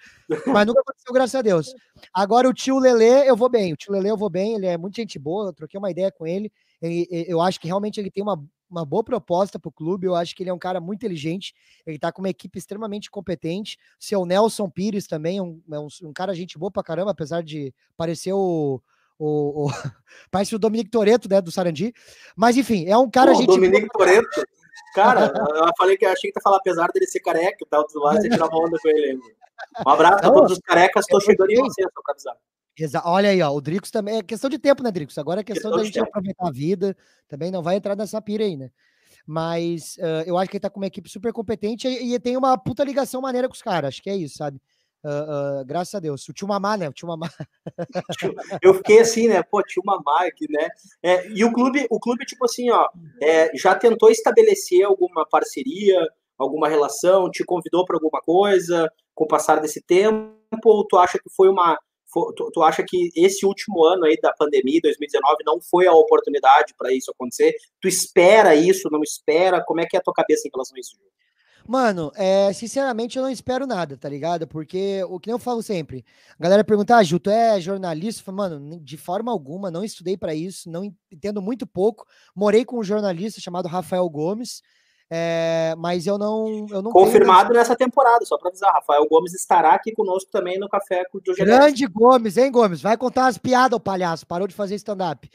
[0.45, 1.73] Mas nunca aconteceu, graças a Deus.
[2.13, 3.73] Agora o tio Lele, eu vou bem.
[3.73, 6.11] O tio Lele eu vou bem, ele é muito gente boa, eu troquei uma ideia
[6.11, 6.51] com ele.
[6.81, 8.43] Eu acho que realmente ele tem uma
[8.73, 10.07] uma boa proposta para o clube.
[10.07, 11.53] Eu acho que ele é um cara muito inteligente.
[11.85, 13.77] Ele está com uma equipe extremamente competente.
[13.99, 17.43] Seu Nelson Pires também é um, é um, um cara gente boa para caramba, apesar
[17.43, 18.81] de parecer o.
[19.19, 19.69] o, o
[20.31, 21.93] parece o Dominique Toreto, né, do Sarandi.
[22.35, 23.47] Mas enfim, é um cara Pô, gente.
[23.47, 24.43] Dominique Toreto.
[24.95, 28.03] Cara, eu falei que achei que ia falar, apesar dele ser careca e tal, tudo
[28.03, 29.19] mais, você tirava onda com ele.
[29.85, 32.35] Um abraço a todos os carecas, estou chegando em você, para avisar.
[32.77, 34.17] Exa Olha aí, ó, o Dricos também.
[34.17, 35.17] É questão de tempo, né, Dricos?
[35.17, 36.95] Agora é questão, da gente aproveitar a vida.
[37.27, 38.71] Também não vai entrar nessa pira aí, né?
[39.25, 42.35] Mas uh, eu acho que ele tá com uma equipe super competente e, e, tem
[42.35, 43.89] uma puta ligação maneira com os caras.
[43.89, 44.59] Acho que é isso, sabe?
[45.03, 46.27] Uh, uh, graças a Deus.
[46.27, 46.89] O tio Mamá, né?
[46.89, 47.29] O tio Mamá.
[48.61, 49.43] eu fiquei assim, né?
[49.43, 50.67] Pô, tio Mamá aqui, né?
[51.01, 52.89] É, e o clube, o clube, tipo assim, ó,
[53.21, 56.05] é, já tentou estabelecer alguma parceria,
[56.37, 60.33] alguma relação, te convidou para alguma coisa com o passar desse tempo,
[60.65, 61.77] ou tu acha que foi uma
[62.13, 66.73] tu, tu, acha que esse último ano aí da pandemia, 2019, não foi a oportunidade
[66.77, 67.55] para isso acontecer?
[67.81, 69.63] Tu espera isso, não espera?
[69.63, 70.95] Como é que é a tua cabeça em relação a isso,
[71.65, 74.45] Mano, é, sinceramente eu não espero nada, tá ligado?
[74.45, 76.03] Porque o que eu falo sempre,
[76.37, 78.21] a galera pergunta, ah, Ju, tu é jornalista?
[78.21, 82.05] Falo, Mano, de forma alguma, não estudei para isso, não entendo muito pouco.
[82.35, 84.61] Morei com um jornalista chamado Rafael Gomes,
[85.09, 86.65] É, mas eu não.
[86.69, 87.59] Eu não Confirmado tenho...
[87.59, 88.73] nessa temporada, só para avisar.
[88.73, 92.81] Rafael Gomes estará aqui conosco também no Café com o Grande Gomes, hein, Gomes?
[92.81, 94.25] Vai contar umas piadas, o palhaço.
[94.25, 95.29] Parou de fazer stand-up.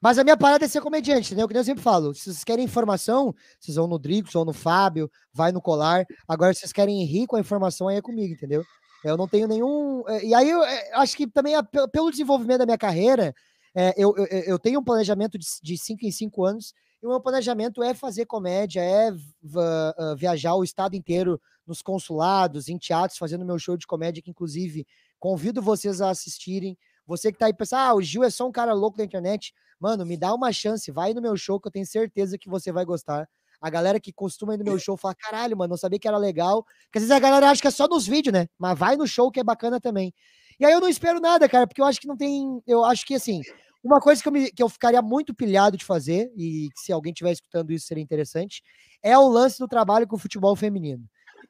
[0.00, 1.48] Mas a minha parada é ser comediante, entendeu?
[1.48, 2.14] Que eu sempre falo.
[2.14, 6.04] Se vocês querem informação, vocês vão no Drico, vão no Fábio, vai no Colar.
[6.28, 8.62] Agora, se vocês querem rir com a informação, aí é comigo, entendeu?
[9.04, 10.02] Eu não tenho nenhum.
[10.08, 11.54] É, e aí eu é, acho que também
[11.92, 13.34] pelo desenvolvimento da minha carreira,
[13.74, 17.20] é, eu, eu, eu, tenho um planejamento de 5 em 5 anos, e o meu
[17.20, 23.44] planejamento é fazer comédia, é uh, viajar o estado inteiro nos consulados, em teatros, fazendo
[23.44, 24.86] meu show de comédia, que inclusive
[25.18, 26.76] convido vocês a assistirem.
[27.06, 29.52] Você que tá aí pensando, ah, o Gil é só um cara louco da internet.
[29.78, 32.72] Mano, me dá uma chance, vai no meu show que eu tenho certeza que você
[32.72, 33.28] vai gostar.
[33.60, 36.18] A galera que costuma ir no meu show fala, caralho, mano, não sabia que era
[36.18, 36.62] legal.
[36.84, 38.48] Porque às vezes a galera acha que é só nos vídeos, né?
[38.58, 40.12] Mas vai no show que é bacana também.
[40.58, 42.62] E aí eu não espero nada, cara, porque eu acho que não tem.
[42.66, 43.42] Eu acho que assim,
[43.86, 47.12] uma coisa que eu, me, que eu ficaria muito pilhado de fazer, e se alguém
[47.12, 48.62] estiver escutando isso seria interessante,
[49.02, 51.04] é o lance do trabalho com o futebol feminino.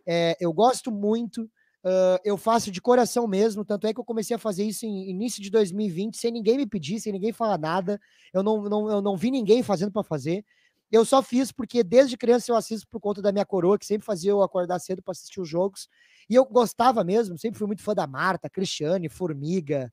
[0.06, 1.50] É, eu gosto muito,
[1.86, 5.08] Uh, eu faço de coração mesmo, tanto é que eu comecei a fazer isso em
[5.08, 8.00] início de 2020, sem ninguém me pedir, sem ninguém falar nada.
[8.32, 10.44] Eu não, não, eu não vi ninguém fazendo para fazer.
[10.90, 14.04] Eu só fiz porque desde criança eu assisto por conta da minha coroa, que sempre
[14.04, 15.88] fazia eu acordar cedo para assistir os jogos.
[16.28, 19.92] E eu gostava mesmo, sempre fui muito fã da Marta, Cristiane, Formiga.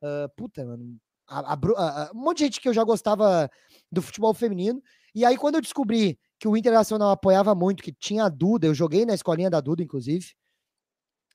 [0.00, 0.96] Uh, puta, mano.
[1.26, 3.50] A, a, a, um monte de gente que eu já gostava
[3.90, 4.82] do futebol feminino.
[5.14, 8.74] E aí, quando eu descobri que o Internacional apoiava muito, que tinha a Duda, eu
[8.74, 10.34] joguei na escolinha da Duda, inclusive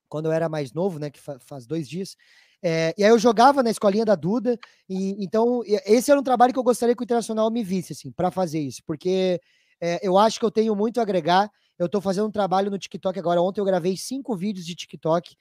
[0.10, 2.18] quando eu era mais novo, né, que fa faz dois dias.
[2.62, 4.60] É, e aí eu jogava na escolinha da Duda,
[4.90, 8.12] e então esse era um trabalho que eu gostaria que o Internacional me visse, assim,
[8.12, 9.40] para fazer isso, porque
[9.80, 11.50] é, eu acho que eu tenho muito a agregar.
[11.78, 13.42] Eu estou fazendo um trabalho no TikTok agora.
[13.42, 15.34] Ontem eu gravei cinco vídeos de TikTok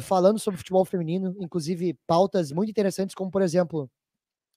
[0.00, 3.90] falando sobre futebol feminino, inclusive pautas muito interessantes, como por exemplo,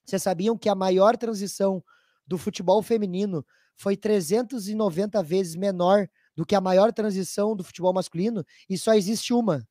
[0.05, 1.83] vocês sabiam que a maior transição
[2.25, 3.45] do futebol feminino
[3.75, 9.33] foi 390 vezes menor do que a maior transição do futebol masculino, e só existe
[9.33, 9.67] uma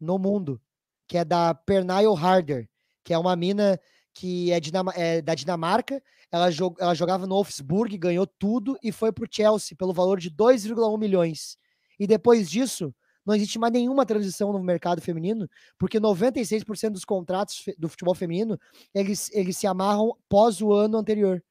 [0.00, 0.60] no mundo,
[1.06, 2.68] que é da Pernille Harder,
[3.02, 3.78] que é uma mina
[4.12, 6.02] que é, Dinam é da Dinamarca.
[6.30, 10.30] Ela, ela jogava no Wolfsburg, ganhou tudo e foi para o Chelsea pelo valor de
[10.30, 11.56] 2,1 milhões.
[11.98, 15.48] E depois disso, não existe mais nenhuma transição no mercado feminino,
[15.78, 18.58] porque 96% dos contratos do futebol feminino
[18.94, 21.42] eles, eles se amarram pós o ano anterior.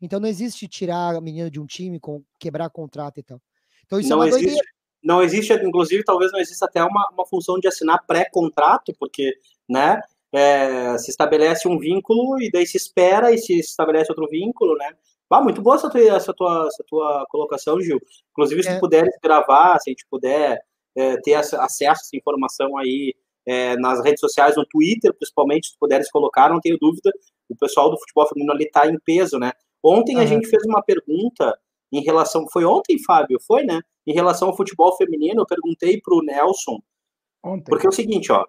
[0.00, 3.40] Então não existe tirar a menina de um time, com, quebrar contrato e tal.
[3.86, 4.68] Então isso é não é uma existe, doideira.
[5.02, 9.32] Não existe, inclusive, talvez não exista até uma, uma função de assinar pré-contrato, porque,
[9.68, 10.00] né,
[10.32, 14.92] é, se estabelece um vínculo e daí se espera e se estabelece outro vínculo, né?
[15.30, 17.98] Ah, muito boa essa tua, essa tua, essa tua colocação, Gil.
[18.32, 18.78] Inclusive, se é.
[18.78, 20.60] puderes gravar, se a gente puder
[20.96, 23.14] é, ter acesso a essa informação aí
[23.46, 27.12] é, nas redes sociais, no Twitter, principalmente, se puderes colocar, não tenho dúvida,
[27.48, 29.52] o pessoal do futebol feminino ali está em peso, né?
[29.82, 30.22] Ontem uhum.
[30.22, 31.58] a gente fez uma pergunta
[31.92, 32.46] em relação.
[32.50, 33.38] Foi ontem, Fábio?
[33.46, 33.80] Foi, né?
[34.06, 36.78] Em relação ao futebol feminino, eu perguntei para o Nelson.
[37.44, 37.64] Ontem.
[37.70, 38.44] Porque é o seguinte, ó.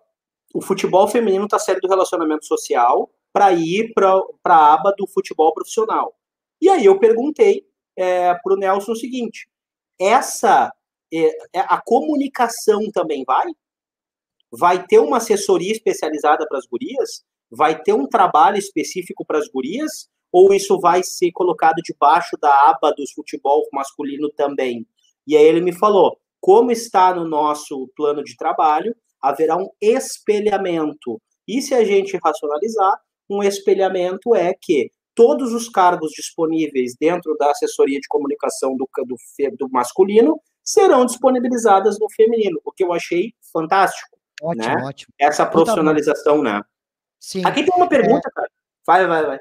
[0.53, 5.51] O futebol feminino está saindo do relacionamento social para ir para a aba do futebol
[5.53, 6.15] profissional.
[6.61, 7.65] E aí eu perguntei
[7.97, 9.47] é, para o Nelson o seguinte:
[9.99, 10.71] essa
[11.55, 13.47] a comunicação também vai?
[14.51, 17.23] Vai ter uma assessoria especializada para as gurias?
[17.51, 20.09] Vai ter um trabalho específico para as gurias?
[20.33, 24.87] ou isso vai ser colocado debaixo da aba do futebol masculino também?
[25.27, 31.21] E aí ele me falou: como está no nosso plano de trabalho, haverá um espelhamento.
[31.47, 32.99] E se a gente racionalizar,
[33.29, 39.15] um espelhamento é que todos os cargos disponíveis dentro da assessoria de comunicação do, do,
[39.57, 44.17] do masculino serão disponibilizadas no feminino, o que eu achei fantástico.
[44.41, 44.83] Ótimo, né?
[44.83, 45.13] ótimo.
[45.19, 46.61] Essa profissionalização, né?
[47.19, 47.45] Sim.
[47.45, 48.31] Aqui tem uma pergunta, é...
[48.31, 48.49] cara.
[48.85, 49.39] Vai, vai, vai.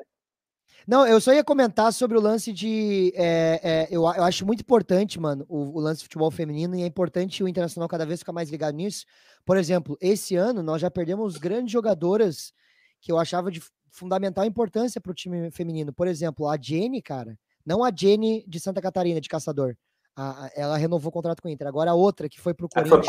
[0.86, 3.12] Não, eu só ia comentar sobre o lance de.
[3.14, 6.82] É, é, eu, eu, acho muito importante, mano, o, o, lance de futebol feminino, e
[6.82, 9.04] é importante o Internacional cada vez ficar mais ligado nisso.
[9.44, 12.52] Por exemplo, esse ano nós já perdemos grandes jogadoras
[13.00, 15.92] que eu achava de fundamental importância para o time feminino.
[15.92, 19.76] Por exemplo, a Jenny, cara, não a Jenny de Santa Catarina, de Caçador.
[20.14, 21.66] A, a, ela renovou o contrato com o Inter.
[21.66, 23.06] Agora a outra que foi para o Corinthians.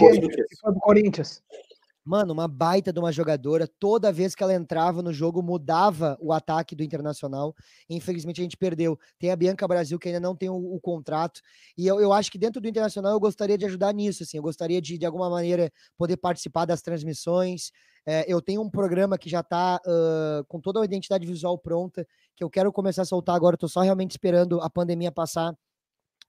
[0.62, 1.44] Foi pro Corinthians.
[2.06, 3.66] Mano, uma baita de uma jogadora.
[3.80, 7.56] Toda vez que ela entrava no jogo, mudava o ataque do Internacional.
[7.90, 9.00] Infelizmente, a gente perdeu.
[9.18, 11.40] Tem a Bianca Brasil, que ainda não tem o, o contrato.
[11.78, 14.24] E eu, eu acho que dentro do Internacional eu gostaria de ajudar nisso.
[14.24, 14.36] Assim.
[14.36, 17.72] Eu gostaria de, de alguma maneira, poder participar das transmissões.
[18.06, 22.06] É, eu tenho um programa que já está uh, com toda a identidade visual pronta,
[22.36, 23.56] que eu quero começar a soltar agora.
[23.56, 25.56] Estou só realmente esperando a pandemia passar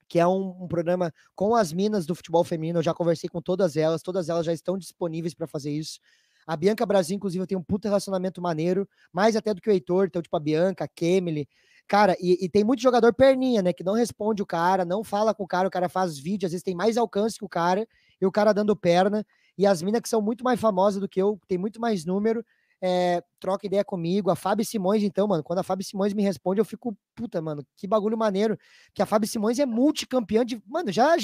[0.07, 2.79] que é um, um, programa com as minas do futebol feminino.
[2.79, 5.99] Eu já conversei com todas elas, todas elas já estão disponíveis para fazer isso.
[6.45, 10.05] A Bianca Brasil, inclusive, tem um puta relacionamento maneiro, mais até do que o Heitor.
[10.05, 11.47] Então, tipo, a Bianca, a Kemily,
[11.87, 13.71] Cara, e, e, tem muito jogador perninha, né?
[13.71, 16.51] Que não responde o cara, não fala com o cara, o cara faz vídeo, às
[16.51, 17.87] vezes tem mais alcance que o cara,
[18.19, 19.25] e o cara dando perna.
[19.57, 22.43] E as minas que são muito mais famosas do que eu, tem muito mais número,
[22.81, 24.29] é, troca ideia comigo.
[24.29, 27.65] A Fábio Simões, então, mano, quando a Fábio Simões me responde, eu fico, puta, mano,
[27.75, 28.57] que bagulho maneiro.
[28.93, 30.61] Que a Fábio Simões é multicampeã de.
[30.67, 31.15] Mano, já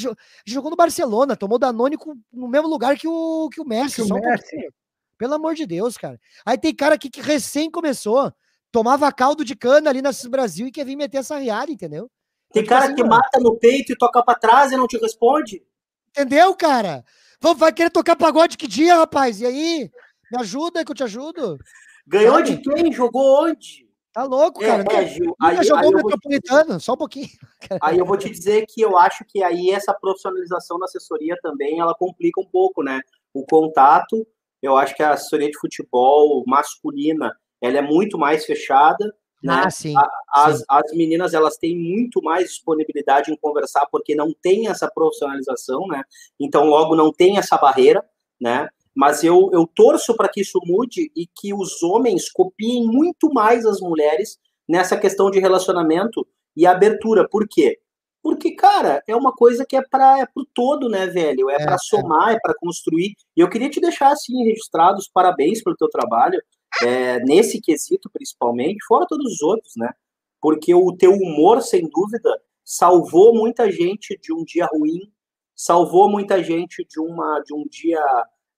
[0.46, 1.98] jogou no Barcelona, tomou Danone
[2.32, 3.96] no mesmo lugar que o, que o Messi.
[3.96, 4.58] Que o Messi.
[4.58, 4.72] Um
[5.18, 6.20] Pelo amor de Deus, cara.
[6.46, 8.34] Aí tem cara aqui que recém começou,
[8.72, 12.10] tomava caldo de cana ali na Brasil e quer vir meter essa riada, entendeu?
[12.52, 14.88] Tem então, cara assim, que mano, mata no peito e toca pra trás e não
[14.88, 15.64] te responde.
[16.10, 17.06] Entendeu, cara?
[17.56, 19.42] Vai querer tocar pagode que dia, rapaz?
[19.42, 19.92] E aí?
[20.32, 21.58] Me ajuda que eu te ajudo.
[22.08, 22.56] Ganhou Sabe?
[22.56, 22.92] de quem?
[22.92, 23.88] Jogou onde?
[24.14, 24.84] Tá louco, cara.
[24.92, 26.84] É, é, Gil, aí, jogou aí Metropolitano, te...
[26.84, 27.30] só um pouquinho.
[27.82, 31.80] Aí eu vou te dizer que eu acho que aí essa profissionalização da assessoria também,
[31.80, 33.00] ela complica um pouco, né?
[33.34, 34.28] O contato,
[34.62, 39.06] eu acho que a assessoria de futebol masculina, ela é muito mais fechada,
[39.44, 39.64] né?
[39.66, 39.94] Ah, sim,
[40.34, 40.66] as, sim.
[40.68, 46.04] as meninas, elas têm muito mais disponibilidade em conversar, porque não tem essa profissionalização, né?
[46.40, 48.04] Então, logo, não tem essa barreira,
[48.40, 48.68] né?
[48.96, 53.66] Mas eu, eu torço para que isso mude e que os homens copiem muito mais
[53.66, 54.38] as mulheres
[54.68, 57.28] nessa questão de relacionamento e abertura.
[57.28, 57.80] Por quê?
[58.22, 61.50] Porque, cara, é uma coisa que é para é pro todo, né, velho?
[61.50, 61.80] É, é para é.
[61.80, 63.16] somar, é, é para construir.
[63.36, 66.40] E eu queria te deixar assim registrado os parabéns pelo teu trabalho,
[66.84, 69.92] é, nesse quesito principalmente, fora todos os outros, né?
[70.40, 75.12] Porque o teu humor, sem dúvida, salvou muita gente de um dia ruim,
[75.56, 78.00] salvou muita gente de uma de um dia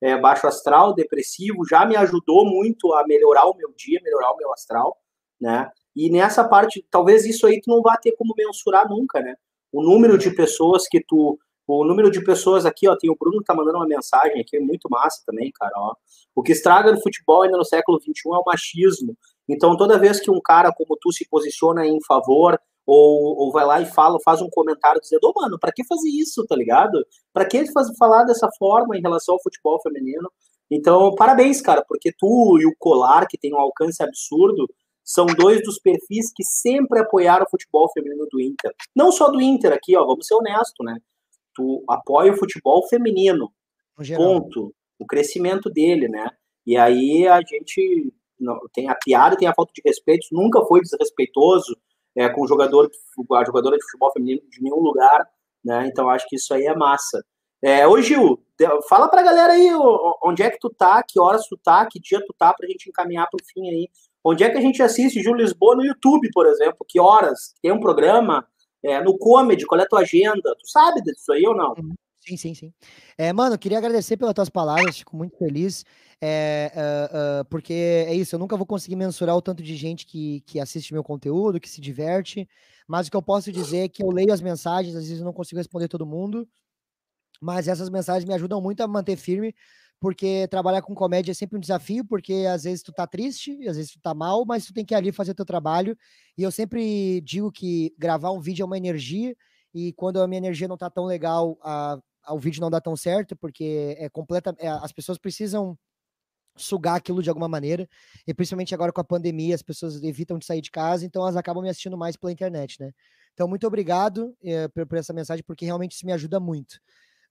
[0.04, 4.38] é, baixo astral, depressivo, já me ajudou muito a melhorar o meu dia, melhorar o
[4.38, 4.98] meu astral,
[5.40, 5.72] né?
[5.96, 9.36] E nessa parte, talvez isso aí tu não vá ter como mensurar nunca, né?
[9.72, 11.40] O número de pessoas que tu.
[11.66, 14.60] O número de pessoas aqui, ó, tem o Bruno que tá mandando uma mensagem aqui,
[14.60, 15.96] muito massa também, cara, ó.
[16.36, 19.18] O que estraga no futebol ainda no século XXI é o machismo.
[19.48, 23.66] Então, toda vez que um cara como tu se posiciona em favor ou, ou vai
[23.66, 27.06] lá e fala, faz um comentário dizendo, oh, mano, para que fazer isso, tá ligado?
[27.32, 30.30] Para que fazer, falar dessa forma em relação ao futebol feminino?
[30.70, 34.68] Então, parabéns, cara, porque tu e o Colar, que tem um alcance absurdo,
[35.04, 38.72] são dois dos perfis que sempre apoiaram o futebol feminino do Inter.
[38.96, 40.98] Não só do Inter aqui, ó, vamos ser honestos, né?
[41.54, 43.52] Tu apoia o futebol feminino.
[44.16, 44.74] Ponto.
[44.98, 46.30] O crescimento dele, né?
[46.66, 50.82] E aí a gente não, tem a piada, tem a falta de respeito, nunca foi
[50.82, 51.76] desrespeitoso,
[52.16, 52.90] é, com jogador,
[53.34, 55.28] a jogadora de futebol feminino de nenhum lugar,
[55.64, 55.88] né?
[55.88, 57.24] Então acho que isso aí é massa.
[57.62, 58.44] É, ô Gil,
[58.90, 59.70] fala pra galera aí
[60.22, 62.90] onde é que tu tá, que horas tu tá, que dia tu tá, pra gente
[62.90, 63.90] encaminhar pro fim aí.
[64.24, 66.86] Onde é que a gente assiste Gil Lisboa no YouTube, por exemplo?
[66.88, 67.54] Que horas?
[67.62, 68.46] Tem um programa?
[68.84, 70.56] É, no Comedy, qual é a tua agenda?
[70.60, 71.74] Tu sabe disso aí ou não?
[72.26, 72.74] Sim, sim, sim.
[73.18, 75.84] É, mano, queria agradecer pelas tuas palavras, fico muito feliz,
[76.22, 80.06] é, uh, uh, porque é isso, eu nunca vou conseguir mensurar o tanto de gente
[80.06, 82.48] que, que assiste meu conteúdo, que se diverte,
[82.88, 85.26] mas o que eu posso dizer é que eu leio as mensagens, às vezes eu
[85.26, 86.48] não consigo responder todo mundo,
[87.42, 89.56] mas essas mensagens me ajudam muito a manter firme,
[90.00, 93.78] porque trabalhar com comédia é sempre um desafio, porque às vezes tu tá triste, às
[93.78, 95.98] vezes tu tá mal, mas tu tem que ir ali fazer teu trabalho,
[96.38, 99.36] e eu sempre digo que gravar um vídeo é uma energia,
[99.74, 102.00] e quando a minha energia não tá tão legal, a
[102.30, 105.78] o vídeo não dá tão certo, porque é completa, é, as pessoas precisam
[106.56, 107.88] sugar aquilo de alguma maneira,
[108.28, 111.36] e principalmente agora com a pandemia, as pessoas evitam de sair de casa, então elas
[111.36, 112.92] acabam me assistindo mais pela internet, né?
[113.34, 116.74] Então, muito obrigado é, por, por, essa mensagem, porque realmente isso me ajuda muito.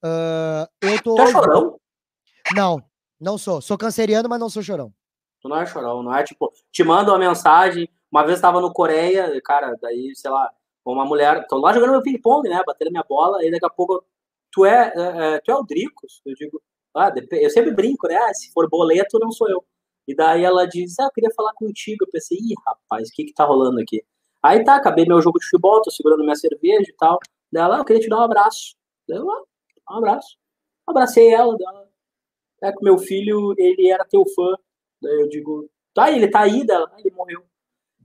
[0.05, 1.15] Uh, eu tô.
[1.15, 1.81] Tá chorão?
[2.57, 2.83] Não,
[3.21, 3.61] não sou.
[3.61, 4.93] Sou canceriano, mas não sou chorão.
[5.41, 7.89] Tu não é chorão, não é tipo, te manda uma mensagem.
[8.11, 10.51] Uma vez estava no Coreia, cara, daí, sei lá,
[10.85, 12.61] uma mulher, tô lá jogando meu ping-pong, né?
[12.67, 14.05] Batendo minha bola, e daqui a pouco
[14.53, 16.21] tu é, é, é, tu é o Dricos?
[16.25, 16.63] Eu digo,
[16.95, 18.17] ah, eu sempre brinco, né?
[18.17, 19.65] Ah, se for boleto, não sou eu.
[20.07, 22.05] E daí ela diz, ah, eu queria falar contigo.
[22.05, 24.05] Eu pensei, ih, rapaz, o que que tá rolando aqui?
[24.43, 27.19] Aí tá, acabei meu jogo de futebol, tô segurando minha cerveja e tal.
[27.53, 28.77] Daí ela, ah, eu queria te dar um abraço.
[29.09, 29.43] Daí eu, ah,
[29.93, 30.37] um abraço.
[30.87, 31.89] Abracei ela, dela.
[32.63, 34.55] É que meu filho, ele era teu fã.
[35.01, 37.45] Daí eu digo, tá, ele tá aí, dela, ah, ele morreu.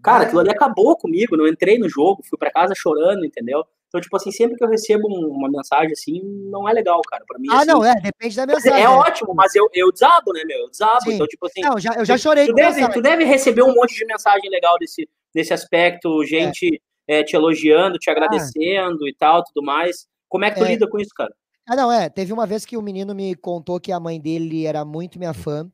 [0.03, 3.65] Cara, aquilo ali acabou comigo, não entrei no jogo, fui para casa chorando, entendeu?
[3.87, 7.23] Então, tipo assim, sempre que eu recebo uma mensagem assim, não é legal, cara.
[7.25, 8.79] Pra mim, ah, assim, não, é, depende da mensagem.
[8.79, 10.59] É, é ótimo, mas eu, eu desabo, né, meu?
[10.59, 11.01] Eu desabo.
[11.03, 11.13] Sim.
[11.13, 11.61] Então, tipo assim.
[11.61, 14.77] Não, já, eu já chorei tu, deve, tu deve receber um monte de mensagem legal
[14.77, 17.19] desse, desse aspecto, gente é.
[17.19, 18.13] É, te elogiando, te ah.
[18.13, 19.09] agradecendo ah.
[19.09, 20.05] e tal, tudo mais.
[20.27, 20.69] Como é que tu é.
[20.69, 21.33] lida com isso, cara?
[21.65, 22.09] Ah, não, é.
[22.09, 25.17] Teve uma vez que o um menino me contou que a mãe dele era muito
[25.17, 25.69] minha fã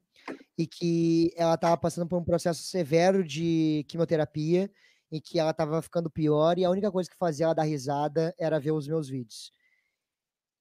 [0.55, 4.69] e que ela estava passando por um processo severo de quimioterapia
[5.13, 8.33] em que ela estava ficando pior e a única coisa que fazia ela dar risada
[8.39, 9.51] era ver os meus vídeos.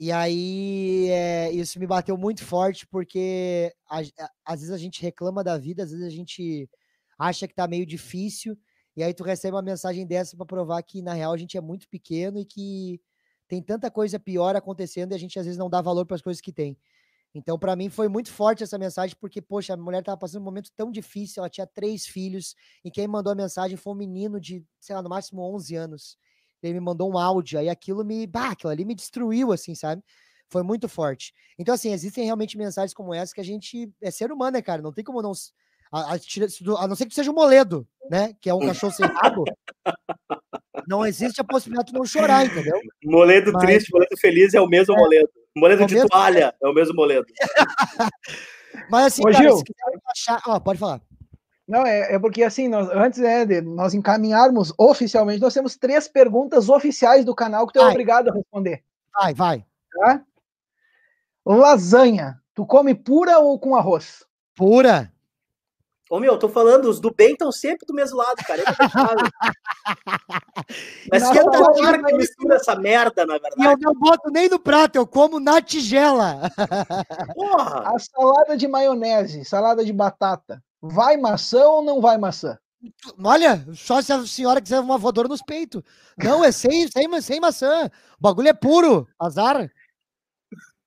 [0.01, 5.01] E aí é, isso me bateu muito forte porque a, a, às vezes a gente
[5.01, 6.69] reclama da vida, às vezes a gente
[7.19, 8.57] acha que tá meio difícil
[8.97, 11.61] E aí tu recebe uma mensagem dessa para provar que, na real, a gente é
[11.61, 13.01] muito pequeno e que
[13.49, 16.23] tem tanta coisa pior acontecendo e a gente às vezes não dá valor para as
[16.23, 16.79] coisas que tem.
[17.35, 20.45] Então, para mim, foi muito forte essa mensagem, porque, poxa, a mulher estava passando um
[20.45, 22.55] momento tão difícil, ela tinha três filhos,
[22.85, 26.19] e quem mandou a mensagem foi um menino de, sei lá, no máximo 11 anos.
[26.63, 30.03] Ele me mandou um áudio, aí aquilo me, bah, aquilo ali me destruiu, assim, sabe?
[30.49, 31.33] Foi muito forte.
[31.59, 34.83] Então, assim, existem realmente mensagens como essa que a gente é ser humano, né, cara?
[34.83, 35.33] Não tem como não.
[35.91, 36.19] A, a,
[36.85, 38.35] a não ser que seja um moledo, né?
[38.41, 39.45] Que é um cachorro sem rabo.
[40.87, 42.79] Não existe a possibilidade de não chorar, entendeu?
[43.05, 43.63] Moledo Mas...
[43.63, 45.31] triste, moledo feliz é o mesmo é, moledo.
[45.57, 47.27] Moledo é de toalha é o mesmo moledo.
[48.91, 49.65] Mas assim, Ô, cara, Gil, se
[50.11, 50.43] achar...
[50.47, 51.01] oh, pode falar.
[51.69, 56.09] Não, é, é porque assim, nós, antes né, de nós encaminharmos oficialmente, nós temos três
[56.09, 58.83] perguntas oficiais do canal que tu é obrigado a responder.
[59.15, 59.65] Vai, vai.
[59.93, 60.23] Tá?
[61.45, 64.25] Lasanha, tu come pura ou com arroz?
[64.55, 65.13] Pura.
[66.13, 68.61] Ô, meu, eu tô falando, os do bem estão sempre do mesmo lado, cara.
[68.61, 68.65] É
[71.11, 73.55] Mas que é hora que mistura essa merda, na verdade.
[73.59, 76.51] E eu não boto nem no prato, eu como na tigela.
[77.35, 77.95] Porra!
[77.95, 82.59] A salada de maionese, salada de batata, vai maçã ou não vai maçã?
[83.25, 85.83] Olha, só se a senhora quiser uma voadora nos peitos.
[86.19, 87.91] Não, é sem, sem, sem maçã.
[88.19, 89.67] O bagulho é puro, azar.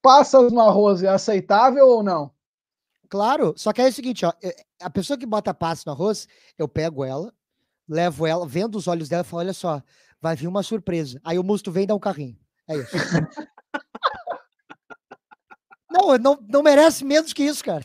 [0.03, 2.29] Passas no arroz é aceitável ou não?
[3.09, 4.33] Claro, só que é o seguinte, ó,
[4.85, 6.27] a pessoa que bota passe no arroz,
[6.59, 7.33] eu pego ela,
[7.89, 9.81] levo ela, vendo os olhos dela e falo, olha só,
[10.21, 11.19] vai vir uma surpresa.
[11.23, 12.37] Aí o musto vem e dá um carrinho.
[12.67, 12.91] É isso.
[15.89, 17.83] não, não, não merece menos que isso, cara.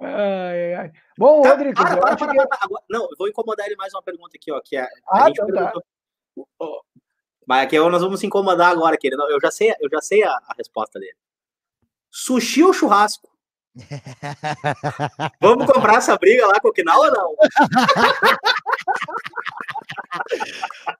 [0.00, 0.92] Ai, ai.
[1.18, 1.76] Bom, tá, Rodrigo.
[1.76, 2.68] Para, para, para, para, para.
[2.88, 4.60] Não, eu vou incomodar ele mais uma pergunta aqui, ó.
[4.62, 5.72] Que é, ah, então tá.
[7.46, 10.00] Mas aqui nós vamos se incomodar agora, que ele não, eu já sei, eu já
[10.00, 11.16] sei a, a resposta dele.
[12.10, 13.33] Sushi ou churrasco?
[15.40, 17.34] Vamos comprar essa briga lá com o Kinal ou não?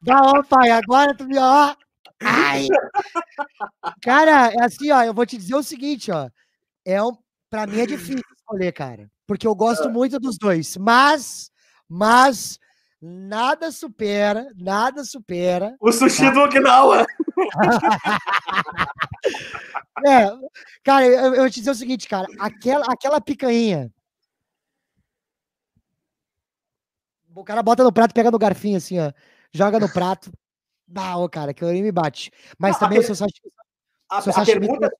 [0.02, 1.74] Não, pai, agora tu me ó.
[2.22, 2.66] Ai.
[4.02, 6.28] Cara, é assim, ó, eu vou te dizer o seguinte, ó.
[6.84, 7.16] É um,
[7.48, 11.50] pra mim é difícil escolher, cara, porque eu gosto muito dos dois, mas
[11.88, 12.58] mas
[13.00, 15.76] nada supera, nada supera.
[15.80, 16.30] O sushi tá?
[16.30, 17.06] do Okinawa.
[20.06, 20.30] é,
[20.82, 23.92] cara, eu, eu vou te dizer o seguinte, cara, aquela, aquela picanha.
[27.34, 29.12] O cara bota no prato, pega no garfinho assim, ó,
[29.52, 30.30] joga no prato.
[30.94, 32.30] Ah, ô, cara, aquilo ali me bate.
[32.58, 33.26] Mas também, se eu só.
[34.10, 34.90] A, a, pergunta,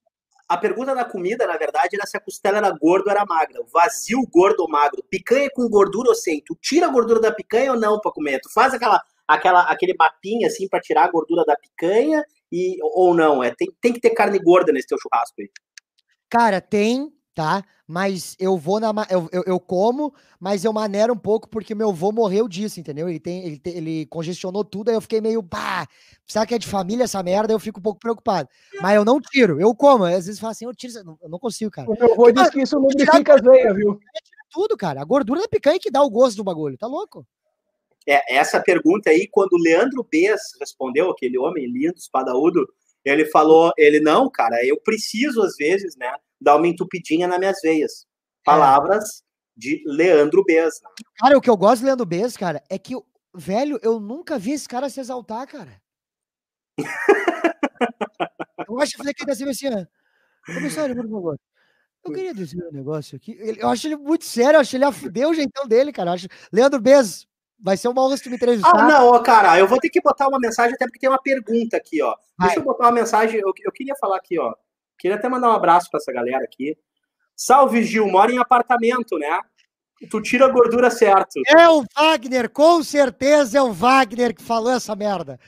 [0.49, 3.61] a pergunta da comida, na verdade, era se a costela era gorda ou era magra.
[3.61, 5.05] O vazio, gordo ou magro.
[5.09, 6.43] Picanha com gordura ou sem?
[6.43, 8.41] Tu tira a gordura da picanha ou não para comer?
[8.41, 12.25] Tu faz aquela, aquela, aquele mapinha assim para tirar a gordura da picanha
[12.55, 13.43] e, ou não?
[13.43, 15.51] É, tem, tem que ter carne gorda nesse teu churrasco aí.
[16.31, 17.65] Cara, tem, tá?
[17.87, 18.93] Mas eu vou na.
[19.11, 23.09] Eu, eu, eu, como, mas eu maneiro um pouco porque meu avô morreu disso, entendeu?
[23.09, 25.43] Ele, tem, ele, ele congestionou tudo, aí eu fiquei meio.
[25.43, 25.87] Pá,
[26.27, 27.53] sabe que é de família essa merda?
[27.53, 28.49] Eu fico um pouco preocupado.
[28.81, 30.05] Mas eu não tiro, eu como.
[30.05, 31.91] Às vezes falo assim, eu tiro, eu não consigo, cara.
[31.91, 33.95] O meu avô disse que isso lubrifica as veias, viu?
[33.95, 35.03] Tira tudo, cara.
[35.03, 37.27] A gordura da picanha que dá o gosto do bagulho, tá louco?
[38.07, 42.67] É, essa pergunta aí, quando o Leandro Bess respondeu, aquele homem lindo, espadaúdo,
[43.05, 47.61] ele falou, ele, não, cara, eu preciso, às vezes, né, dar uma entupidinha nas minhas
[47.63, 48.03] veias.
[48.03, 48.07] É.
[48.45, 49.25] Palavras é.
[49.57, 50.81] de Leandro Bez.
[50.83, 50.91] Né?
[51.19, 52.95] Cara, o que eu gosto de Leandro Bez, cara, é que,
[53.35, 55.83] velho, eu nunca vi esse cara se exaltar, cara.
[58.69, 59.87] eu acho que ele assim, assim,
[60.47, 61.39] comissário, por favor.
[62.05, 63.35] Eu queria dizer um negócio aqui.
[63.41, 66.11] Eu acho ele muito sério, eu acho ele a fuder o jeitão dele, cara.
[66.11, 66.29] Eu acho...
[66.53, 67.27] Leandro Bez,
[67.65, 68.71] vai ser uma honra se me entrevistar.
[68.77, 71.79] Ah, não, cara, eu vou ter que botar uma mensagem, até porque tem uma pergunta
[71.79, 72.15] aqui, ó.
[72.39, 72.49] Vai.
[72.49, 74.55] Deixa eu botar uma mensagem, eu, eu queria falar aqui, ó.
[74.99, 76.77] Queria até mandar um abraço para essa galera aqui.
[77.35, 79.41] Salve, Gil, mora em apartamento, né?
[80.11, 81.41] Tu tira a gordura certo.
[81.47, 85.41] É o Wagner, com certeza é o Wagner que falou essa merda.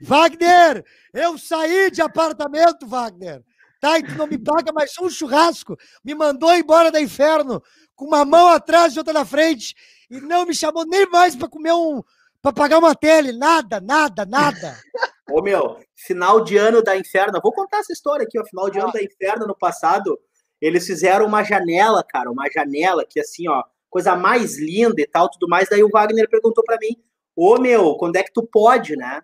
[0.00, 0.82] Wagner,
[1.12, 3.42] eu saí de apartamento, Wagner.
[3.78, 5.76] Tá, e tu não me paga mais um churrasco.
[6.02, 7.62] Me mandou embora da inferno,
[7.94, 9.74] com uma mão atrás e outra na frente,
[10.10, 12.02] e não me chamou nem mais para comer um,
[12.40, 14.78] para pagar uma tele, nada, nada, nada.
[15.30, 18.78] Ô meu, final de ano da Inferno, vou contar essa história aqui, ó, final de
[18.78, 20.18] ano da Inferno no passado,
[20.60, 25.28] eles fizeram uma janela, cara, uma janela que assim, ó, coisa mais linda e tal,
[25.28, 26.96] tudo mais, daí o Wagner perguntou para mim,
[27.36, 29.22] ô meu, quando é que tu pode, né?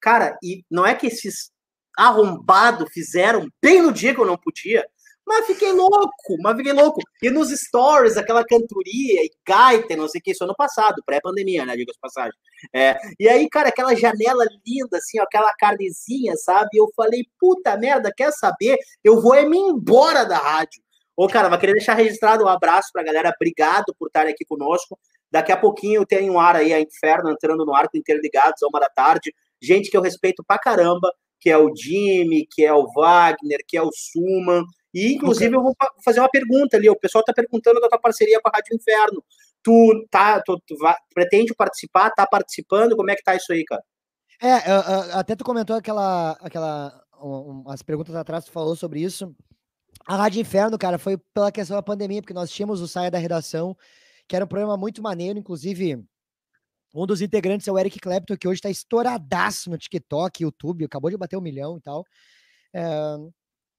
[0.00, 1.50] Cara, e não é que esses
[1.96, 4.86] arrombados fizeram bem no dia que eu não podia,
[5.26, 7.00] mas fiquei louco, mas fiquei louco.
[7.20, 11.66] E nos stories, aquela cantoria e gaita, não sei o que, isso ano passado, pré-pandemia,
[11.66, 12.36] né, diga as passagens.
[12.72, 16.70] É, e aí, cara, aquela janela linda, assim, ó, aquela carnezinha, sabe?
[16.74, 18.78] Eu falei, puta merda, quer saber?
[19.02, 20.80] Eu vou é me embora da rádio.
[21.16, 23.32] Ô, cara, vai querer deixar registrado um abraço pra galera.
[23.34, 24.98] Obrigado por estar aqui conosco.
[25.30, 28.78] Daqui a pouquinho tem um ar aí, a Inferno entrando no arco interligados a uma
[28.78, 29.34] da tarde.
[29.60, 33.76] Gente que eu respeito pra caramba, que é o Jimmy, que é o Wagner, que
[33.76, 34.62] é o Suman.
[34.96, 36.88] E, inclusive, eu vou fazer uma pergunta ali.
[36.88, 39.22] O pessoal tá perguntando da tua parceria com a Rádio Inferno.
[39.62, 42.08] Tu, tá, tu, tu vai, pretende participar?
[42.12, 42.96] Tá participando?
[42.96, 43.82] Como é que tá isso aí, cara?
[44.42, 44.54] É,
[45.12, 49.36] até tu comentou aquela, aquela um, as perguntas atrás, tu falou sobre isso.
[50.06, 53.18] A Rádio Inferno, cara, foi pela questão da pandemia, porque nós tínhamos o Saia da
[53.18, 53.76] Redação,
[54.26, 56.02] que era um programa muito maneiro, inclusive
[56.94, 61.10] um dos integrantes é o Eric Clapton, que hoje está estouradaço no TikTok, YouTube, acabou
[61.10, 62.02] de bater um milhão e tal.
[62.74, 62.82] É,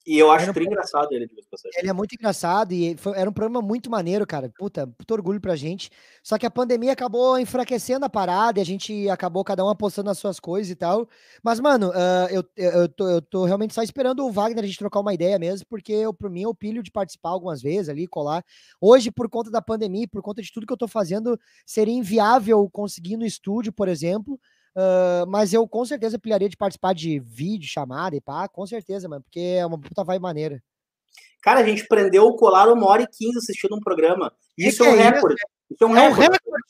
[0.08, 1.30] e eu acho bem engraçado ele,
[1.76, 4.50] Ele é muito engraçado e foi, era um programa muito maneiro, cara.
[4.58, 5.92] Puta, puto orgulho pra gente.
[6.24, 10.08] Só que a pandemia acabou enfraquecendo a parada e a gente acabou cada um apostando
[10.08, 11.10] nas suas coisas e tal.
[11.44, 14.80] Mas, mano, uh, eu, eu, tô, eu tô realmente só esperando o Wagner a gente
[14.80, 18.08] trocar uma ideia mesmo, porque eu, por mim, eu pilho de participar algumas vezes ali,
[18.08, 18.46] colar.
[18.80, 22.70] Hoje, por conta da pandemia, por conta de tudo que eu tô fazendo, seria inviável
[22.72, 24.40] conseguir no estúdio, por exemplo.
[24.78, 29.10] Uh, mas eu com certeza pilharia de participar de vídeo, chamada e pá, com certeza,
[29.10, 30.64] mano, porque é uma puta vibe maneira.
[31.42, 34.32] Cara, a gente prendeu o colar uma hora e quinze assistindo um programa.
[34.56, 35.42] Isso é um é recorde.
[35.72, 35.84] Isso?
[35.84, 36.62] é um é recorde.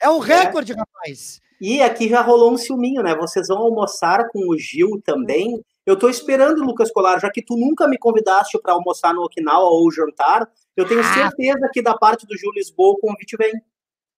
[0.00, 0.74] É um recorde, é.
[0.74, 1.40] rapaz.
[1.60, 3.14] E aqui já rolou um ciúminho, né?
[3.14, 5.64] Vocês vão almoçar com o Gil também.
[5.86, 9.70] Eu tô esperando, Lucas Colar, já que tu nunca me convidaste para almoçar no Okinawa
[9.70, 11.14] ou jantar, eu tenho ah.
[11.14, 13.52] certeza que da parte do Gil Lisboa o convite vem.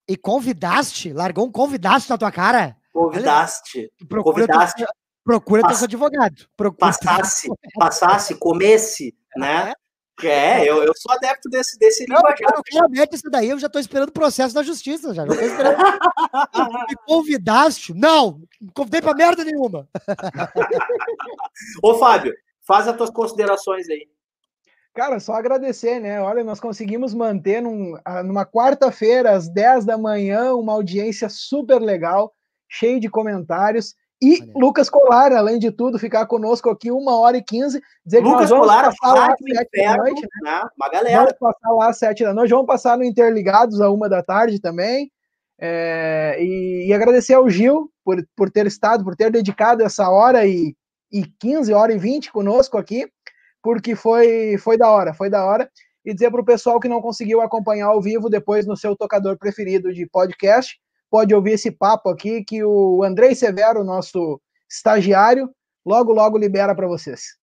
[0.08, 1.12] E convidaste?
[1.12, 2.76] Largou um convidaste na tua cara?
[2.94, 3.90] Convidaste.
[4.08, 4.84] Procura convidaste.
[4.84, 4.94] Teu,
[5.24, 6.46] procura Pass, teu advogado.
[6.56, 9.72] Procura passasse, passasse, comesse, né?
[10.22, 12.54] É, é eu, eu sou adepto desse, desse não, linguajar.
[12.72, 15.26] Eu não isso daí, eu já tô esperando o processo da justiça, já.
[15.26, 15.76] já tô esperando.
[16.88, 17.92] Me convidaste?
[17.92, 19.88] Não, não convidei pra merda nenhuma.
[21.82, 22.32] Ô, Fábio,
[22.64, 24.06] faz as tuas considerações aí.
[24.94, 26.22] Cara, só agradecer, né?
[26.22, 32.32] Olha, nós conseguimos manter num, numa quarta-feira, às 10 da manhã, uma audiência super legal
[32.74, 33.94] cheio de comentários.
[34.22, 34.38] E.
[34.54, 37.80] Lucas Colar, além de tudo, ficar conosco aqui uma hora e quinze.
[38.22, 40.50] Lucas que Colar, passar lá às sete da noite, né?
[40.50, 40.62] né?
[40.76, 41.18] Uma galera.
[41.18, 42.50] Vamos passar lá às sete da noite.
[42.50, 45.10] Vamos passar no Interligados a uma da tarde também.
[45.58, 50.44] É, e, e, agradecer ao Gil por, por ter estado, por ter dedicado essa hora
[50.46, 50.74] e,
[51.12, 53.06] e 15, hora e 20 conosco aqui,
[53.62, 55.70] porque foi, foi da hora, foi da hora.
[56.04, 59.38] E dizer para o pessoal que não conseguiu acompanhar ao vivo depois no seu tocador
[59.38, 60.76] preferido de podcast,
[61.10, 65.50] pode ouvir esse papo aqui que o Andrei Severo, nosso estagiário,
[65.84, 67.36] logo, logo libera para vocês.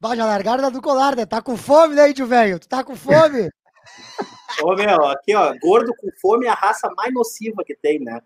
[0.00, 1.24] Vai, já largaram do colar, né?
[1.24, 2.58] Tá com fome, né, índio velho?
[2.58, 3.48] Tu tá com fome?
[4.62, 8.20] Ô, meu, aqui, ó, gordo com fome é a raça mais nociva que tem, né?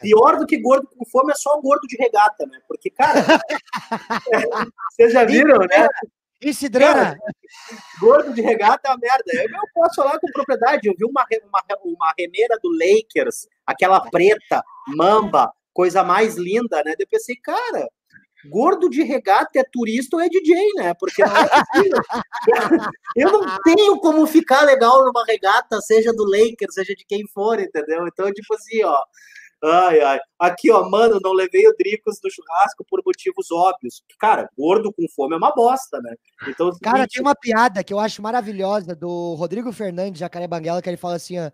[0.00, 2.58] Pior do que gordo com fome é só gordo de regata, né?
[2.66, 3.20] Porque, cara,
[4.90, 5.88] vocês já viram, né?
[6.40, 7.18] E cidreira?
[8.00, 9.24] gordo de regata é uma merda.
[9.32, 10.88] Eu, eu posso falar com propriedade.
[10.88, 16.94] Eu vi uma, uma, uma remeira do Lakers, aquela preta, mamba, coisa mais linda, né?
[16.98, 17.88] Eu pensei, cara,
[18.48, 20.94] gordo de regata é turista ou é DJ, né?
[20.94, 21.48] Porque não é
[23.16, 27.60] eu não tenho como ficar legal numa regata, seja do Lakers, seja de quem for,
[27.60, 28.06] entendeu?
[28.06, 28.96] Então, tipo assim, ó,
[29.62, 30.18] Ai, ai.
[30.38, 34.02] Aqui, ó, mano, não levei o Dricos no churrasco por motivos óbvios.
[34.18, 36.14] Cara, gordo com fome é uma bosta, né?
[36.48, 40.88] Então, Cara, tem uma piada que eu acho maravilhosa do Rodrigo Fernandes, Jacaré Banguela, que
[40.88, 41.50] ele fala assim, ó,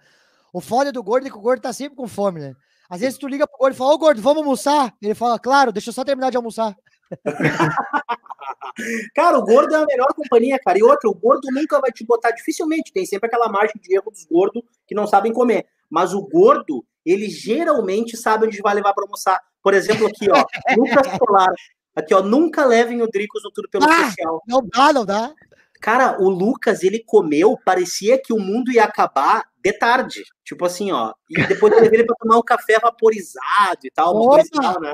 [0.53, 2.55] o foda do gordo é que o gordo tá sempre com fome, né?
[2.89, 4.95] Às vezes tu liga pro gordo e fala, ô gordo, vamos almoçar?
[5.03, 6.75] Ele fala, claro, deixa eu só terminar de almoçar.
[9.15, 10.79] cara, o gordo é a melhor companhia, cara.
[10.79, 14.11] E outra, o gordo nunca vai te botar, dificilmente, tem sempre aquela margem de erro
[14.11, 15.67] dos gordos que não sabem comer.
[15.91, 19.41] Mas o gordo, ele geralmente sabe onde vai levar para almoçar.
[19.63, 20.45] Por exemplo, aqui, ó,
[20.77, 21.55] Lucas Solar.
[21.95, 24.43] Aqui, ó, nunca levem o Dricos no Tudo Pelo ah, Social.
[24.47, 25.33] Não dá, não dá.
[25.81, 30.23] Cara, o Lucas, ele comeu, parecia que o mundo ia acabar de tarde.
[30.45, 31.13] Tipo assim, ó.
[31.31, 34.81] E depois eu levei ele pra tomar um café vaporizado e tal, uma coisa tal,
[34.81, 34.93] né?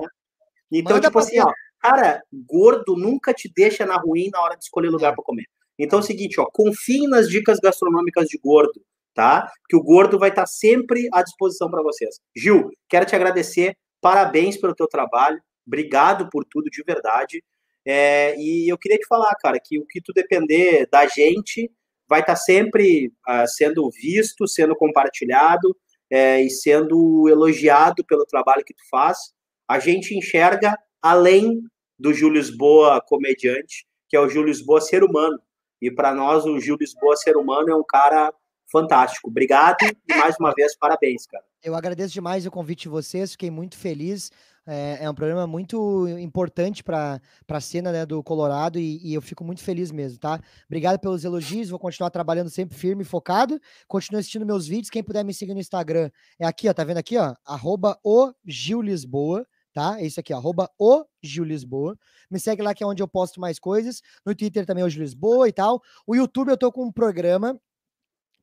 [0.70, 4.64] Então, Manda tipo assim, ó, cara, gordo nunca te deixa na ruim na hora de
[4.64, 5.44] escolher lugar para comer.
[5.78, 8.80] Então é o seguinte, ó, confie nas dicas gastronômicas de gordo
[9.14, 9.50] tá?
[9.68, 12.16] Que o Gordo vai estar sempre à disposição para vocês.
[12.36, 17.42] Gil, quero te agradecer, parabéns pelo teu trabalho, obrigado por tudo de verdade.
[17.84, 21.70] É, e eu queria te falar, cara, que o que tu depender da gente
[22.08, 25.74] vai estar sempre uh, sendo visto, sendo compartilhado
[26.10, 29.18] é, e sendo elogiado pelo trabalho que tu faz.
[29.66, 31.62] A gente enxerga além
[31.98, 35.40] do Júlio Lisboa comediante, que é o Júlio Lisboa ser humano.
[35.80, 38.32] E para nós, o Júlio Lisboa ser humano é um cara
[38.72, 39.28] fantástico.
[39.28, 41.44] Obrigado e mais uma vez, parabéns, cara.
[41.62, 44.32] Eu agradeço demais o convite de vocês, fiquei muito feliz.
[44.66, 49.20] É, é um programa muito importante para a cena né, do Colorado e, e, eu
[49.20, 50.40] fico muito feliz mesmo, tá?
[50.66, 53.60] Obrigado pelos elogios, vou continuar trabalhando sempre firme e focado.
[53.88, 54.90] Continue assistindo meus vídeos.
[54.90, 57.34] Quem puder me seguir no Instagram é aqui, ó, tá vendo aqui, ó?
[57.44, 60.00] Arroba o Gil Lisboa, tá?
[60.00, 61.96] É isso aqui, arroba o Gil Lisboa.
[62.30, 64.00] Me segue lá que é onde eu posto mais coisas.
[64.24, 65.82] No Twitter também é o Gil Lisboa e tal.
[66.06, 67.58] O YouTube eu tô com um programa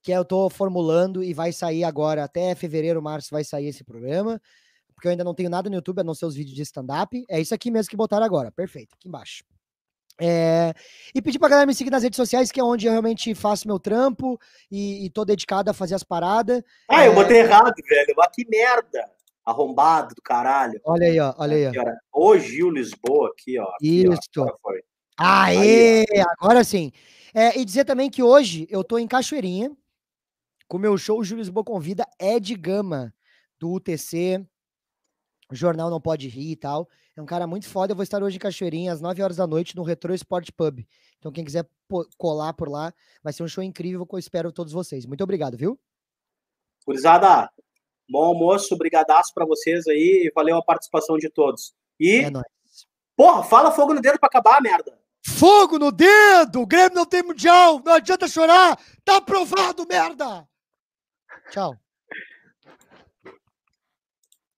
[0.01, 4.41] que eu tô formulando e vai sair agora até fevereiro, março vai sair esse programa
[4.99, 7.26] porque eu ainda não tenho nada no YouTube, a não ser os vídeos de stand-up.
[7.30, 8.51] É isso aqui mesmo que botaram agora.
[8.51, 9.45] Perfeito, aqui embaixo.
[10.21, 10.73] É,
[11.15, 13.65] e pedir pra galera me seguir nas redes sociais, que é onde eu realmente faço
[13.65, 14.38] meu trampo
[14.69, 16.61] e, e tô dedicado a fazer as paradas.
[16.89, 17.07] Ah, é...
[17.07, 18.13] eu botei errado, velho.
[18.17, 19.09] Mas que merda!
[19.45, 20.80] Arrombado do caralho.
[20.84, 21.34] Olha aí, ó.
[21.38, 21.80] Olha aí.
[22.13, 22.30] Ó.
[22.30, 23.63] O Gil Lisboa aqui, ó.
[23.76, 24.19] Aqui, Isso.
[24.38, 24.81] Ó, foi.
[25.17, 26.05] Aê!
[26.11, 26.91] Aí, agora sim.
[27.34, 29.71] É, e dizer também que hoje eu tô em Cachoeirinha
[30.70, 33.12] com o meu show Gil Lisboa Convida Ed Gama,
[33.60, 34.46] do UTC,
[35.52, 36.88] o jornal não pode rir e tal.
[37.18, 37.91] É um cara muito foda.
[37.91, 40.86] Eu vou estar hoje em Cachoeirinha, às 9 horas da noite, no Retro Sport Pub.
[41.18, 41.68] Então, quem quiser
[42.18, 42.94] colar por lá,
[43.24, 45.08] vai ser um show incrível que eu espero todos vocês.
[45.08, 45.78] Muito obrigado, viu?
[46.86, 47.50] Curizada,
[48.08, 50.32] bom almoço, brigadaço para vocês aí.
[50.36, 51.74] Valeu a participação de todos.
[52.00, 52.22] E.
[52.26, 52.46] É nóis.
[53.18, 54.98] Porra, fala fogo no dedo para acabar, merda.
[55.26, 56.62] Fogo no dedo!
[56.62, 57.82] O Grêmio não tem mundial!
[57.84, 58.80] Não adianta chorar!
[59.04, 60.48] Tá aprovado, merda!
[61.49, 61.80] Tchau.